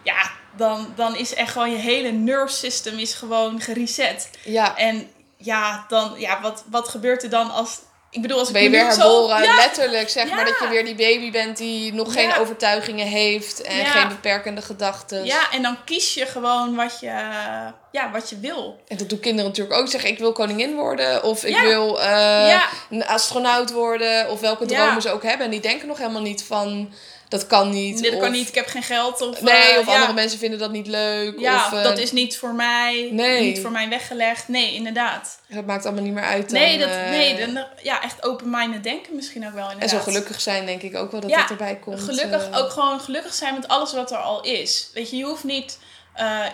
ja, 0.03 0.31
dan, 0.55 0.93
dan 0.95 1.15
is 1.15 1.33
echt 1.33 1.51
gewoon 1.51 1.71
je 1.71 1.77
hele 1.77 2.11
nerve 2.11 2.55
system 2.55 2.97
is 2.97 3.13
gewoon 3.13 3.61
gereset. 3.61 4.29
Ja. 4.43 4.77
En 4.77 5.09
ja, 5.37 5.85
dan, 5.87 6.13
ja, 6.17 6.41
wat, 6.41 6.63
wat 6.69 6.89
gebeurt 6.89 7.23
er 7.23 7.29
dan 7.29 7.51
als 7.51 7.79
ik 8.11 8.21
bedoel, 8.21 8.39
als 8.39 8.47
ik 8.47 8.53
ben 8.53 8.63
je 8.63 8.69
weer 8.69 8.85
herboren, 8.85 9.43
ja, 9.43 9.55
letterlijk 9.55 10.09
zeg 10.09 10.29
maar. 10.29 10.45
Dat 10.45 10.59
je 10.59 10.67
weer 10.67 10.85
die 10.85 10.95
baby 10.95 11.31
bent 11.31 11.57
die 11.57 11.93
nog 11.93 12.13
geen 12.13 12.33
overtuigingen 12.33 13.07
heeft 13.07 13.61
en 13.61 13.85
geen 13.85 14.07
beperkende 14.07 14.61
gedachten. 14.61 15.25
Ja, 15.25 15.51
en 15.51 15.61
dan 15.61 15.77
kies 15.85 16.13
je 16.13 16.25
gewoon 16.25 16.75
wat 16.75 16.99
je, 16.99 17.13
ja, 17.91 18.11
wat 18.11 18.29
je 18.29 18.39
wil. 18.39 18.79
En 18.87 18.97
dat 18.97 19.09
doen 19.09 19.19
kinderen 19.19 19.49
natuurlijk 19.49 19.79
ook. 19.79 19.87
Zeggen, 19.87 20.09
ik 20.09 20.19
wil 20.19 20.31
koningin 20.31 20.75
worden 20.75 21.23
of 21.23 21.43
ik 21.43 21.57
wil 21.57 21.99
uh, 21.99 22.61
een 22.89 23.05
astronaut 23.05 23.71
worden 23.71 24.29
of 24.29 24.39
welke 24.39 24.65
dromen 24.65 25.01
ze 25.01 25.11
ook 25.11 25.23
hebben. 25.23 25.45
En 25.45 25.51
die 25.51 25.61
denken 25.61 25.87
nog 25.87 25.97
helemaal 25.97 26.21
niet 26.21 26.43
van 26.43 26.93
dat 27.31 27.47
kan 27.47 27.69
niet. 27.69 28.01
Dit 28.01 28.17
kan 28.17 28.31
niet, 28.31 28.47
ik 28.47 28.55
heb 28.55 28.67
geen 28.67 28.83
geld. 28.83 29.21
Of, 29.21 29.41
nee, 29.41 29.53
eh, 29.53 29.79
of 29.79 29.87
andere 29.87 30.13
mensen 30.13 30.39
vinden 30.39 30.59
dat 30.59 30.71
niet 30.71 30.87
leuk. 30.87 31.39
Ja, 31.39 31.65
of, 31.65 31.81
dat 31.81 31.97
is 31.97 32.11
niet 32.11 32.37
voor 32.37 32.53
mij. 32.53 33.09
Nee. 33.11 33.41
Niet 33.41 33.61
voor 33.61 33.71
mij 33.71 33.89
weggelegd. 33.89 34.47
Nee, 34.47 34.73
inderdaad. 34.73 35.39
Dat 35.47 35.65
maakt 35.65 35.85
allemaal 35.85 36.03
niet 36.03 36.13
meer 36.13 36.23
uit 36.23 36.49
dan, 36.49 36.59
Nee, 36.59 36.77
dat, 36.77 36.89
uh, 36.89 37.09
nee 37.09 37.37
dan, 37.37 37.65
ja, 37.81 38.03
echt 38.03 38.23
open-minded 38.23 38.83
denken 38.83 39.15
misschien 39.15 39.47
ook 39.47 39.53
wel 39.53 39.71
inderdaad. 39.71 39.91
En 39.91 39.97
zo 39.97 40.03
gelukkig 40.03 40.41
zijn 40.41 40.65
denk 40.65 40.81
ik 40.81 40.95
ook 40.95 41.11
wel 41.11 41.21
dat 41.21 41.29
ja, 41.29 41.49
erbij 41.49 41.75
komt. 41.75 42.01
gelukkig 42.01 42.49
uh, 42.49 42.57
ook 42.57 42.69
gewoon 42.69 42.99
gelukkig 42.99 43.33
zijn 43.33 43.53
met 43.53 43.67
alles 43.67 43.93
wat 43.93 44.11
er 44.11 44.17
al 44.17 44.41
is. 44.43 44.89
Weet 44.93 45.09
je, 45.09 45.17
je 45.17 45.25
hoeft 45.25 45.43
niet 45.43 45.77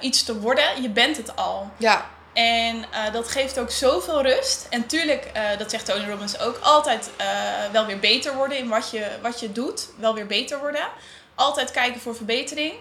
iets 0.02 0.24
te 0.24 0.40
worden. 0.40 0.82
Je 0.82 0.90
bent 0.90 1.18
het 1.18 1.36
al. 1.36 1.72
Ja. 1.78 2.10
En 2.38 2.76
uh, 2.78 3.14
dat 3.14 3.28
geeft 3.28 3.60
ook 3.60 3.72
zoveel 3.72 4.22
rust. 4.22 4.68
En 4.70 4.88
tuurlijk, 4.88 5.32
uh, 5.36 5.58
dat 5.58 5.70
zegt 5.70 5.86
Tony 5.86 6.10
Robbins 6.10 6.40
ook, 6.40 6.60
altijd 6.62 7.10
uh, 7.22 7.26
wel 7.72 7.86
weer 7.86 8.00
beter 8.00 8.36
worden 8.36 8.58
in 8.58 8.68
wat 8.68 8.92
je, 8.92 9.08
wat 9.22 9.40
je 9.40 9.52
doet. 9.52 9.88
Wel 9.96 10.14
weer 10.14 10.26
beter 10.26 10.60
worden. 10.60 10.88
Altijd 11.36 11.72
kijken 11.72 12.02
voor 12.02 12.16
verbetering. 12.16 12.74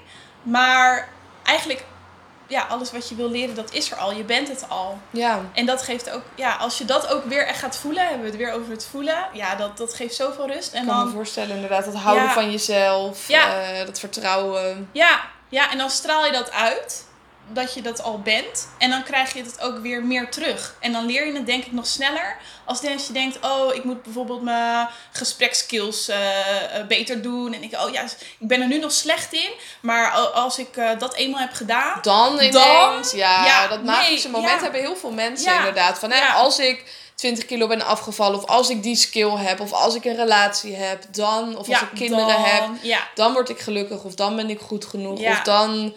Maar 0.42 1.08
eigenlijk, 1.42 1.84
ja, 2.46 2.62
alles 2.62 2.92
wat 2.92 3.08
je 3.08 3.14
wil 3.14 3.30
leren, 3.30 3.54
dat 3.54 3.72
is 3.72 3.90
er 3.90 3.96
al. 3.96 4.12
Je 4.12 4.24
bent 4.24 4.48
het 4.48 4.68
al. 4.68 4.98
Ja. 5.10 5.40
En 5.52 5.66
dat 5.66 5.82
geeft 5.82 6.10
ook, 6.10 6.22
ja, 6.34 6.54
als 6.54 6.78
je 6.78 6.84
dat 6.84 7.08
ook 7.08 7.24
weer 7.24 7.46
echt 7.46 7.58
gaat 7.58 7.76
voelen, 7.76 8.02
hebben 8.02 8.20
we 8.20 8.26
het 8.26 8.36
weer 8.36 8.52
over 8.52 8.70
het 8.70 8.86
voelen. 8.90 9.26
Ja, 9.32 9.54
dat, 9.54 9.76
dat 9.76 9.94
geeft 9.94 10.14
zoveel 10.14 10.46
rust. 10.46 10.72
En 10.72 10.80
ik 10.80 10.88
kan 10.88 10.96
dan, 10.96 11.06
me 11.06 11.12
voorstellen, 11.12 11.54
inderdaad, 11.54 11.84
dat 11.84 11.94
houden 11.94 12.30
van 12.30 12.50
jezelf. 12.50 13.28
Ja. 13.28 13.84
dat 13.84 13.98
vertrouwen. 13.98 14.88
Ja, 14.92 15.20
ja, 15.48 15.70
en 15.70 15.78
dan 15.78 15.90
straal 15.90 16.26
je 16.26 16.32
dat 16.32 16.50
uit 16.50 17.05
dat 17.48 17.74
je 17.74 17.82
dat 17.82 18.02
al 18.02 18.20
bent. 18.20 18.68
En 18.78 18.90
dan 18.90 19.02
krijg 19.02 19.32
je 19.32 19.42
het 19.42 19.60
ook 19.60 19.78
weer 19.78 20.04
meer 20.04 20.30
terug. 20.30 20.76
En 20.80 20.92
dan 20.92 21.06
leer 21.06 21.26
je 21.26 21.32
het 21.32 21.46
denk 21.46 21.64
ik 21.64 21.72
nog 21.72 21.86
sneller. 21.86 22.36
Als 22.64 22.80
je 22.80 23.12
denkt, 23.12 23.38
oh, 23.40 23.74
ik 23.74 23.84
moet 23.84 24.02
bijvoorbeeld 24.02 24.42
mijn 24.42 24.88
gesprekskills 25.12 26.08
uh, 26.08 26.16
beter 26.88 27.22
doen. 27.22 27.52
En 27.52 27.62
ik, 27.62 27.72
oh 27.72 27.92
ja, 27.92 28.02
ik 28.38 28.48
ben 28.48 28.60
er 28.60 28.66
nu 28.66 28.78
nog 28.78 28.92
slecht 28.92 29.32
in. 29.32 29.50
Maar 29.80 30.10
als 30.10 30.58
ik 30.58 30.76
uh, 30.76 30.90
dat 30.98 31.14
eenmaal 31.14 31.40
heb 31.40 31.52
gedaan... 31.52 31.98
Dan 32.02 32.32
ineens, 32.32 32.54
dan, 32.54 33.04
ja, 33.12 33.44
ja, 33.44 33.68
dat 33.68 33.82
magische 33.82 34.28
nee, 34.28 34.40
moment 34.40 34.60
hebben 34.60 34.80
heel 34.80 34.96
veel 34.96 35.12
mensen 35.12 35.50
ja, 35.50 35.58
inderdaad. 35.58 35.98
Van, 35.98 36.10
hè, 36.10 36.26
als 36.26 36.58
ik 36.58 36.84
20 37.14 37.44
kilo 37.44 37.66
ben 37.66 37.82
afgevallen. 37.82 38.38
Of 38.38 38.46
als 38.46 38.70
ik 38.70 38.82
die 38.82 38.96
skill 38.96 39.36
heb. 39.36 39.60
Of 39.60 39.72
als 39.72 39.94
ik 39.94 40.04
een 40.04 40.16
relatie 40.16 40.74
heb. 40.74 41.04
Dan. 41.10 41.56
Of 41.58 41.68
als 41.68 41.80
ik 41.80 41.88
kinderen 41.94 42.26
dan, 42.26 42.44
heb. 42.44 42.68
Dan 43.14 43.32
word 43.32 43.48
ik 43.48 43.60
gelukkig. 43.60 44.02
Of 44.02 44.14
dan 44.14 44.36
ben 44.36 44.50
ik 44.50 44.60
goed 44.60 44.84
genoeg. 44.84 45.20
Of 45.20 45.40
dan 45.40 45.94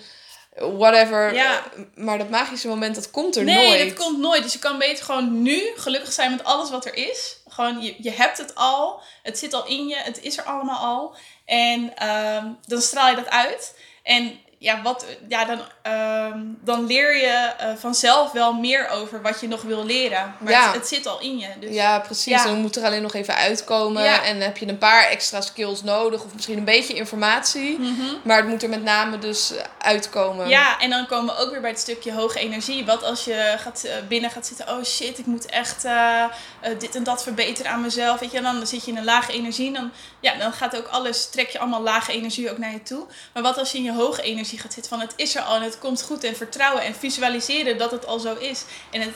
whatever. 0.60 1.34
Ja. 1.34 1.64
Maar 1.96 2.18
dat 2.18 2.30
magische 2.30 2.68
moment, 2.68 2.96
dat 2.96 3.12
komt 3.12 3.36
er 3.36 3.44
nooit. 3.44 3.58
Nee, 3.58 3.90
dat 3.90 4.06
komt 4.06 4.20
nooit. 4.20 4.44
Dus 4.44 4.54
je 4.54 4.60
kan 4.60 4.78
beter 4.78 5.06
gewoon 5.06 5.42
nu 5.42 5.72
gelukkig 5.76 6.12
zijn 6.12 6.32
met 6.32 6.44
alles 6.44 6.70
wat 6.70 6.86
er 6.86 6.96
is. 6.96 7.38
Gewoon, 7.48 7.82
je, 7.82 7.96
je 7.98 8.12
hebt 8.12 8.38
het 8.38 8.56
al. 8.56 9.02
Het 9.24 9.40
zit 9.40 9.54
al 9.54 9.66
in 9.66 9.88
je. 9.88 9.96
Het 9.96 10.22
is 10.22 10.38
er 10.38 10.44
allemaal 10.44 10.78
al. 10.78 11.16
En 11.46 12.08
um, 12.08 12.58
dan 12.66 12.82
straal 12.82 13.10
je 13.10 13.16
dat 13.16 13.30
uit. 13.30 13.78
En 14.04 14.40
ja, 14.62 14.82
wat, 14.82 15.06
ja 15.28 15.46
dan, 15.46 15.60
ehm, 15.82 16.40
dan 16.64 16.86
leer 16.86 17.18
je 17.18 17.54
eh, 17.58 17.70
vanzelf 17.78 18.32
wel 18.32 18.54
meer 18.54 18.90
over 18.90 19.22
wat 19.22 19.42
je 19.42 19.48
nog 19.48 19.62
wil 19.62 19.86
leren. 19.86 20.36
Maar 20.40 20.52
Ja. 20.52 20.66
het, 20.66 20.76
het 20.76 20.88
zit 20.88 21.08
al 21.08 21.20
in 21.20 21.38
je. 21.38 21.48
Dus, 21.60 21.74
Ja, 21.74 22.00
precies. 22.00 22.26
Ja. 22.26 22.44
Dan 22.44 22.58
moet 22.62 22.76
er 22.76 22.84
alleen 22.84 23.02
nog 23.02 23.14
even 23.14 23.36
uitkomen. 23.36 24.04
Ja. 24.04 24.24
En 24.24 24.42
heb 24.42 24.58
je 24.58 24.68
een 24.68 24.78
paar 24.78 25.04
extra 25.04 25.42
skills 25.42 25.84
nodig. 25.84 26.24
Of 26.24 26.34
misschien 26.34 26.58
een 26.58 26.64
beetje 26.64 26.94
informatie. 26.94 27.80
Mhm. 27.80 28.16
Maar 28.24 28.38
het 28.38 28.48
moet 28.48 28.64
er 28.64 28.70
met 28.70 28.84
name 28.84 29.20
dus 29.20 29.54
uitkomen. 29.78 30.48
Ja, 30.50 30.80
en 30.80 30.90
dan 30.90 31.06
komen 31.08 31.36
we 31.36 31.42
ook 31.42 31.52
weer 31.52 31.62
bij 31.62 31.70
het 31.70 31.80
stukje 31.80 32.14
hoge 32.14 32.40
energie. 32.40 32.86
Wat 32.86 33.04
als 33.04 33.24
je 33.26 33.56
gaat, 33.58 33.84
eh, 33.84 33.94
binnen 34.08 34.32
gaat 34.32 34.48
zitten, 34.48 34.70
oh 34.70 34.84
shit, 34.84 35.18
ik 35.20 35.26
moet 35.26 35.46
echt 35.46 35.86
eh, 35.86 36.24
eh, 36.62 36.80
dit 36.80 36.96
en 36.96 37.04
dat 37.04 37.24
verbeteren 37.24 37.72
aan 37.72 37.82
mezelf. 37.82 38.20
Weet 38.20 38.32
je, 38.32 38.38
en 38.38 38.44
dan 38.44 38.68
zit 38.68 38.86
je 38.86 38.92
in 38.92 38.98
een 38.98 39.04
lage 39.04 39.32
energie. 39.32 39.68
En 39.68 39.74
dan, 39.74 39.92
ja, 40.20 40.36
dan 40.36 40.54
gaat 40.54 40.78
ook 40.78 40.88
alles, 40.88 41.30
trek 41.30 41.50
je 41.50 41.60
allemaal 41.60 41.82
lage 41.82 42.12
energie 42.12 42.52
ook 42.52 42.58
naar 42.58 42.72
je 42.72 42.84
toe. 42.84 43.08
Maar 43.34 43.44
wat 43.44 43.58
als 43.58 43.72
je 43.72 43.78
in 43.78 43.84
je 43.84 43.94
hoge 43.94 44.22
energie 44.22 44.60
gaat 44.60 44.74
zitten 44.74 44.92
van 44.92 45.02
het 45.02 45.14
is 45.16 45.36
er 45.36 45.42
al 45.42 45.56
en 45.56 45.62
het 45.62 45.80
komt 45.80 46.02
goed 46.02 46.24
en 46.24 46.36
vertrouwen 46.36 46.84
en 46.84 46.96
visualiseren 46.96 47.78
dat 47.78 47.92
het 47.92 48.06
al 48.06 48.20
zo 48.20 48.36
is. 48.36 48.64
En 48.92 49.02
het, 49.02 49.16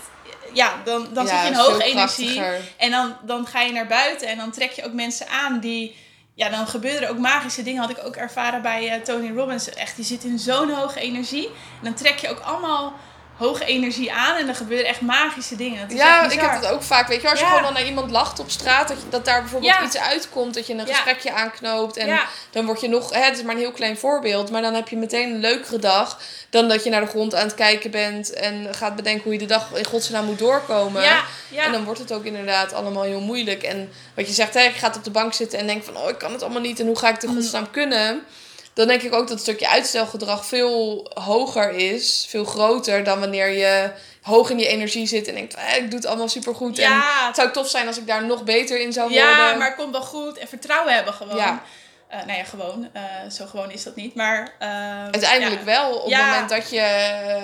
ja, 0.53 0.82
dan, 0.84 1.08
dan 1.13 1.27
zit 1.27 1.41
je 1.41 1.47
in 1.47 1.53
hoge 1.53 1.84
energie. 1.84 2.41
En 2.77 2.91
dan, 2.91 3.17
dan 3.21 3.47
ga 3.47 3.62
je 3.62 3.71
naar 3.71 3.88
buiten 3.88 4.27
en 4.27 4.38
dan 4.38 4.51
trek 4.51 4.71
je 4.71 4.86
ook 4.86 4.93
mensen 4.93 5.27
aan 5.27 5.60
die. 5.60 6.01
Ja, 6.36 6.49
dan 6.49 6.67
gebeuren 6.67 7.01
er 7.01 7.10
ook 7.10 7.17
magische 7.17 7.63
dingen. 7.63 7.82
Had 7.82 7.89
ik 7.89 8.06
ook 8.06 8.15
ervaren 8.15 8.62
bij 8.62 8.89
eh, 8.89 9.01
Tony 9.01 9.32
Robbins. 9.36 9.69
Echt, 9.69 9.95
die 9.95 10.06
zit 10.06 10.23
in 10.23 10.39
zo'n 10.39 10.69
hoge 10.69 10.99
energie. 10.99 11.45
En 11.47 11.84
dan 11.84 11.93
trek 11.93 12.17
je 12.17 12.29
ook 12.29 12.39
allemaal 12.39 12.93
hoge 13.38 13.65
energie 13.65 14.13
aan. 14.13 14.36
En 14.38 14.46
dan 14.46 14.56
gebeuren 14.56 14.88
echt 14.88 15.02
magische 15.02 15.56
dingen. 15.56 15.96
Ja, 15.96 16.30
ik 16.32 16.39
heb 16.39 16.52
het 16.52 16.67
ook 16.67 16.84
vaak. 16.84 17.08
Weet 17.08 17.22
je, 17.22 17.30
als 17.30 17.39
je 17.39 17.46
Ja. 17.46 17.52
gewoon 17.52 17.63
dan 17.65 17.74
naar 17.74 17.86
iemand 17.86 18.12
lacht 18.12 18.39
op 18.39 18.50
straat, 18.50 18.88
dat, 18.88 18.98
je, 18.98 19.10
dat 19.10 19.26
daar 19.26 19.41
bijvoorbeeld 19.41 19.74
Ja. 19.74 19.84
iets 19.84 19.98
uitkomt, 19.98 20.54
dat 20.54 20.67
je 20.67 20.74
een 20.74 20.86
Ja. 20.86 20.93
gesprekje 20.93 21.32
aanknoopt. 21.34 21.98
En 21.98 22.19
dan 22.52 22.65
word 22.65 22.82
je 22.82 22.88
nog, 22.88 23.13
hè, 23.13 23.19
het 23.22 23.38
is 23.38 23.43
maar 23.43 23.54
een 23.56 23.62
heel 23.62 23.72
klein 23.72 23.98
voorbeeld, 23.98 24.52
maar 24.52 24.62
dan 24.62 24.74
heb 24.74 24.88
je 24.88 24.98
meteen 24.98 25.30
een 25.34 25.39
leukere 25.39 25.80
dag 25.80 26.19
dan 26.50 26.67
dat 26.67 26.84
je 26.84 26.89
naar 26.89 27.02
de 27.02 27.08
grond 27.08 27.36
aan 27.36 27.46
het 27.46 27.56
kijken 27.56 27.91
bent 27.91 28.34
en 28.34 28.67
gaat 28.76 28.96
bedenken 28.96 29.24
hoe 29.24 29.34
je 29.34 29.39
de 29.39 29.46
dag 29.46 29.69
in 29.74 29.86
godsnaam 29.86 30.26
moet 30.26 30.39
doorkomen. 30.39 31.02
Ja, 31.04 31.24
ja. 31.50 31.63
En 31.63 31.72
dan 31.72 31.84
wordt 31.84 32.00
het 32.00 32.12
ook 32.13 32.24
inderdaad 32.26 32.74
allemaal 32.74 33.04
heel 33.04 33.22
moeilijk. 33.22 33.63
En 33.63 33.91
wat 34.15 34.28
je 34.28 34.34
zegt, 34.34 34.54
hè, 34.54 34.62
je 34.62 34.72
gaat 34.72 34.96
op 34.96 35.04
de 35.04 35.12
bank 35.12 35.34
zitten 35.34 35.60
en 35.60 35.67
denkt 35.67 35.86
van, 35.86 35.98
oh, 35.98 36.10
ik 36.10 36.17
kan 36.17 36.32
het 36.32 36.41
allemaal 36.41 36.62
niet 36.62 36.80
en 36.80 36.86
hoe 36.86 36.98
ga 36.98 37.08
ik 37.08 37.13
het 37.13 37.24
in 37.24 37.30
Mm. 37.30 37.36
godsnaam 37.36 37.72
kunnen? 37.72 38.24
Dan 38.73 38.88
denk 38.88 39.01
ik 39.01 39.13
ook 39.13 39.19
dat 39.19 39.29
het 39.29 39.39
stukje 39.39 39.69
uitstelgedrag 39.69 40.45
veel 40.45 41.07
hoger 41.13 41.69
is, 41.71 42.25
veel 42.29 42.45
groter 42.45 43.03
dan 43.03 43.19
wanneer 43.19 43.47
je 43.49 43.91
hoog 44.21 44.49
in 44.49 44.59
je 44.59 44.67
energie 44.67 45.07
zit 45.07 45.27
en 45.27 45.33
denkt, 45.33 45.53
eh, 45.53 45.75
ik 45.75 45.89
doe 45.89 45.99
het 45.99 46.05
allemaal 46.07 46.29
supergoed. 46.29 46.77
En 46.79 46.89
ja, 46.89 47.27
het 47.27 47.36
zou 47.36 47.51
tof 47.51 47.69
zijn 47.69 47.88
als 47.88 47.97
ik 47.97 48.07
daar 48.07 48.25
nog 48.25 48.43
beter 48.43 48.79
in 48.81 48.93
zou 48.93 49.09
worden. 49.09 49.27
ja, 49.27 49.53
maar 49.55 49.67
het 49.67 49.75
komt 49.75 49.91
wel 49.91 50.01
goed. 50.01 50.38
En 50.38 50.47
vertrouwen 50.47 50.93
hebben 50.93 51.13
gewoon. 51.13 51.36
Ja. 51.36 51.62
Eh, 52.07 52.19
nou 52.25 52.38
ja, 52.38 52.43
gewoon. 52.43 52.89
Eh, 52.93 53.01
zo 53.31 53.45
gewoon 53.45 53.71
is 53.71 53.83
dat 53.83 53.95
niet. 53.95 54.15
Maar 54.15 54.53
eh, 54.59 54.69
Uiteindelijk 55.12 55.59
ja. 55.59 55.65
wel. 55.65 55.95
Op 55.95 56.09
Ja. 56.09 56.17
het 56.17 56.29
moment 56.31 56.49
dat 56.49 56.69
je 56.69 56.79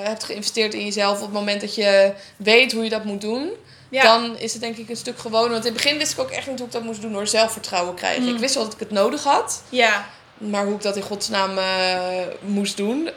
hebt 0.04 0.24
geïnvesteerd 0.24 0.74
in 0.74 0.86
jezelf, 0.86 1.16
op 1.18 1.24
het 1.24 1.34
moment 1.34 1.62
dat 1.62 1.76
je 1.76 2.14
weet 2.38 2.72
hoe 2.72 2.84
je 2.84 2.90
dat 2.90 3.04
moet 3.04 3.22
doen, 3.22 3.52
Ja. 3.90 4.04
dan 4.04 4.38
is 4.38 4.52
het 4.54 4.62
denk 4.62 4.78
ik 4.78 4.90
een 4.90 4.96
stuk 4.96 5.20
gewoner. 5.20 5.50
Want 5.50 5.66
in 5.66 5.74
het 5.74 5.82
begin 5.82 5.98
wist 5.98 6.12
ik 6.12 6.20
ook 6.20 6.32
echt 6.32 6.48
niet 6.48 6.58
hoe 6.58 6.68
ik 6.68 6.74
dat 6.74 6.84
moest 6.84 7.02
doen 7.02 7.14
door 7.14 7.28
zelfvertrouwen 7.28 7.96
krijgen. 7.96 8.24
Mm. 8.24 8.34
Ik 8.34 8.40
wist 8.40 8.56
wel 8.56 8.64
dat 8.64 8.74
ik 8.74 8.80
het 8.80 8.92
nodig 8.92 9.24
had, 9.24 9.62
Ja, 9.70 10.06
maar 10.40 10.66
hoe 10.66 10.76
ik 10.76 10.82
dat 10.82 10.96
in 10.96 11.02
godsnaam 11.02 11.58
eh, 11.58 12.22
moest 12.42 12.78
doen. 12.78 13.10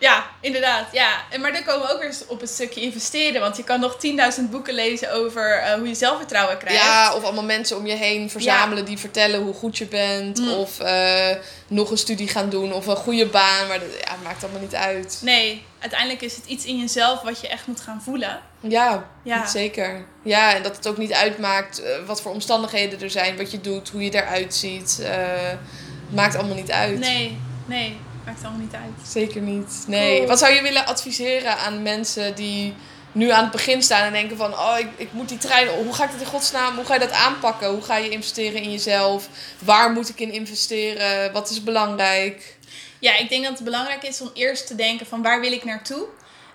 Ja, 0.00 0.26
inderdaad. 0.40 0.86
Ja. 0.92 1.08
En, 1.30 1.40
maar 1.40 1.52
dan 1.52 1.64
komen 1.64 1.86
we 1.86 1.92
ook 1.92 2.00
weer 2.00 2.14
op 2.26 2.40
het 2.40 2.50
stukje 2.50 2.80
investeren. 2.80 3.40
Want 3.40 3.56
je 3.56 3.64
kan 3.64 3.80
nog 3.80 3.96
10.000 4.38 4.50
boeken 4.50 4.74
lezen 4.74 5.12
over 5.12 5.52
eh, 5.52 5.72
hoe 5.74 5.88
je 5.88 5.94
zelfvertrouwen 5.94 6.58
krijgt. 6.58 6.82
Ja, 6.82 7.14
of 7.14 7.22
allemaal 7.22 7.44
mensen 7.44 7.76
om 7.76 7.86
je 7.86 7.94
heen 7.94 8.30
verzamelen 8.30 8.84
die 8.84 8.98
vertellen 8.98 9.42
hoe 9.42 9.54
goed 9.54 9.78
je 9.78 9.86
bent. 9.86 10.38
Mm. 10.38 10.52
Of 10.52 10.80
eh, 10.80 11.36
nog 11.66 11.90
een 11.90 11.98
studie 11.98 12.28
gaan 12.28 12.50
doen 12.50 12.72
of 12.72 12.86
een 12.86 12.96
goede 12.96 13.26
baan. 13.26 13.68
Maar 13.68 13.78
dat 13.78 13.88
ja, 14.04 14.16
maakt 14.22 14.42
allemaal 14.42 14.60
niet 14.60 14.74
uit. 14.74 15.20
Nee, 15.22 15.64
uiteindelijk 15.78 16.22
is 16.22 16.36
het 16.36 16.46
iets 16.46 16.64
in 16.64 16.78
jezelf 16.78 17.20
wat 17.22 17.40
je 17.40 17.48
echt 17.48 17.66
moet 17.66 17.80
gaan 17.80 18.02
voelen. 18.02 18.40
Ja, 18.60 19.08
Ja. 19.24 19.46
zeker. 19.46 20.04
Ja, 20.22 20.54
en 20.54 20.62
dat 20.62 20.76
het 20.76 20.88
ook 20.88 20.98
niet 20.98 21.12
uitmaakt 21.12 21.82
wat 22.06 22.22
voor 22.22 22.32
omstandigheden 22.32 23.00
er 23.00 23.10
zijn, 23.10 23.36
wat 23.36 23.50
je 23.50 23.60
doet, 23.60 23.88
hoe 23.88 24.04
je 24.04 24.14
eruit 24.14 24.54
ziet. 24.54 25.02
Maakt 26.10 26.34
allemaal 26.36 26.56
niet 26.56 26.70
uit. 26.70 26.98
Nee, 26.98 27.38
nee, 27.66 27.96
maakt 28.26 28.42
allemaal 28.42 28.60
niet 28.60 28.74
uit. 28.74 29.08
Zeker 29.08 29.40
niet. 29.40 29.84
Nee. 29.86 30.16
Cool. 30.16 30.28
Wat 30.28 30.38
zou 30.38 30.52
je 30.52 30.62
willen 30.62 30.86
adviseren 30.86 31.56
aan 31.58 31.82
mensen 31.82 32.34
die 32.34 32.74
nu 33.12 33.30
aan 33.30 33.42
het 33.42 33.52
begin 33.52 33.82
staan 33.82 34.02
en 34.02 34.12
denken 34.12 34.36
van... 34.36 34.52
Oh, 34.52 34.74
ik, 34.78 34.88
ik 34.96 35.12
moet 35.12 35.28
die 35.28 35.38
trein... 35.38 35.68
Hoe 35.68 35.94
ga 35.94 36.04
ik 36.04 36.10
dat 36.10 36.20
in 36.20 36.26
godsnaam... 36.26 36.76
Hoe 36.76 36.84
ga 36.84 36.94
je 36.94 37.00
dat 37.00 37.12
aanpakken? 37.12 37.68
Hoe 37.70 37.82
ga 37.82 37.96
je 37.96 38.08
investeren 38.08 38.62
in 38.62 38.70
jezelf? 38.70 39.28
Waar 39.58 39.90
moet 39.92 40.08
ik 40.08 40.20
in 40.20 40.32
investeren? 40.32 41.32
Wat 41.32 41.50
is 41.50 41.62
belangrijk? 41.62 42.56
Ja, 42.98 43.16
ik 43.16 43.28
denk 43.28 43.44
dat 43.44 43.52
het 43.54 43.64
belangrijk 43.64 44.02
is 44.02 44.20
om 44.20 44.30
eerst 44.34 44.66
te 44.66 44.74
denken 44.74 45.06
van 45.06 45.22
waar 45.22 45.40
wil 45.40 45.52
ik 45.52 45.64
naartoe? 45.64 46.06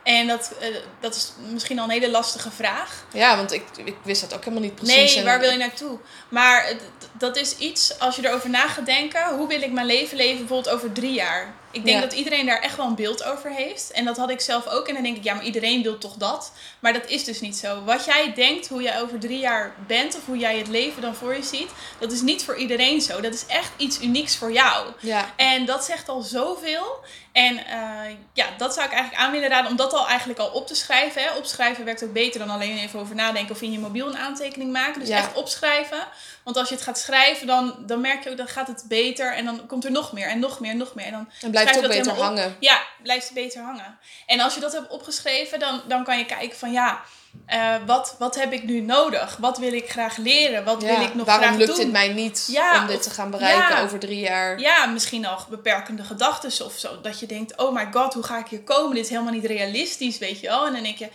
En 0.04 0.28
dat, 0.28 0.54
eh, 0.60 0.68
dat 1.00 1.16
is 1.16 1.32
misschien 1.52 1.80
al 1.80 1.86
een 1.86 1.92
hele 1.92 2.10
lastige 2.10 2.52
vraag. 2.52 3.06
Ja, 3.14 3.36
want 3.36 3.52
ik, 3.52 3.64
ik 3.86 3.96
wist 4.04 4.22
dat 4.22 4.34
ook 4.34 4.40
helemaal 4.44 4.64
niet 4.64 4.76
precies. 4.76 5.16
Nee, 5.16 5.24
waar 5.24 5.40
wil 5.40 5.52
je 5.52 5.58
naartoe? 5.58 5.98
Maar 6.30 6.66
het- 6.68 6.82
dat 7.18 7.38
is 7.38 7.58
iets, 7.58 8.00
als 8.00 8.16
je 8.16 8.28
erover 8.28 8.50
na 8.50 8.68
gaat 8.68 8.86
denken, 8.86 9.36
hoe 9.36 9.48
wil 9.48 9.62
ik 9.62 9.72
mijn 9.72 9.86
leven 9.86 10.18
leven 10.18 10.38
bijvoorbeeld 10.38 10.76
over 10.76 10.92
drie 10.92 11.14
jaar? 11.14 11.54
Ik 11.72 11.86
denk 11.86 11.98
Ja. 12.02 12.04
dat 12.08 12.14
iedereen 12.14 12.46
daar 12.46 12.60
echt 12.60 12.76
wel 12.78 12.86
een 12.86 12.96
beeld 12.96 13.24
over 13.24 13.52
heeft. 13.52 13.92
En 13.92 14.06
dat 14.06 14.18
had 14.18 14.30
ik 14.30 14.42
zelf 14.42 14.68
ook. 14.68 14.88
En 14.88 14.94
dan 14.94 15.04
denk 15.04 15.18
ik, 15.18 15.24
ja, 15.24 15.34
maar 15.34 15.44
iedereen 15.44 15.84
wil 15.84 15.98
toch 15.98 16.14
dat? 16.14 16.52
Maar 16.86 16.94
dat 16.94 17.08
is 17.08 17.24
dus 17.24 17.42
niet 17.42 17.58
zo. 17.58 17.84
Wat 17.84 18.06
jij 18.06 18.34
denkt, 18.36 18.68
hoe 18.68 18.82
jij 18.82 19.02
over 19.02 19.20
drie 19.20 19.40
jaar 19.40 19.76
bent, 19.88 20.16
of 20.16 20.26
hoe 20.26 20.38
jij 20.38 20.58
het 20.58 20.68
leven 20.68 21.02
dan 21.02 21.16
voor 21.16 21.36
je 21.36 21.44
ziet, 21.44 21.70
dat 22.00 22.12
is 22.12 22.22
niet 22.22 22.44
voor 22.44 22.56
iedereen 22.56 23.02
zo. 23.02 23.22
Dat 23.22 23.34
is 23.34 23.46
echt 23.46 23.72
iets 23.78 24.02
unieks 24.02 24.38
voor 24.38 24.52
jou. 24.52 24.88
Ja, 25.00 25.34
En 25.36 25.66
dat 25.66 25.86
zegt 25.86 26.10
al 26.10 26.22
zoveel. 26.22 27.04
En 27.32 27.66
eh, 27.66 28.16
ja, 28.34 28.46
dat 28.58 28.74
zou 28.74 28.86
ik 28.86 28.92
eigenlijk 28.92 29.24
aan 29.24 29.32
willen 29.32 29.50
raden 29.50 29.72
om 29.72 29.78
dat 29.78 29.94
al 29.94 30.08
eigenlijk 30.08 30.40
al 30.40 30.48
op 30.48 30.68
te 30.68 30.76
schrijven. 30.76 31.22
Hè. 31.22 31.32
Opschrijven 31.32 31.86
werkt 31.86 32.04
ook 32.04 32.14
beter 32.14 32.40
dan 32.40 32.50
alleen 32.50 32.78
even 32.78 33.00
over 33.00 33.16
nadenken 33.16 33.56
of 33.56 33.62
in 33.62 33.72
je 33.72 33.80
mobiel 33.80 34.08
een 34.08 34.18
aantekening 34.18 34.72
maken. 34.72 35.00
Dus 35.00 35.10
Ja. 35.10 35.18
echt 35.18 35.34
opschrijven. 35.34 36.08
Want 36.44 36.58
als 36.58 36.70
je 36.70 36.76
het 36.76 36.84
gaat 36.84 37.00
schrijven, 37.00 37.48
dan, 37.48 37.76
dan 37.86 38.02
merk 38.02 38.24
je 38.24 38.30
ook 38.30 38.38
dan 38.38 38.48
gaat 38.48 38.68
het 38.68 38.86
beter. 38.88 39.34
En 39.34 39.46
dan 39.46 39.66
komt 39.66 39.86
er 39.86 39.92
nog 39.92 40.12
meer 40.12 40.28
en 40.28 40.40
nog 40.40 40.60
meer 40.60 40.72
en 40.72 40.78
nog 40.78 40.96
meer. 40.96 41.06
En 41.06 41.12
dan 41.12 41.30
en 41.42 41.52
blijft 41.52 41.70
schrijf 41.70 41.86
ook 41.86 41.92
dat 41.94 42.04
beter 42.04 42.18
op. 42.18 42.24
hangen. 42.24 42.56
Ja, 42.60 42.82
blijft 43.04 43.26
het 43.26 43.34
beter 43.34 43.62
hangen. 43.62 43.98
En 44.26 44.40
als 44.40 44.54
je 44.54 44.60
dat 44.60 44.74
hebt 44.74 44.90
opgeschreven, 44.90 45.60
dan, 45.60 45.82
dan 45.88 46.04
kan 46.04 46.18
je 46.18 46.26
kijken 46.26 46.58
van 46.58 46.72
ja, 46.76 47.02
eh, 47.46 47.76
wat, 47.86 48.16
wat 48.20 48.36
heb 48.36 48.52
ik 48.54 48.64
nu 48.64 48.80
nodig? 48.82 49.38
Wat 49.40 49.58
wil 49.58 49.74
ik 49.74 49.90
graag 49.90 50.18
leren? 50.18 50.64
Wat 50.64 50.82
Ja, 50.82 50.88
wil 50.88 51.02
ik 51.08 51.16
nog 51.16 51.26
waarom 51.26 51.46
graag 51.46 51.58
lukt 51.58 51.70
doen? 51.70 51.80
dit 51.80 51.92
mij 51.92 52.08
niet 52.08 52.48
Ja, 52.52 52.80
om 52.82 52.88
dit 52.88 52.96
of- 52.98 53.02
te 53.04 53.10
gaan 53.10 53.32
bereiken 53.32 53.76
ja. 53.78 53.82
over 53.84 54.00
drie 54.00 54.20
jaar? 54.20 54.60
Ja, 54.60 54.86
misschien 54.86 55.26
al 55.26 55.38
beperkende 55.50 56.04
gedachten 56.04 56.66
of 56.66 56.74
zo. 56.78 57.02
Dat 57.02 57.20
je 57.20 57.26
denkt, 57.26 57.58
oh 57.58 57.74
my 57.74 57.88
god, 57.92 58.14
hoe 58.14 58.24
ga 58.24 58.38
ik 58.38 58.48
hier 58.48 58.62
komen? 58.62 58.96
Dit 58.96 59.04
is 59.04 59.10
helemaal 59.10 59.34
niet 59.34 59.46
realistisch, 59.46 60.18
weet 60.18 60.40
je 60.40 60.48
wel. 60.48 60.66
En 60.66 60.74
dan 60.74 60.84
denk 60.84 60.98
je, 60.98 61.10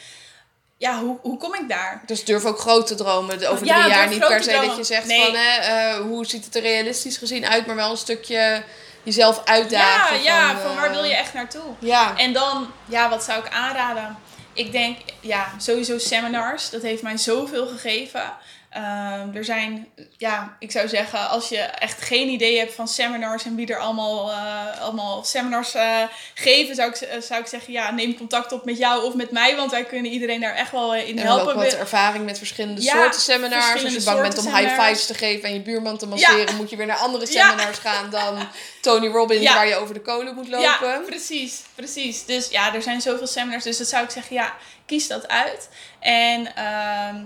ja, 0.77 0.99
hoe, 1.01 1.18
hoe 1.23 1.37
kom 1.38 1.55
ik 1.55 1.68
daar? 1.68 2.03
Dus 2.07 2.25
durf 2.25 2.44
ook 2.44 2.59
groot 2.59 2.87
te 2.87 2.94
dromen 2.94 3.35
over 3.51 3.66
drie 3.66 3.87
jaar. 3.88 4.09
Niet 4.09 4.18
per 4.27 4.42
se 4.42 4.61
dat 4.66 4.77
je 4.77 4.85
zegt 4.85 5.07
Nee. 5.07 5.25
van 5.25 5.35
hè, 5.35 5.57
eh, 5.61 6.01
hoe 6.01 6.27
ziet 6.27 6.44
het 6.44 6.55
er 6.55 6.62
realistisch 6.62 7.16
gezien 7.16 7.46
uit, 7.46 7.66
maar 7.66 7.77
wel 7.77 7.90
een 7.90 7.96
stukje 7.96 8.62
jezelf 9.03 9.40
uitdagen. 9.44 10.23
ja, 10.23 10.49
ja, 10.51 10.59
van, 10.61 10.70
eh, 10.70 10.77
waar 10.77 10.90
wil 10.90 11.05
je 11.05 11.14
echt 11.16 11.35
naartoe? 11.35 11.62
Ja, 11.79 12.16
En 12.16 12.33
dan, 12.33 12.70
ja, 12.85 13.09
wat 13.09 13.25
zou 13.25 13.44
ik 13.44 13.53
aanraden? 13.53 14.18
Ik 14.53 14.73
denk, 14.73 14.99
ja, 15.21 15.55
sowieso 15.59 15.99
seminars. 15.99 16.71
Dat 16.71 16.83
heeft 16.83 17.03
mij 17.03 17.17
zoveel 17.17 17.67
gegeven. 17.67 18.33
Ehm, 18.71 19.37
er 19.37 19.45
zijn, 19.45 19.89
ja, 20.17 20.57
ik 20.59 20.71
zou 20.71 20.89
zeggen, 20.89 21.29
als 21.29 21.49
je 21.49 21.59
echt 21.59 22.03
geen 22.03 22.29
idee 22.29 22.59
hebt 22.59 22.75
van 22.75 22.89
seminars 22.89 23.45
en 23.45 23.55
wie 23.55 23.67
er 23.67 23.79
allemaal, 23.79 24.31
eh, 24.31 24.81
allemaal 24.81 25.25
seminars 25.25 25.75
eh, 25.75 26.03
geven, 26.35 26.75
zou 26.75 26.91
ik, 26.91 26.97
eh, 26.97 27.21
zou 27.21 27.41
ik 27.41 27.47
zeggen, 27.47 27.73
ja, 27.73 27.91
neem 27.91 28.17
contact 28.17 28.53
op 28.53 28.65
met 28.65 28.79
jou 28.79 29.05
of 29.05 29.15
met 29.15 29.31
mij, 29.31 29.57
want 29.57 29.71
wij 29.71 29.85
kunnen 29.85 30.13
iedereen 30.13 30.41
daar 30.41 30.55
echt 30.55 30.71
wel 30.71 30.95
in 30.95 31.19
en 31.19 31.27
helpen. 31.27 31.49
ook 31.49 31.63
wat 31.63 31.73
ervaring 31.73 32.25
met 32.25 32.39
verschillende 32.39 32.83
Ja, 32.83 32.93
soorten 32.93 33.21
seminars. 33.21 33.85
Als 33.85 33.93
je 33.93 34.03
bang 34.03 34.21
bent 34.21 34.39
om 34.39 34.55
high 34.55 34.83
fives 34.83 35.07
te 35.07 35.15
geven 35.15 35.49
en 35.49 35.55
je 35.55 35.61
buurman 35.61 35.99
te 35.99 36.07
masseren, 36.07 36.57
moet 36.57 36.71
je 36.71 36.77
weer 36.77 36.87
naar 36.87 36.97
andere 36.97 37.27
Ja. 37.33 37.49
seminars 37.49 37.79
gaan 37.79 38.11
dan 38.11 38.49
Tony 38.81 39.09
Robbins, 39.09 39.53
waar 39.53 39.69
je 39.69 39.77
over 39.77 39.95
de 39.95 40.01
kolen 40.01 40.35
moet 40.35 40.49
lopen. 40.49 40.89
Ja, 40.89 41.01
precies, 41.07 41.63
precies. 41.75 42.25
Dus 42.25 42.49
ja, 42.49 42.75
er 42.75 42.83
zijn 42.83 43.01
zoveel 43.01 43.27
seminars. 43.27 43.65
Dus 43.65 43.79
dat 43.79 43.89
zou 43.89 44.05
ik 44.05 44.11
zeggen, 44.11 44.37
ja, 44.37 44.55
kies 44.87 45.07
dat 45.07 45.29
uit. 45.29 45.69
En, 46.01 46.57
ehm, 46.57 47.17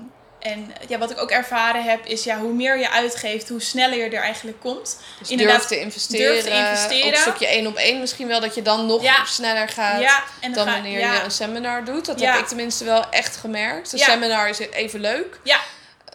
en 0.45 0.73
ja, 0.89 0.99
wat 0.99 1.11
ik 1.11 1.21
ook 1.21 1.31
ervaren 1.31 1.85
heb, 1.85 2.07
is 2.07 2.25
ja, 2.25 2.39
hoe 2.39 2.53
meer 2.53 2.79
je 2.79 2.91
uitgeeft, 2.91 3.49
hoe 3.49 3.61
sneller 3.63 3.99
je 3.99 4.05
er 4.17 4.23
eigenlijk 4.23 4.61
komt. 4.61 4.97
Dus 5.19 5.31
Inderdaad, 5.31 5.57
durf 5.57 5.67
te 5.69 5.81
investeren. 5.81 6.33
durf 6.33 6.45
te 6.45 6.51
investeren. 6.51 7.19
Stukje 7.19 7.47
één 7.47 7.67
op 7.67 7.77
één 7.77 8.01
misschien 8.01 8.27
wel, 8.27 8.41
dat 8.41 8.55
je 8.55 8.63
dan 8.63 8.87
nog 8.87 9.03
Ja. 9.03 9.25
sneller 9.25 9.69
gaat. 9.69 10.01
Ja, 10.01 10.23
dan 10.41 10.55
ga- 10.67 10.73
wanneer 10.73 10.99
ja, 10.99 11.15
je 11.15 11.21
een 11.23 11.31
seminar 11.31 11.85
doet. 11.85 12.05
Dat 12.07 12.21
heb 12.21 12.35
ik 12.35 12.47
tenminste 12.47 12.85
wel 12.85 13.11
echt 13.11 13.37
gemerkt. 13.37 13.93
Een 13.93 13.99
seminar 13.99 14.49
is 14.49 14.59
even 14.59 15.01
leuk. 15.01 15.41
Ja. 15.45 15.61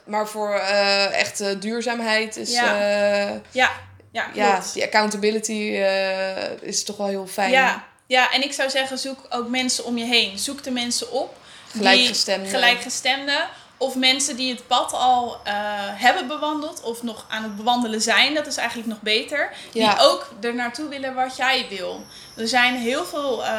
Maar 0.05 0.27
voor 0.27 0.53
eh 0.55 1.19
echte 1.19 1.59
duurzaamheid 1.59 2.35
is 2.37 2.51
Ja. 2.51 2.73
eh, 2.81 3.35
Ja, 3.51 3.71
ja, 4.11 4.29
ja, 4.33 4.51
klopt. 4.51 4.73
die 4.73 4.83
accountability 4.83 5.75
eh, 5.75 6.61
is 6.61 6.83
toch 6.83 6.97
wel 6.97 7.07
heel 7.07 7.27
fijn. 7.27 7.51
Ja, 7.51 7.83
ja, 8.07 8.31
en 8.31 8.43
ik 8.43 8.53
zou 8.53 8.69
zeggen, 8.69 8.97
zoek 8.97 9.19
ook 9.29 9.47
mensen 9.47 9.83
om 9.85 9.97
je 9.97 10.05
heen. 10.05 10.37
Zoek 10.39 10.63
de 10.63 10.71
mensen 10.71 11.11
op. 11.11 11.37
die- 11.71 11.81
Gelijkgestemden. 11.81 13.47
Of 13.79 13.95
mensen 13.95 14.35
die 14.35 14.51
het 14.53 14.67
pad 14.67 14.93
al 14.93 15.37
eh, 15.43 15.53
hebben 15.77 16.27
bewandeld 16.27 16.81
of 16.81 17.03
nog 17.03 17.25
aan 17.29 17.43
het 17.43 17.55
bewandelen 17.55 18.01
zijn, 18.01 18.33
dat 18.33 18.47
is 18.47 18.57
eigenlijk 18.57 18.89
nog 18.89 19.01
beter. 19.01 19.51
Ja. 19.71 19.89
Die 19.95 20.03
ook 20.03 20.29
er 20.41 20.55
naartoe 20.55 20.87
willen 20.89 21.13
wat 21.13 21.37
jij 21.37 21.65
wil. 21.69 22.03
Er 22.37 22.47
zijn 22.47 22.75
heel 22.75 23.05
veel. 23.05 23.45
eh, 23.45 23.49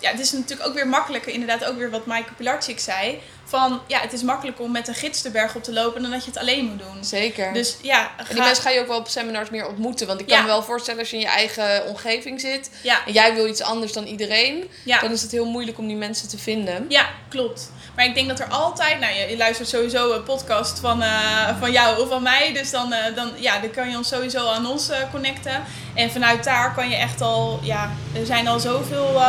ja, 0.00 0.10
het 0.10 0.20
is 0.20 0.32
natuurlijk 0.32 0.68
ook 0.68 0.74
weer 0.74 0.88
makkelijker, 0.88 1.32
inderdaad, 1.32 1.64
ook 1.64 1.76
weer 1.76 1.90
wat 1.90 2.06
Maaike 2.06 2.32
Pilarczyk 2.34 2.80
zei. 2.80 3.20
Van 3.44 3.80
ja, 3.86 4.00
het 4.00 4.12
is 4.12 4.22
makkelijker 4.22 4.64
om 4.64 4.70
met 4.70 4.88
een 4.88 4.94
gids 4.94 5.22
de 5.22 5.30
berg 5.30 5.54
op 5.54 5.62
te 5.62 5.72
lopen 5.72 6.02
dan 6.02 6.10
dat 6.10 6.24
je 6.24 6.30
het 6.30 6.38
alleen 6.40 6.64
moet 6.64 6.78
doen. 6.78 7.04
Zeker. 7.04 7.52
Dus 7.52 7.76
ja, 7.82 8.10
en 8.16 8.24
die 8.28 8.38
mensen 8.42 8.62
ga 8.62 8.70
je 8.70 8.80
ook 8.80 8.86
wel 8.86 8.98
op 8.98 9.08
seminars 9.08 9.50
meer 9.50 9.66
ontmoeten. 9.68 10.06
Want 10.06 10.20
ik 10.20 10.26
kan 10.26 10.36
Ja. 10.36 10.42
me 10.42 10.48
wel 10.48 10.62
voorstellen 10.62 11.00
als 11.00 11.10
je 11.10 11.16
in 11.16 11.22
je 11.22 11.28
eigen 11.28 11.86
omgeving 11.86 12.40
zit 12.40 12.70
ja, 12.82 13.06
en 13.06 13.12
jij 13.12 13.34
wil 13.34 13.46
iets 13.46 13.62
anders 13.62 13.92
dan 13.92 14.04
iedereen, 14.06 14.70
dan 15.00 15.10
is 15.12 15.22
het 15.22 15.30
heel 15.30 15.46
moeilijk 15.46 15.78
om 15.78 15.86
die 15.86 15.96
mensen 15.96 16.28
te 16.28 16.38
vinden. 16.38 16.86
Ja, 16.88 17.08
klopt. 17.28 17.70
Maar 17.98 18.06
ik 18.06 18.14
denk 18.14 18.28
dat 18.28 18.40
er 18.40 18.48
altijd, 18.48 19.00
nou 19.00 19.12
je, 19.14 19.36
luistert 19.36 19.68
sowieso 19.68 20.12
een 20.12 20.22
podcast 20.22 20.80
van, 20.80 21.02
eh, 21.02 21.58
van 21.58 21.72
jou 21.72 22.02
of 22.02 22.08
van 22.08 22.22
mij. 22.22 22.52
Dus 22.52 22.70
dan, 22.70 22.92
eh, 22.92 23.14
dan, 23.14 23.30
ja, 23.36 23.58
dan 23.58 23.70
kan 23.70 23.90
je 23.90 23.96
ons 23.96 24.08
sowieso 24.08 24.48
aan 24.48 24.66
ons 24.66 24.88
eh, 24.88 24.98
connecten. 25.10 25.62
En 25.94 26.10
vanuit 26.10 26.44
daar 26.44 26.74
kan 26.74 26.88
je 26.88 26.96
echt 26.96 27.20
al, 27.20 27.60
ja, 27.62 27.90
er 28.14 28.26
zijn 28.26 28.48
al 28.48 28.60
zoveel 28.60 29.20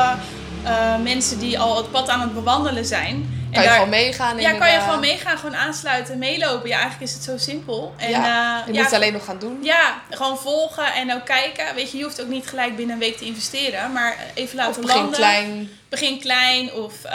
eh, 0.63 0.95
mensen 0.97 1.39
die 1.39 1.59
al 1.59 1.77
het 1.77 1.91
pad 1.91 2.09
aan 2.09 2.21
het 2.21 2.33
bewandelen 2.33 2.85
zijn. 2.85 3.37
En 3.49 3.55
Kan 3.55 3.63
je 3.63 3.67
daar- 3.69 3.77
gewoon 3.77 3.89
meegaan. 4.03 4.39
ja, 4.39 4.53
kan 4.53 4.71
je 4.71 4.79
gewoon 4.79 4.99
meegaan, 4.99 5.37
gewoon 5.37 5.55
aansluiten, 5.55 6.17
meelopen. 6.17 6.69
Ja, 6.69 6.79
eigenlijk 6.79 7.09
is 7.09 7.13
het 7.13 7.23
zo 7.23 7.37
simpel. 7.37 7.93
En, 7.97 8.09
Ja, 8.09 8.59
eh, 8.59 8.65
Je 8.67 8.73
moet 8.73 8.83
het 8.83 8.93
alleen 8.93 9.13
nog 9.13 9.25
gaan 9.25 9.39
doen. 9.39 9.59
ja, 9.61 10.01
gewoon 10.09 10.37
volgen 10.37 10.93
en 10.93 11.13
ook 11.13 11.25
kijken. 11.25 11.75
Weet 11.75 11.91
je, 11.91 11.97
je 11.97 12.03
hoeft 12.03 12.21
ook 12.21 12.27
niet 12.27 12.47
gelijk 12.47 12.75
binnen 12.75 12.93
een 12.95 13.01
week 13.01 13.17
te 13.17 13.25
investeren, 13.25 13.91
maar 13.91 14.17
even 14.33 14.55
laten 14.55 14.71
Of 14.71 14.79
begin 14.79 14.95
landen. 15.01 15.15
klein. 15.17 15.69
Begin 15.89 16.19
klein 16.19 16.73
of 16.73 16.93
eh, 17.03 17.11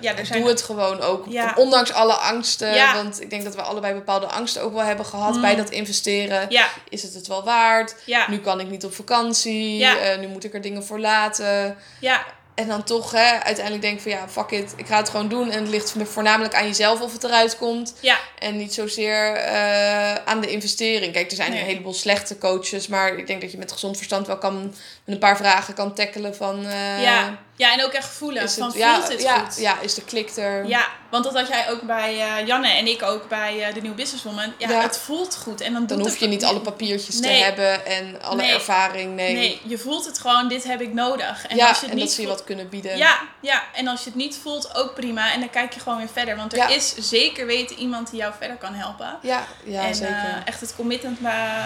ja, 0.00 0.14
er 0.16 0.26
zijn 0.26 0.40
Doe 0.40 0.48
het 0.48 0.62
gewoon 0.62 1.00
ook. 1.00 1.24
Ja. 1.28 1.52
Ondanks 1.56 1.92
alle 1.92 2.12
angsten. 2.12 2.74
Ja. 2.74 2.94
Want 2.94 3.20
ik 3.22 3.30
denk 3.30 3.44
dat 3.44 3.54
we 3.54 3.62
allebei 3.62 3.94
bepaalde 3.94 4.26
angsten 4.26 4.62
ook 4.62 4.72
wel 4.72 4.82
hebben 4.84 5.06
gehad 5.06 5.34
Mm. 5.34 5.40
bij 5.40 5.54
dat 5.56 5.70
investeren. 5.70 6.46
Ja, 6.48 6.66
Is 6.88 7.02
het 7.02 7.14
het 7.14 7.26
wel 7.26 7.44
waard? 7.44 7.94
ja, 8.04 8.30
Nu 8.30 8.38
kan 8.38 8.60
ik 8.60 8.68
niet 8.70 8.84
op 8.84 8.94
vakantie. 8.94 9.76
Ja. 9.76 9.96
eh, 9.96 10.18
nu 10.18 10.26
moet 10.26 10.44
ik 10.44 10.54
er 10.54 10.60
dingen 10.60 10.84
voor 10.84 10.98
laten. 11.00 11.76
ja, 12.00 12.24
En 12.56 12.68
dan 12.68 12.84
toch 12.84 13.10
hè, 13.10 13.38
uiteindelijk 13.42 13.82
denk 13.84 14.00
van 14.00 14.10
ja, 14.10 14.28
fuck 14.28 14.50
it. 14.50 14.72
Ik 14.76 14.86
ga 14.86 14.96
het 14.96 15.08
gewoon 15.08 15.28
doen. 15.28 15.50
En 15.50 15.60
het 15.60 15.68
ligt 15.68 15.94
voornamelijk 16.04 16.54
aan 16.54 16.66
jezelf 16.66 17.00
of 17.00 17.12
het 17.12 17.24
eruit 17.24 17.56
komt. 17.56 17.94
ja, 18.00 18.18
En 18.38 18.56
niet 18.56 18.74
zozeer 18.74 19.34
eh, 19.34 20.14
aan 20.14 20.40
de 20.40 20.50
investering. 20.50 21.12
Kijk, 21.12 21.30
er 21.30 21.36
zijn 21.36 21.50
Nee. 21.50 21.60
een 21.60 21.66
heleboel 21.66 21.94
slechte 21.94 22.38
coaches. 22.38 22.86
Maar 22.86 23.16
ik 23.16 23.26
denk 23.26 23.40
dat 23.40 23.50
je 23.52 23.58
met 23.58 23.72
gezond 23.72 23.96
verstand 23.96 24.26
wel 24.26 24.38
kan, 24.38 24.62
met 25.04 25.14
een 25.14 25.18
paar 25.18 25.36
vragen 25.36 25.74
kan 25.74 25.94
tackelen 25.94 26.36
van... 26.36 26.66
eh, 26.66 27.02
ja. 27.02 27.38
Ja, 27.56 27.72
en 27.72 27.84
ook 27.84 27.92
echt 27.92 28.08
voelen. 28.08 28.42
is 28.42 28.54
van, 28.54 28.62
het, 28.62 28.72
voelt 28.72 29.22
ja, 29.22 29.38
goed? 29.44 29.58
ja, 29.60 29.80
is 29.80 29.94
de 29.94 30.02
klik 30.04 30.36
er? 30.36 30.66
Ja, 30.66 30.86
want 31.10 31.24
dat 31.24 31.34
had 31.34 31.48
jij 31.48 31.70
ook 31.70 31.82
bij 31.82 32.20
eh, 32.20 32.46
Janne 32.46 32.68
en 32.68 32.86
ik 32.86 33.02
ook 33.02 33.28
bij 33.28 33.62
eh, 33.68 33.74
de 33.74 33.80
Nieuwe 33.80 33.96
Businesswoman. 33.96 34.52
Ja, 34.58 34.70
Ja. 34.70 34.80
het 34.80 34.98
voelt 34.98 35.36
goed. 35.36 35.60
En 35.60 35.72
dan, 35.72 35.86
Dan 35.86 35.98
hoef 35.98 36.10
het 36.10 36.18
je 36.20 36.26
niet 36.26 36.44
alle 36.44 36.60
papiertjes 36.60 37.18
Nee. 37.20 37.38
te 37.38 37.44
hebben 37.44 37.86
en 37.86 38.22
alle 38.22 38.36
Nee. 38.36 38.52
ervaring. 38.54 39.14
Nee. 39.14 39.34
Nee, 39.34 39.60
je 39.64 39.78
voelt 39.78 40.04
het 40.06 40.18
gewoon, 40.18 40.48
dit 40.48 40.64
heb 40.64 40.80
ik 40.80 40.92
nodig. 40.92 41.46
En 41.46 41.56
ja, 41.56 41.68
als 41.68 41.76
je 41.76 41.82
het 41.82 41.90
en 41.90 41.96
niet 41.96 42.04
dat 42.06 42.14
ze 42.14 42.20
je 42.20 42.26
voelt- 42.26 42.38
wat 42.38 42.46
kunnen 42.46 42.68
bieden. 42.68 42.96
Ja, 42.96 43.18
ja, 43.40 43.62
en 43.74 43.88
als 43.88 44.00
je 44.00 44.06
het 44.06 44.14
niet 44.18 44.38
voelt, 44.42 44.74
ook 44.76 44.94
prima. 44.94 45.32
En 45.32 45.40
dan 45.40 45.50
kijk 45.50 45.72
je 45.74 45.80
gewoon 45.80 45.98
weer 45.98 46.08
verder. 46.12 46.36
Want 46.36 46.52
er 46.52 46.58
Ja. 46.58 46.68
is 46.68 46.94
zeker 46.96 47.46
weten 47.46 47.76
iemand 47.78 48.10
die 48.10 48.20
jou 48.20 48.32
verder 48.38 48.56
kan 48.56 48.74
helpen. 48.74 49.18
ja, 49.22 49.46
ja 49.64 49.82
en 49.86 49.94
zeker. 49.94 50.14
eh, 50.14 50.36
echt 50.44 50.60
het 50.60 50.74
commitment 50.76 51.18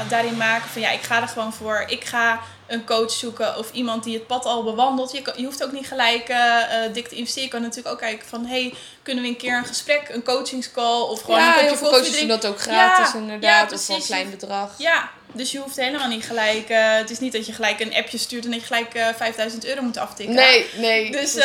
daarin 0.09 0.37
maken 0.37 0.69
van 0.69 0.81
ja, 0.83 0.91
ik 0.91 1.03
ga 1.03 1.21
er 1.23 1.29
gewoon 1.29 1.53
voor. 1.53 1.85
Ik 1.87 2.05
ga 2.05 2.41
een 2.71 2.85
coach 2.87 3.11
zoeken 3.11 3.59
of 3.59 3.73
iemand 3.73 4.05
die 4.05 4.15
het 4.15 4.27
pad 4.27 4.45
al 4.45 4.65
bewandelt. 4.65 5.13
Je, 5.13 5.23
kan- 5.23 5.35
je 5.37 5.45
hoeft 5.45 5.65
ook 5.65 5.73
niet 5.73 5.87
gelijk 5.87 6.29
eh, 6.29 6.63
dik 6.93 7.09
te 7.09 7.15
investeren. 7.15 7.45
Je 7.45 7.51
kan 7.55 7.61
natuurlijk 7.63 7.95
ook 7.95 8.01
kijken 8.01 8.29
van 8.29 8.47
hey, 8.47 8.75
kunnen 9.03 9.23
we 9.23 9.29
een 9.31 9.37
keer 9.37 9.57
een 9.57 9.65
gesprek, 9.65 10.09
een 10.09 10.23
coachingscall 10.23 11.01
of 11.01 11.21
gewoon 11.21 11.41
ja, 11.41 11.47
een 11.47 11.53
heel 11.53 11.63
kopje 11.63 11.77
veel 11.79 11.89
koffie 11.89 12.05
coaches 12.07 12.19
doen 12.21 12.29
dat 12.29 12.47
ook 12.47 12.61
gratis 12.61 13.13
Ja, 13.13 13.19
inderdaad. 13.19 13.71
ja, 13.71 13.77
of 13.77 13.83
voor 13.85 13.95
een 13.95 14.03
klein 14.03 14.31
bedrag. 14.31 14.71
Ja, 14.79 15.11
dus 15.33 15.53
je 15.53 15.59
hoeft 15.59 15.77
helemaal 15.77 16.09
niet 16.09 16.25
gelijk. 16.25 16.69
eh, 16.69 16.95
het 16.97 17.11
is 17.11 17.19
niet 17.19 17.33
dat 17.33 17.47
je 17.47 17.53
gelijk 17.53 17.81
een 17.81 17.95
appje 17.95 18.19
stuurt 18.19 18.45
en 18.45 18.51
dat 18.51 18.61
je 18.61 18.67
gelijk 18.67 18.95
eh 18.95 19.07
5000 19.17 19.65
euro 19.67 19.83
moet 19.83 19.97
aftikken. 19.97 20.35
Nee, 20.35 20.67
nee. 20.77 21.11
Dus 21.11 21.33
precies, 21.33 21.37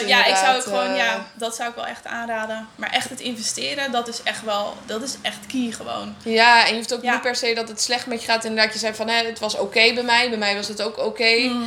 eh, 0.00 0.08
ja, 0.08 0.24
ik 0.26 0.36
zou 0.36 0.56
ook 0.56 0.62
gewoon, 0.62 0.94
ja, 0.94 1.26
dat 1.34 1.56
zou 1.56 1.68
ik 1.68 1.74
wel 1.74 1.86
echt 1.86 2.06
aanraden. 2.06 2.68
Maar 2.76 2.90
echt 2.90 3.08
het 3.10 3.20
investeren, 3.20 3.92
dat 3.92 4.08
is 4.08 4.22
echt 4.22 4.44
wel, 4.44 4.74
dat 4.86 5.02
is 5.02 5.14
echt 5.22 5.38
key 5.46 5.70
gewoon. 5.76 6.14
Ja, 6.24 6.62
en 6.64 6.68
je 6.70 6.74
hoeft 6.76 6.94
ook 6.94 7.02
Ja. 7.02 7.12
niet 7.12 7.22
per 7.22 7.36
se 7.36 7.54
dat 7.54 7.68
het 7.68 7.80
slecht 7.80 8.06
met 8.06 8.20
je 8.22 8.28
gaat. 8.28 8.44
Inderdaad, 8.44 8.72
je 8.72 8.78
zei 8.78 8.94
van 8.94 9.08
hè, 9.08 9.24
het 9.26 9.38
was 9.38 9.56
oké 9.56 9.92
bij 9.94 10.02
mij. 10.02 10.28
Bij 10.28 10.38
mij 10.38 10.54
was 10.54 10.68
het 10.68 10.82
ook 10.82 10.98
oké. 10.98 11.34
Mhm. 11.36 11.62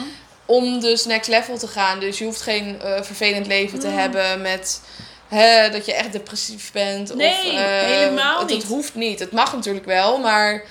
Om 0.46 0.80
dus 0.80 1.06
next 1.06 1.30
level 1.30 1.58
te 1.58 1.68
gaan. 1.68 2.00
Dus 2.00 2.18
je 2.18 2.24
hoeft 2.26 2.42
geen 2.42 2.82
vervelend 3.02 3.48
leven 3.48 3.80
te 3.80 3.88
Mm. 3.88 3.98
hebben 3.98 4.42
met 4.42 4.82
hè, 5.28 5.70
dat 5.70 5.86
je 5.86 5.94
echt 5.94 6.12
depressief 6.12 6.72
bent. 6.72 7.12
of, 7.12 7.18
Nee, 7.18 7.58
helemaal 7.58 8.40
het, 8.40 8.48
niet. 8.50 8.62
Het 8.62 8.72
hoeft 8.72 8.96
niet. 8.96 9.20
Het 9.20 9.32
mag 9.32 9.54
natuurlijk 9.54 9.86
wel, 9.86 10.18
maar 10.18 10.64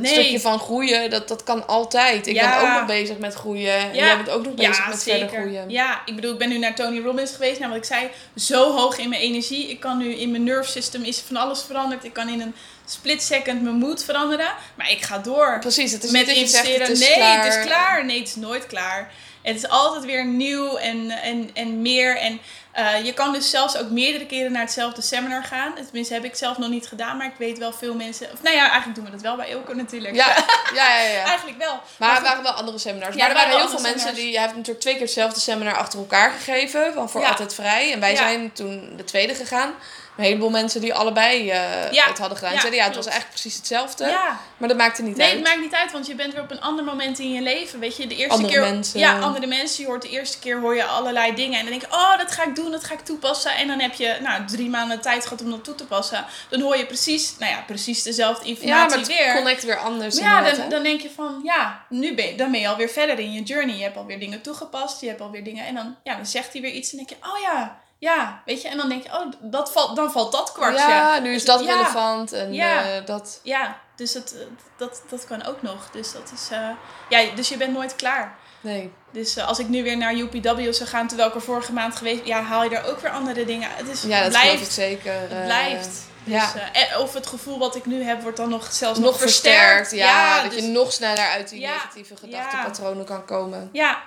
het 0.00 0.10
Nee. 0.10 0.12
stukje 0.20 0.40
van 0.40 0.58
groeien, 0.58 1.10
dat, 1.10 1.28
dat 1.28 1.42
kan 1.42 1.66
altijd. 1.66 2.26
Ik 2.26 2.34
Ja. 2.34 2.58
ben 2.60 2.68
ook 2.68 2.74
nog 2.76 2.86
bezig 2.86 3.18
met 3.18 3.34
groeien. 3.34 3.74
En 3.74 3.94
Ja. 3.94 4.04
jij 4.04 4.16
bent 4.16 4.30
ook 4.30 4.44
nog 4.44 4.54
bezig 4.54 4.76
Ja, 4.78 4.88
met 4.88 5.02
verder 5.02 5.28
groeien. 5.28 5.70
Ja, 5.70 6.00
ik 6.04 6.14
bedoel, 6.14 6.32
ik 6.32 6.38
ben 6.38 6.48
nu 6.48 6.58
naar 6.58 6.74
Tony 6.74 7.00
Robbins 7.00 7.30
geweest. 7.32 7.58
Nou, 7.58 7.70
wat 7.72 7.80
ik 7.80 7.86
zei, 7.86 8.08
zo 8.36 8.76
hoog 8.76 8.98
in 8.98 9.08
mijn 9.08 9.20
energie. 9.22 9.70
Ik 9.70 9.80
kan 9.80 9.98
nu 9.98 10.14
in 10.14 10.30
mijn 10.30 10.44
nerve 10.44 10.70
system 10.70 11.02
is 11.02 11.18
van 11.20 11.36
alles 11.36 11.62
veranderd. 11.62 12.04
Ik 12.04 12.12
kan 12.12 12.28
in 12.28 12.40
een 12.40 12.54
split 12.86 13.22
second 13.22 13.62
mijn 13.62 13.74
mood 13.76 14.04
veranderen. 14.04 14.48
Maar 14.74 14.90
ik 14.90 15.02
ga 15.02 15.18
door. 15.18 15.58
Precies, 15.60 15.92
het 15.92 16.04
is 16.04 16.10
met 16.10 16.26
niet 16.26 16.50
zegt 16.50 16.66
investeren. 16.66 16.80
het 16.86 16.90
is 16.90 17.06
nee, 17.06 17.14
klaar. 17.14 17.44
het 17.44 17.54
is 17.54 17.64
klaar. 17.64 18.04
Nee, 18.04 18.18
het 18.18 18.28
is 18.28 18.36
nooit 18.36 18.66
klaar. 18.66 19.10
Het 19.42 19.56
is 19.56 19.68
altijd 19.68 20.04
weer 20.04 20.24
nieuw 20.26 20.76
en, 20.76 21.10
en, 21.10 21.50
en 21.54 21.82
meer. 21.82 22.16
En 22.16 22.40
eh, 22.72 23.04
je 23.04 23.14
kan 23.14 23.32
dus 23.32 23.50
zelfs 23.50 23.76
ook 23.76 23.90
meerdere 23.90 24.26
keren 24.26 24.52
naar 24.52 24.62
hetzelfde 24.62 25.02
seminar 25.02 25.44
gaan. 25.44 25.74
Tenminste, 25.74 26.14
heb 26.14 26.24
ik 26.24 26.34
zelf 26.34 26.58
nog 26.58 26.68
niet 26.68 26.86
gedaan, 26.86 27.16
maar 27.16 27.26
ik 27.26 27.34
weet 27.38 27.58
wel 27.58 27.72
veel 27.72 27.94
mensen. 27.94 28.32
Of 28.32 28.42
nou 28.42 28.56
ja, 28.56 28.62
eigenlijk 28.62 28.94
doen 28.94 29.04
we 29.04 29.10
dat 29.10 29.20
wel 29.20 29.36
bij 29.36 29.48
Ilko 29.48 29.72
natuurlijk. 29.72 30.14
Ja, 30.14 30.26
ja, 30.74 30.98
ja. 30.98 31.08
ja. 31.08 31.24
eigenlijk 31.24 31.58
wel. 31.58 31.80
Maar 31.96 32.16
er 32.16 32.22
waren 32.22 32.42
wel 32.42 32.52
andere 32.52 32.78
seminars. 32.78 33.14
Ja, 33.14 33.20
maar 33.20 33.30
er 33.30 33.36
waren 33.36 33.56
heel 33.56 33.68
veel 33.68 33.80
mensen 33.80 34.00
seminars. 34.00 34.22
die... 34.22 34.32
Hij 34.32 34.42
heeft 34.42 34.54
natuurlijk 34.54 34.80
twee 34.80 34.94
keer 34.94 35.02
hetzelfde 35.02 35.40
seminar 35.40 35.76
achter 35.76 35.98
elkaar 35.98 36.30
gegeven. 36.30 36.92
Van 36.94 37.10
voor 37.10 37.20
Ja. 37.20 37.28
altijd 37.28 37.54
vrij. 37.54 37.92
En 37.92 38.00
wij 38.00 38.16
zijn 38.16 38.52
toen 38.52 38.92
de 38.96 39.04
tweede 39.04 39.34
gegaan. 39.34 39.74
Een 40.18 40.24
heleboel 40.24 40.50
mensen 40.50 40.80
die 40.80 40.94
allebei 40.94 41.50
eh, 41.50 41.92
Ja. 41.92 42.06
het 42.06 42.18
hadden 42.18 42.38
gedaan. 42.38 42.52
Ja, 42.54 42.58
zeiden 42.60 42.80
ja, 42.80 42.86
het 42.86 42.96
was 42.96 43.06
eigenlijk 43.06 43.40
precies 43.40 43.56
hetzelfde. 43.58 44.06
ja, 44.06 44.40
Maar 44.56 44.68
dat 44.68 44.76
maakte 44.76 45.02
niet 45.02 45.16
Nee, 45.16 45.26
uit. 45.26 45.34
het 45.38 45.44
maakt 45.46 45.60
niet 45.60 45.74
uit, 45.74 45.92
want 45.92 46.06
je 46.06 46.14
bent 46.14 46.32
weer 46.32 46.42
op 46.42 46.50
een 46.50 46.60
ander 46.60 46.84
moment 46.84 47.18
in 47.18 47.32
je 47.32 47.40
leven. 47.42 47.78
Weet 47.80 47.96
je, 47.96 48.06
de 48.06 48.16
eerste 48.16 48.32
Andere 48.34 48.52
keer. 48.52 48.60
mensen. 48.62 48.98
Ja, 49.00 49.18
andere 49.20 49.46
mensen. 49.46 49.82
Je 49.82 49.88
hoort 49.88 50.02
de 50.02 50.08
eerste 50.08 50.38
keer 50.38 50.60
hoor 50.60 50.74
je 50.76 50.84
allerlei 50.84 51.34
dingen. 51.34 51.58
En 51.58 51.62
dan 51.68 51.78
denk 51.78 51.82
je, 51.90 51.96
oh, 51.96 52.18
dat 52.18 52.30
ga 52.32 52.44
ik 52.44 52.54
doen, 52.54 52.70
dat 52.70 52.84
ga 52.84 52.94
ik 52.94 53.00
toepassen. 53.00 53.56
En 53.56 53.66
dan 53.66 53.80
heb 53.80 53.94
je 53.94 54.16
nou, 54.22 54.44
drie 54.46 54.68
maanden 54.68 55.00
tijd 55.00 55.22
gehad 55.22 55.42
om 55.42 55.50
dat 55.50 55.64
toe 55.64 55.74
te 55.74 55.84
passen. 55.86 56.24
Dan 56.50 56.60
hoor 56.60 56.76
je 56.76 56.86
precies, 56.86 57.34
nou 57.38 57.52
ja, 57.52 57.62
precies 57.66 58.02
dezelfde 58.02 58.44
ja, 58.44 58.50
informatie 58.50 58.88
maar 58.88 58.98
het 58.98 59.06
weer. 59.06 59.34
connect 59.34 59.64
weer 59.64 59.78
anders. 59.78 60.20
Maar 60.20 60.44
ja, 60.44 60.50
dan, 60.50 60.60
hè? 60.60 60.68
dan 60.68 60.82
denk 60.82 61.00
je 61.00 61.10
van, 61.10 61.40
ja, 61.44 61.84
nu 61.88 62.14
ben 62.14 62.26
je, 62.26 62.34
dan 62.34 62.50
ben 62.50 62.60
je 62.60 62.68
alweer 62.68 62.88
verder 62.88 63.18
in 63.18 63.32
je 63.32 63.42
journey. 63.42 63.76
Je 63.76 63.82
hebt 63.82 63.96
alweer 63.96 64.18
dingen 64.18 64.40
toegepast, 64.40 65.00
je 65.00 65.08
hebt 65.08 65.20
alweer 65.20 65.44
dingen. 65.44 65.66
En 65.66 65.74
dan, 65.74 65.96
ja, 66.02 66.14
dan 66.14 66.26
zegt 66.26 66.52
hij 66.52 66.62
weer 66.62 66.72
iets 66.72 66.90
en 66.90 66.96
denk 66.96 67.08
je, 67.08 67.16
oh 67.20 67.40
ja, 67.42 67.80
ja, 67.98 68.42
weet 68.44 68.62
je. 68.62 68.68
En 68.68 68.76
dan 68.76 68.88
denk 68.88 69.02
je, 69.02 69.08
oh, 69.08 69.26
dat 69.40 69.72
valt, 69.72 69.96
dan 69.96 70.12
valt 70.12 70.32
dat 70.32 70.52
kwartje. 70.52 70.88
Ja, 70.88 71.18
nu 71.18 71.34
is 71.34 71.44
dat 71.44 71.60
Ja. 71.64 71.72
relevant. 71.76 72.32
En 72.32 72.52
Ja. 72.52 72.82
eh, 72.82 73.04
dat... 73.06 73.40
Ja, 73.42 73.78
dus 73.96 74.14
het, 74.14 74.34
eh, 74.34 74.40
dat, 74.76 75.02
dat 75.10 75.24
kan 75.26 75.44
ook 75.44 75.62
nog. 75.62 75.90
Dus 75.90 76.12
dat 76.12 76.32
is, 76.34 76.48
eh, 76.50 76.68
ja, 77.08 77.34
dus 77.34 77.48
je 77.48 77.56
bent 77.56 77.72
nooit 77.72 77.96
klaar. 77.96 78.36
Nee. 78.60 78.92
Dus 79.12 79.36
eh, 79.36 79.46
als 79.48 79.58
ik 79.58 79.68
nu 79.68 79.82
weer 79.82 79.96
naar 79.96 80.14
UPW 80.14 80.72
zou 80.72 80.88
gaan, 80.88 81.06
terwijl 81.08 81.28
ik 81.28 81.34
er 81.34 81.40
vorige 81.42 81.72
maand 81.72 81.96
geweest 81.96 82.24
ja, 82.24 82.42
haal 82.42 82.64
je 82.64 82.76
er 82.76 82.90
ook 82.90 83.00
weer 83.00 83.10
andere 83.10 83.44
dingen. 83.44 83.68
Het 83.72 83.88
is, 83.88 84.02
Ja, 84.02 84.16
dat 84.22 84.24
ik 84.34 84.40
blijft. 84.40 84.72
zeker. 84.72 85.12
Het 85.12 85.44
blijft. 85.44 85.88
Dus, 86.24 86.34
ja. 86.34 86.98
of 86.98 87.14
het 87.14 87.26
gevoel 87.26 87.58
wat 87.58 87.74
ik 87.76 87.86
nu 87.86 88.02
heb, 88.02 88.22
wordt 88.22 88.36
dan 88.36 88.48
nog 88.48 88.72
zelfs 88.72 88.98
nog, 88.98 89.10
nog 89.10 89.18
versterkt. 89.20 89.90
Ja, 89.90 90.42
dat 90.42 90.50
dus- 90.52 90.60
je 90.64 90.66
nog 90.68 90.92
sneller 90.92 91.28
uit 91.28 91.48
die 91.48 91.60
negatieve 91.66 92.16
gedachtenpatronen 92.16 93.04
kan 93.04 93.24
komen. 93.24 93.68
Ja, 93.72 93.98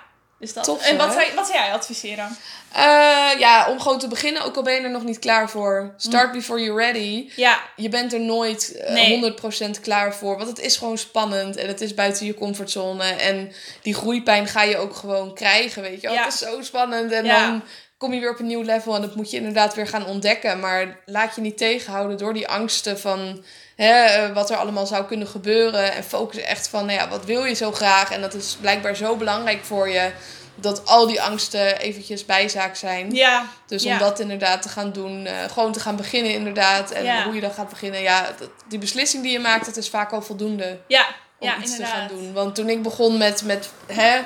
dus 0.42 0.52
dat. 0.52 0.64
Tof, 0.64 0.82
en 0.86 0.96
wat 0.96 1.06
hè? 1.06 1.12
zou, 1.12 1.34
wat 1.34 1.46
zou 1.46 1.58
jij 1.58 1.72
adviseren? 1.72 2.36
Eh, 2.72 3.38
ja, 3.38 3.66
om 3.70 3.80
gewoon 3.80 3.98
te 3.98 4.08
beginnen, 4.08 4.42
ook 4.44 4.56
al 4.56 4.62
ben 4.62 4.74
je 4.74 4.80
er 4.80 4.90
nog 4.90 5.04
niet 5.04 5.18
klaar 5.18 5.50
voor. 5.50 5.94
Start 5.96 6.32
before 6.32 6.60
you're 6.62 6.84
ready. 6.84 7.30
Ja, 7.36 7.60
Je 7.76 7.88
bent 7.88 8.12
er 8.12 8.20
nooit 8.20 8.76
eh, 8.76 8.92
Nee. 8.92 9.34
100% 9.76 9.80
klaar 9.80 10.14
voor. 10.14 10.36
Want 10.36 10.48
het 10.48 10.58
is 10.58 10.76
gewoon 10.76 10.98
spannend 10.98 11.56
en 11.56 11.68
het 11.68 11.80
is 11.80 11.94
buiten 11.94 12.26
je 12.26 12.34
comfortzone. 12.34 13.04
En 13.04 13.52
die 13.82 13.94
groeipijn 13.94 14.46
ga 14.46 14.62
je 14.62 14.76
ook 14.76 14.96
gewoon 14.96 15.34
krijgen, 15.34 15.82
weet 15.82 16.00
je 16.00 16.06
wel. 16.06 16.16
Ja. 16.16 16.24
Het 16.24 16.32
is 16.32 16.38
zo 16.38 16.62
spannend. 16.62 17.12
En 17.12 17.24
Ja. 17.24 17.46
dan 17.46 17.62
kom 18.02 18.12
je 18.12 18.20
weer 18.20 18.30
op 18.30 18.38
een 18.38 18.46
nieuw 18.46 18.62
level 18.62 18.94
en 18.94 19.00
dat 19.00 19.14
moet 19.14 19.30
je 19.30 19.36
inderdaad 19.36 19.74
weer 19.74 19.86
gaan 19.86 20.06
ontdekken. 20.06 20.60
Maar 20.60 20.98
laat 21.06 21.34
je 21.34 21.40
niet 21.40 21.58
tegenhouden 21.58 22.18
door 22.18 22.34
die 22.34 22.48
angsten 22.48 22.98
van 23.00 23.44
hè, 23.76 24.04
eh, 24.04 24.34
wat 24.34 24.50
er 24.50 24.56
allemaal 24.56 24.86
zou 24.86 25.04
kunnen 25.04 25.26
gebeuren. 25.26 25.92
En 25.92 26.04
focus 26.04 26.38
echt 26.38 26.68
van, 26.68 26.86
nou 26.86 26.98
ja, 26.98 27.08
wat 27.08 27.24
wil 27.24 27.44
je 27.44 27.54
zo 27.54 27.72
graag? 27.72 28.10
En 28.10 28.20
dat 28.20 28.34
is 28.34 28.56
blijkbaar 28.60 28.96
zo 28.96 29.16
belangrijk 29.16 29.64
voor 29.64 29.88
je. 29.88 30.10
Dat 30.54 30.86
al 30.86 31.06
die 31.06 31.22
angsten 31.22 31.78
eventjes 31.78 32.24
bijzaak 32.26 32.76
zijn. 32.76 33.10
ja, 33.14 33.46
Dus 33.66 33.82
Ja. 33.82 33.92
om 33.92 33.98
dat 33.98 34.20
inderdaad 34.20 34.62
te 34.62 34.68
gaan 34.68 34.92
doen, 34.92 35.26
eh, 35.26 35.34
gewoon 35.52 35.72
te 35.72 35.80
gaan 35.80 35.96
beginnen 35.96 36.32
inderdaad. 36.32 36.90
En 36.90 37.04
Ja. 37.04 37.24
hoe 37.24 37.34
je 37.34 37.40
dan 37.40 37.50
gaat 37.52 37.68
beginnen, 37.68 38.00
ja, 38.02 38.32
dat, 38.38 38.48
die 38.68 38.78
beslissing 38.78 39.22
die 39.22 39.32
je 39.32 39.38
maakt, 39.38 39.66
dat 39.66 39.76
is 39.76 39.88
vaak 39.88 40.12
al 40.12 40.22
voldoende 40.22 40.78
ja, 40.86 41.06
om 41.38 41.48
ja 41.48 41.58
iets 41.58 41.70
inderdaad. 41.72 42.08
te 42.08 42.14
gaan 42.14 42.22
doen. 42.22 42.32
Want 42.32 42.54
toen 42.54 42.68
ik 42.68 42.82
begon 42.82 43.18
met, 43.18 43.42
met 43.44 43.70
hè, 43.86 44.20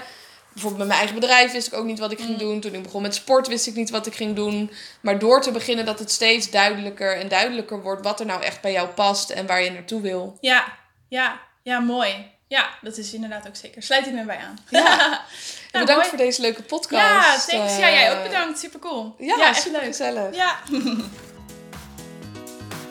bijvoorbeeld 0.57 0.77
met 0.79 0.87
mijn 0.87 0.99
eigen 0.99 1.21
bedrijf 1.21 1.53
wist 1.53 1.67
ik 1.67 1.75
ook 1.75 1.85
niet 1.85 1.99
wat 1.99 2.13
ik 2.13 2.19
ging 2.19 2.31
Mm. 2.31 2.39
doen. 2.39 2.61
Toen 2.61 2.75
ik 2.75 2.83
begon 2.83 3.03
met 3.03 3.15
sport 3.15 3.47
wist 3.49 3.67
ik 3.67 3.75
niet 3.75 3.91
wat 3.91 4.07
ik 4.07 4.15
ging 4.15 4.37
doen. 4.37 4.71
Maar 5.01 5.19
door 5.19 5.41
te 5.43 5.51
beginnen 5.51 5.85
dat 5.85 5.99
het 5.99 6.11
steeds 6.11 6.51
duidelijker 6.51 7.17
en 7.17 7.29
duidelijker 7.29 7.83
wordt 7.83 8.03
wat 8.05 8.21
er 8.21 8.27
nou 8.27 8.43
echt 8.43 8.61
bij 8.61 8.73
jou 8.73 8.89
past 8.89 9.31
en 9.31 9.47
waar 9.47 9.63
je 9.63 9.71
naartoe 9.71 10.01
wil. 10.01 10.37
Ja, 10.41 10.65
ja, 11.09 11.41
ja, 11.63 11.79
mooi. 11.81 12.35
Ja, 12.49 12.69
dat 12.81 12.97
is 12.97 13.13
inderdaad 13.13 13.47
ook 13.49 13.57
zeker. 13.57 13.83
Sluit 13.83 14.07
ik 14.07 14.13
me 14.13 14.25
bij 14.25 14.37
aan. 14.39 14.59
Ja. 14.69 15.21
Ja, 15.73 15.83
bedankt 15.83 16.03
mooi. 16.03 16.09
voor 16.17 16.27
deze 16.27 16.41
leuke 16.41 16.63
podcast. 16.63 17.51
Ja, 17.51 17.59
thanks. 17.59 17.77
Ja, 17.77 17.91
jij 17.91 18.11
ook 18.11 18.17
Eh, 18.17 18.23
bedankt. 18.23 18.59
Super 18.59 18.81
cool. 18.81 19.15
Ja, 19.19 19.49
echt 19.49 19.63
super 19.63 19.79
leuk. 19.81 19.89
gezellig. 19.89 20.35
Ja. 20.37 20.57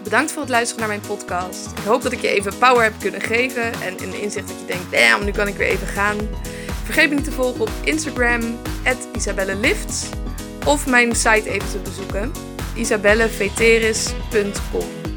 Bedankt 0.03 0.32
voor 0.32 0.41
het 0.41 0.49
luisteren 0.49 0.88
naar 0.88 0.97
mijn 0.97 1.07
podcast. 1.18 1.66
Ik 1.78 1.84
hoop 1.86 2.01
dat 2.01 2.11
ik 2.11 2.22
je 2.22 2.28
even 2.28 2.57
power 2.57 2.84
heb 2.84 2.93
kunnen 2.99 3.22
geven 3.22 3.63
en 3.82 4.03
een 4.03 4.13
inzicht 4.22 4.47
dat 4.47 4.59
je 4.59 4.66
denkt, 4.66 4.91
damn, 4.91 5.26
nu 5.26 5.32
kan 5.32 5.47
ik 5.47 5.55
weer 5.55 5.68
even 5.68 5.88
gaan. 5.88 6.18
Vergeet 6.86 7.09
me 7.09 7.15
niet 7.15 7.23
te 7.23 7.31
volgen 7.31 7.61
op 7.61 7.69
Instagram, 7.83 8.57
isabellelifts. 9.15 10.09
Of 10.65 10.88
mijn 10.88 11.15
site 11.15 11.49
even 11.49 11.69
te 11.69 11.79
bezoeken, 11.83 12.31
isabelleveteris.com. 12.75 15.14